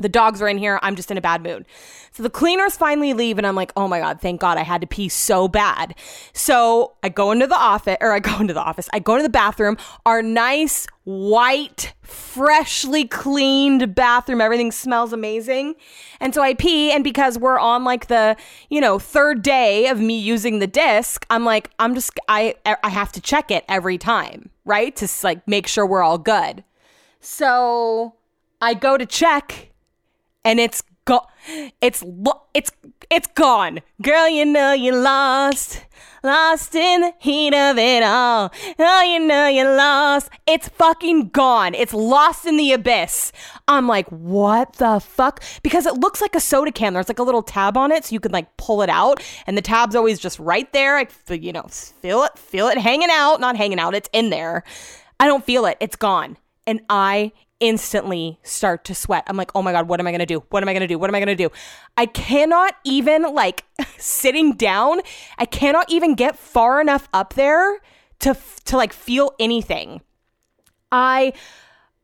[0.00, 0.78] The dogs are in here.
[0.82, 1.66] I'm just in a bad mood.
[2.12, 4.80] So the cleaners finally leave, and I'm like, oh my God, thank God I had
[4.80, 5.94] to pee so bad.
[6.32, 9.22] So I go into the office, or I go into the office, I go into
[9.22, 9.76] the bathroom.
[10.04, 15.74] Our nice, white, freshly cleaned bathroom, everything smells amazing.
[16.18, 18.36] And so I pee, and because we're on like the,
[18.70, 22.88] you know, third day of me using the disc, I'm like, I'm just, I, I
[22.88, 24.96] have to check it every time, right?
[24.96, 26.64] To like make sure we're all good.
[27.20, 28.14] So
[28.60, 29.69] I go to check
[30.44, 31.22] and it's go
[31.80, 32.70] it's lo- it's
[33.10, 33.80] it's gone.
[34.02, 35.84] Girl, you know you lost.
[36.22, 38.52] Lost in the heat of it all.
[38.78, 40.28] Oh, you know you lost.
[40.46, 41.74] It's fucking gone.
[41.74, 43.32] It's lost in the abyss.
[43.66, 45.42] I'm like, what the fuck?
[45.62, 46.92] Because it looks like a soda can.
[46.92, 49.22] There's like a little tab on it so you can like pull it out.
[49.46, 50.98] And the tab's always just right there.
[50.98, 53.40] I, you know, feel it, feel it hanging out.
[53.40, 54.62] Not hanging out, it's in there.
[55.18, 55.78] I don't feel it.
[55.80, 56.36] It's gone.
[56.66, 59.24] And I instantly start to sweat.
[59.26, 60.42] I'm like, oh my God, what am I gonna do?
[60.50, 60.98] What am I gonna do?
[60.98, 61.50] What am I gonna do?
[61.96, 63.64] I cannot even, like,
[63.98, 65.00] sitting down,
[65.38, 67.80] I cannot even get far enough up there
[68.20, 70.00] to, to like, feel anything.
[70.90, 71.32] I.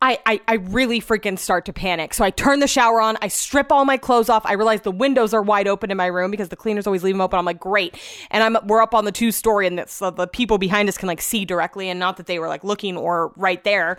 [0.03, 2.13] I, I, I really freaking start to panic.
[2.13, 3.17] So I turn the shower on.
[3.23, 4.45] I strip all my clothes off.
[4.45, 7.15] I realize the windows are wide open in my room because the cleaners always leave
[7.15, 7.39] them open.
[7.39, 7.99] I'm like, great.
[8.31, 11.07] And I'm we're up on the two story, and so the people behind us can
[11.07, 13.97] like see directly, and not that they were like looking or right there.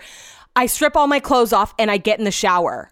[0.58, 2.92] I strip all my clothes off and I get in the shower.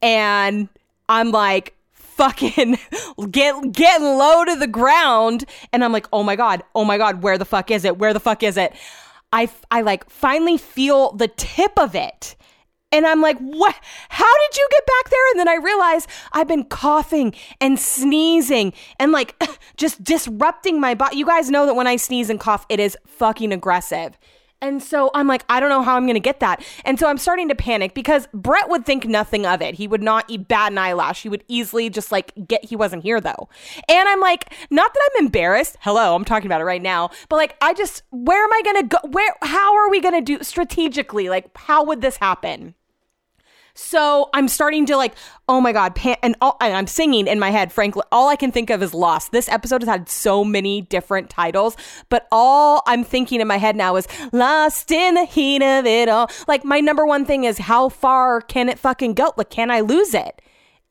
[0.00, 0.70] And
[1.10, 2.78] I'm like, fucking
[3.30, 6.62] get getting low to the ground and I'm like, "Oh my god.
[6.74, 7.98] Oh my god, where the fuck is it?
[7.98, 8.72] Where the fuck is it?"
[9.32, 12.34] I I like finally feel the tip of it.
[12.90, 13.74] And I'm like, "What?
[14.08, 18.72] How did you get back there?" And then I realize I've been coughing and sneezing
[18.98, 19.42] and like
[19.76, 21.16] just disrupting my body.
[21.16, 24.18] You guys know that when I sneeze and cough, it is fucking aggressive.
[24.62, 26.64] And so I'm like, I don't know how I'm going to get that.
[26.84, 29.74] And so I'm starting to panic because Brett would think nothing of it.
[29.74, 31.22] He would not eat bat an eyelash.
[31.22, 33.48] He would easily just like get, he wasn't here though.
[33.88, 35.76] And I'm like, not that I'm embarrassed.
[35.80, 37.10] Hello, I'm talking about it right now.
[37.28, 39.08] But like, I just, where am I going to go?
[39.10, 41.28] Where, how are we going to do strategically?
[41.28, 42.74] Like, how would this happen?
[43.74, 45.14] So I'm starting to like,
[45.48, 47.72] oh my god, pan- and, all, and I'm singing in my head.
[47.72, 51.30] Frankly, all I can think of is "Lost." This episode has had so many different
[51.30, 51.76] titles,
[52.08, 56.08] but all I'm thinking in my head now is "Lost in the heat of it
[56.08, 59.32] all." Like my number one thing is how far can it fucking go?
[59.36, 60.40] Like, can I lose it?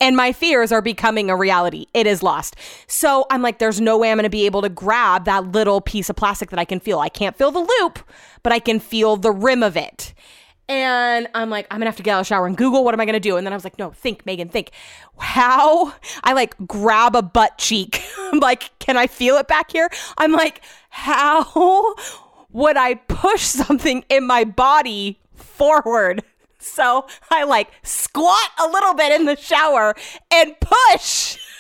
[0.02, 1.86] and my fears are becoming a reality.
[1.94, 2.56] It is lost.
[2.88, 5.80] So I'm like, there's no way I'm going to be able to grab that little
[5.80, 7.00] piece of plastic that I can feel.
[7.00, 8.00] I can't feel the loop,
[8.42, 10.16] but I can feel the rim of it.
[10.72, 12.94] And I'm like, I'm gonna have to get out of the shower and Google what
[12.94, 13.36] am I gonna do?
[13.36, 14.72] And then I was like, no, think, Megan, think.
[15.20, 15.94] How
[16.24, 18.02] I like grab a butt cheek.
[18.18, 19.90] I'm like, can I feel it back here?
[20.18, 21.96] I'm like, how
[22.52, 26.24] would I push something in my body forward?
[26.58, 29.94] So I like squat a little bit in the shower
[30.32, 31.38] and push.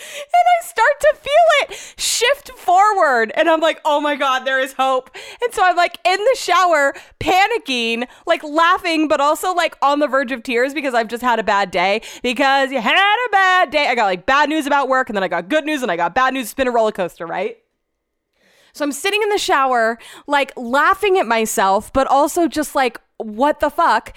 [0.00, 1.32] and I start to feel
[1.62, 3.32] it shift forward.
[3.34, 5.10] And I'm like, oh my God, there is hope.
[5.42, 10.08] And so I'm like in the shower, panicking, like laughing, but also like on the
[10.08, 12.02] verge of tears because I've just had a bad day.
[12.22, 13.86] Because you had a bad day.
[13.88, 15.96] I got like bad news about work, and then I got good news, and I
[15.96, 16.46] got bad news.
[16.46, 17.58] It's been a roller coaster, right?
[18.72, 23.60] So I'm sitting in the shower, like laughing at myself, but also just like, what
[23.60, 24.14] the fuck?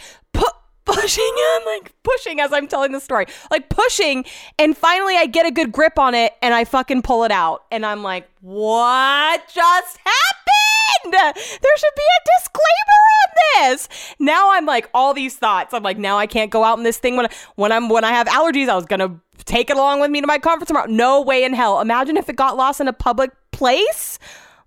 [0.85, 3.25] Pushing I'm like pushing as I'm telling the story.
[3.49, 4.25] Like pushing
[4.59, 7.63] and finally I get a good grip on it and I fucking pull it out
[7.71, 11.13] and I'm like, "What just happened?
[11.13, 13.89] There should be a disclaimer on this."
[14.19, 15.73] Now I'm like all these thoughts.
[15.73, 18.11] I'm like, "Now I can't go out in this thing when when I'm when I
[18.11, 18.67] have allergies.
[18.67, 20.87] I was to take it along with me to my conference tomorrow.
[20.87, 21.79] No way in hell.
[21.79, 24.19] Imagine if it got lost in a public place?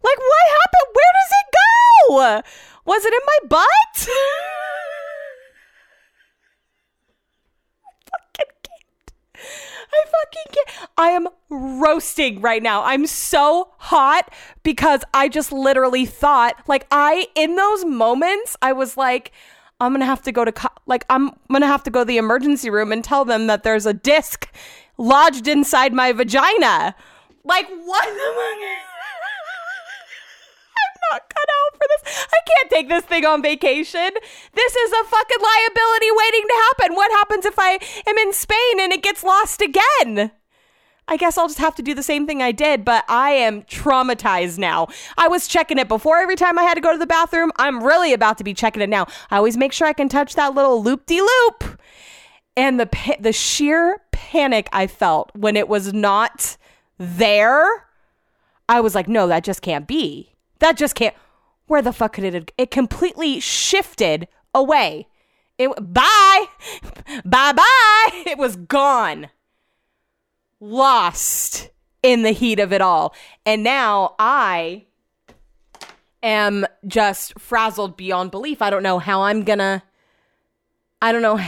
[0.02, 0.94] Like what happened?
[0.94, 2.42] Where does it go?
[2.86, 4.08] Was it in my butt?
[9.92, 10.90] I fucking can't.
[10.96, 12.82] I am roasting right now.
[12.84, 14.32] I'm so hot
[14.62, 19.32] because I just literally thought, like, I, in those moments, I was like,
[19.80, 22.16] I'm gonna have to go to, co- like, I'm gonna have to go to the
[22.16, 24.50] emergency room and tell them that there's a disc
[24.98, 26.94] lodged inside my vagina.
[27.44, 28.08] Like, what
[31.10, 32.26] not cut out for this.
[32.32, 34.10] I can't take this thing on vacation.
[34.54, 36.94] This is a fucking liability waiting to happen.
[36.94, 40.32] What happens if I am in Spain and it gets lost again?
[41.08, 43.62] I guess I'll just have to do the same thing I did, but I am
[43.62, 44.88] traumatized now.
[45.16, 47.52] I was checking it before every time I had to go to the bathroom.
[47.56, 49.06] I'm really about to be checking it now.
[49.30, 51.80] I always make sure I can touch that little loop de loop.
[52.56, 56.56] And the pa- the sheer panic I felt when it was not
[56.98, 57.86] there,
[58.68, 60.35] I was like, no, that just can't be.
[60.58, 61.14] That just can't.
[61.66, 62.46] Where the fuck could it have?
[62.56, 65.08] It completely shifted away.
[65.58, 66.46] It bye,
[67.24, 68.22] bye bye.
[68.26, 69.30] It was gone,
[70.60, 71.70] lost
[72.02, 73.14] in the heat of it all,
[73.44, 74.84] and now I
[76.22, 78.60] am just frazzled beyond belief.
[78.60, 79.82] I don't know how I'm gonna.
[81.00, 81.38] I don't know.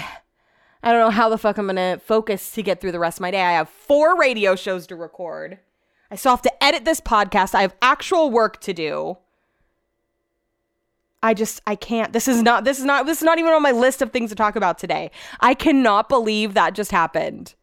[0.83, 3.23] I don't know how the fuck I'm gonna focus to get through the rest of
[3.23, 3.43] my day.
[3.43, 5.59] I have four radio shows to record.
[6.11, 7.55] I still have to edit this podcast.
[7.55, 9.19] I have actual work to do.
[11.23, 12.13] I just I can't.
[12.13, 14.31] This is not this is not this is not even on my list of things
[14.31, 15.11] to talk about today.
[15.41, 17.55] I cannot believe that just happened.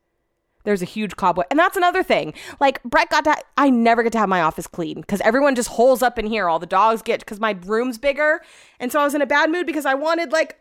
[0.66, 1.48] There's a huge cobweb.
[1.50, 2.34] And that's another thing.
[2.60, 5.70] Like Brett got to I never get to have my office clean cuz everyone just
[5.70, 6.50] holes up in here.
[6.50, 8.42] All the dogs get cuz my room's bigger.
[8.80, 10.60] And so I was in a bad mood because I wanted like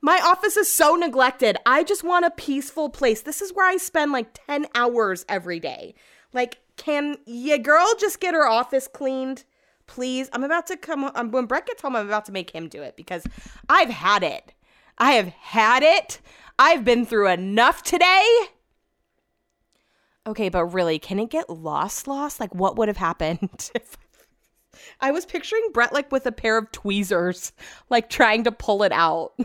[0.00, 1.58] my office is so neglected.
[1.64, 3.22] I just want a peaceful place.
[3.22, 5.94] This is where I spend like 10 hours every day.
[6.32, 9.44] Like can your girl just get her office cleaned?
[9.86, 10.30] Please.
[10.32, 12.80] I'm about to come um, when Brett gets home, I'm about to make him do
[12.82, 13.24] it because
[13.68, 14.54] I've had it.
[14.96, 16.20] I have had it.
[16.58, 18.24] I've been through enough today.
[20.26, 22.40] Okay, but really, can it get lost lost?
[22.40, 23.98] Like what would have happened if
[25.00, 27.52] I was picturing Brett like with a pair of tweezers,
[27.90, 29.32] like trying to pull it out.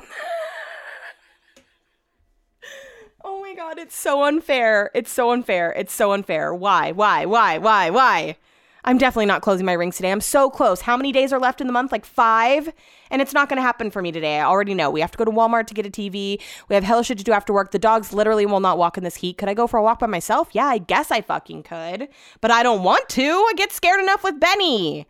[3.28, 4.92] Oh god, it's so unfair.
[4.94, 5.72] It's so unfair.
[5.72, 6.54] It's so unfair.
[6.54, 6.92] Why?
[6.92, 7.26] Why?
[7.26, 7.58] Why?
[7.58, 7.90] Why?
[7.90, 8.38] Why?
[8.84, 10.12] I'm definitely not closing my rings today.
[10.12, 10.82] I'm so close.
[10.82, 11.92] How many days are left in the month?
[11.92, 12.72] Like five?
[13.10, 14.40] And it's not going to happen for me today.
[14.40, 14.92] I already know.
[14.92, 16.40] We have to go to Walmart to get a TV.
[16.68, 17.72] We have hell shit to do after work.
[17.72, 19.38] The dogs literally will not walk in this heat.
[19.38, 20.50] Could I go for a walk by myself?
[20.52, 22.10] Yeah, I guess I fucking could.
[22.42, 23.24] But I don't want to.
[23.24, 25.08] I get scared enough with Benny.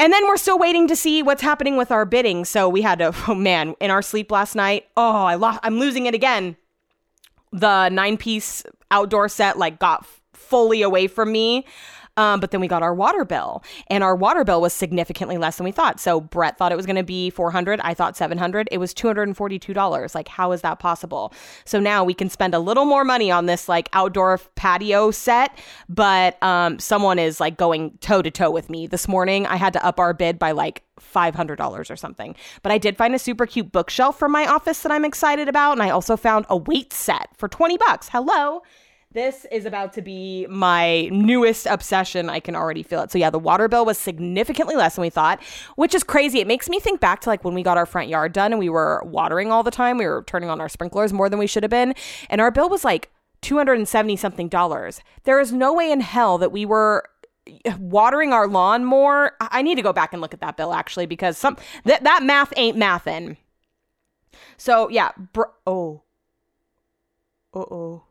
[0.00, 2.44] And then we're still waiting to see what's happening with our bidding.
[2.44, 4.86] So we had to, oh man, in our sleep last night.
[4.96, 6.56] Oh, I lost, I'm losing it again
[7.52, 11.66] the nine piece outdoor set like got fully away from me.
[12.18, 15.56] Um, but then we got our water bill, and our water bill was significantly less
[15.56, 16.00] than we thought.
[16.00, 17.80] So Brett thought it was going to be 400.
[17.80, 18.68] I thought 700.
[18.72, 20.14] It was $242.
[20.14, 21.32] Like, how is that possible?
[21.64, 25.56] So now we can spend a little more money on this like outdoor patio set,
[25.88, 29.46] but um, someone is like going toe to toe with me this morning.
[29.46, 32.34] I had to up our bid by like $500 or something.
[32.62, 35.72] But I did find a super cute bookshelf for my office that I'm excited about.
[35.72, 38.08] And I also found a weight set for 20 bucks.
[38.10, 38.62] Hello.
[39.12, 42.28] This is about to be my newest obsession.
[42.28, 43.10] I can already feel it.
[43.10, 45.42] So, yeah, the water bill was significantly less than we thought,
[45.76, 46.40] which is crazy.
[46.40, 48.58] It makes me think back to like when we got our front yard done and
[48.58, 49.96] we were watering all the time.
[49.96, 51.94] We were turning on our sprinklers more than we should have been.
[52.28, 53.10] And our bill was like
[53.40, 55.00] 270 something dollars.
[55.24, 57.08] There is no way in hell that we were
[57.78, 59.32] watering our lawn more.
[59.40, 62.22] I need to go back and look at that bill actually because some that that
[62.22, 63.38] math ain't mathin'.
[64.58, 66.02] So yeah, br- oh,
[67.54, 68.02] uh oh.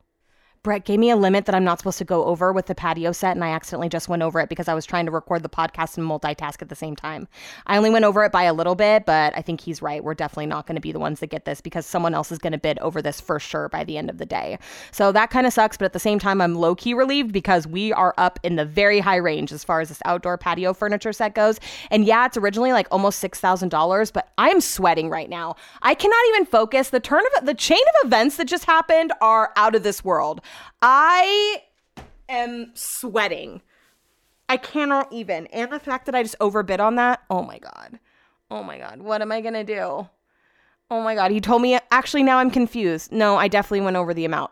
[0.68, 3.14] Brett gave me a limit that I'm not supposed to go over with the patio
[3.14, 5.48] set, and I accidentally just went over it because I was trying to record the
[5.48, 7.30] podcast and multitask at the same time.
[7.68, 10.04] I only went over it by a little bit, but I think he's right.
[10.04, 12.38] We're definitely not going to be the ones that get this because someone else is
[12.38, 14.60] going to bid over this for sure by the end of the day.
[14.92, 17.66] So that kind of sucks, but at the same time, I'm low key relieved because
[17.66, 21.14] we are up in the very high range as far as this outdoor patio furniture
[21.14, 21.62] set goes.
[21.92, 25.56] And yeah, it's originally like almost $6,000, but I am sweating right now.
[25.82, 26.90] I cannot even focus.
[26.90, 30.42] The turn of the chain of events that just happened are out of this world.
[30.82, 31.64] I
[32.30, 33.62] am sweating.
[34.50, 35.48] I cannot even.
[35.48, 37.24] And the fact that I just overbid on that.
[37.30, 38.00] Oh my God.
[38.50, 39.02] Oh my God.
[39.02, 40.08] What am I going to do?
[40.90, 41.78] Oh my god, he told me.
[41.92, 43.12] Actually, now I'm confused.
[43.12, 44.52] No, I definitely went over the amount.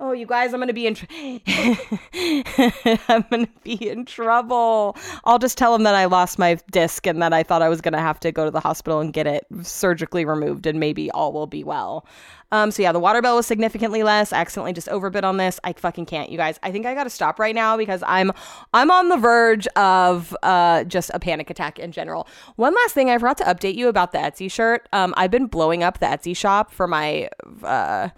[0.00, 0.94] Oh, you guys, I'm gonna be in.
[0.94, 1.06] Tr-
[3.08, 4.96] I'm gonna be in trouble.
[5.24, 7.80] I'll just tell him that I lost my disc and that I thought I was
[7.80, 11.32] gonna have to go to the hospital and get it surgically removed, and maybe all
[11.32, 12.06] will be well.
[12.52, 14.32] Um, so yeah, the water bill was significantly less.
[14.32, 15.58] I accidentally just overbid on this.
[15.64, 16.60] I fucking can't, you guys.
[16.62, 18.30] I think I gotta stop right now because I'm
[18.72, 22.28] I'm on the verge of uh just a panic attack in general.
[22.54, 24.88] One last thing, I forgot to update you about the Etsy shirt.
[24.92, 27.28] Um, I've been blowing up the Etsy shop for my
[27.64, 28.10] uh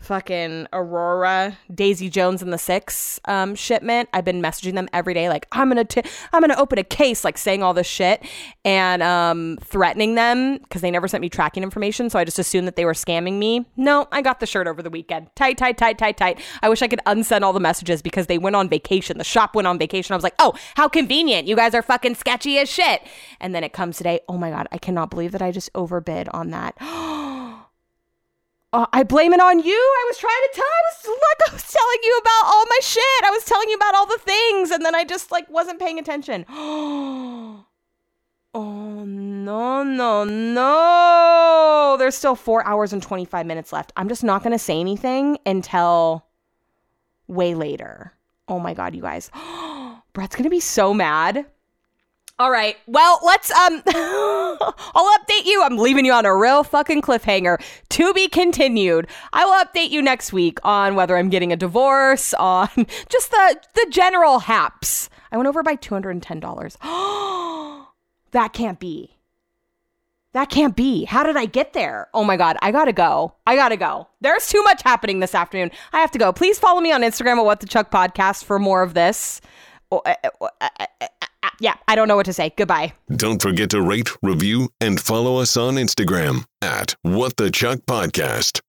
[0.00, 4.08] fucking Aurora Daisy Jones and the Six um, shipment.
[4.12, 6.02] I've been messaging them every day, like I'm gonna t-
[6.32, 8.24] I'm gonna open a case, like saying all this shit
[8.64, 12.10] and um, threatening them because they never sent me tracking information.
[12.10, 13.66] So I just assumed that they were scamming me.
[13.76, 15.28] No, I got the shirt over the weekend.
[15.34, 16.40] Tight, tight, tight, tight, tight.
[16.62, 19.18] I wish I could unsend all the messages because they went on vacation.
[19.18, 20.12] The shop went on vacation.
[20.14, 21.46] I was like, oh, how convenient.
[21.48, 23.02] You guys are fucking sketchy as shit.
[23.40, 24.20] And then it comes today.
[24.28, 26.76] Oh my god, I cannot believe that I just overbid on that.
[28.70, 29.72] Uh, I blame it on you.
[29.72, 30.64] I was trying to tell.
[30.64, 33.24] I was like, I was telling you about all my shit.
[33.24, 35.98] I was telling you about all the things, and then I just like wasn't paying
[35.98, 36.44] attention.
[36.50, 37.64] oh
[38.54, 41.96] no, no, no!
[41.98, 43.92] There's still four hours and twenty five minutes left.
[43.96, 46.26] I'm just not gonna say anything until
[47.26, 48.12] way later.
[48.48, 49.30] Oh my god, you guys!
[50.12, 51.46] Brett's gonna be so mad.
[52.40, 52.76] All right.
[52.86, 55.60] Well, let's um I'll update you.
[55.64, 57.60] I'm leaving you on a real fucking cliffhanger.
[57.88, 59.08] To be continued.
[59.32, 62.68] I will update you next week on whether I'm getting a divorce, on
[63.08, 65.10] just the the general haps.
[65.32, 66.78] I went over by $210.
[68.30, 69.16] that can't be.
[70.32, 71.04] That can't be.
[71.04, 72.08] How did I get there?
[72.14, 72.56] Oh my God.
[72.62, 73.34] I gotta go.
[73.46, 74.06] I gotta go.
[74.20, 75.72] There's too much happening this afternoon.
[75.92, 76.32] I have to go.
[76.32, 79.40] Please follow me on Instagram at What the Chuck Podcast for more of this.
[79.90, 81.06] Oh, eh, eh, oh, eh,
[81.42, 82.52] Uh, yeah, I don't know what to say.
[82.56, 82.92] Goodbye.
[83.14, 88.60] Don't forget to rate, review, and follow us on Instagram at What the Chuck Podcast.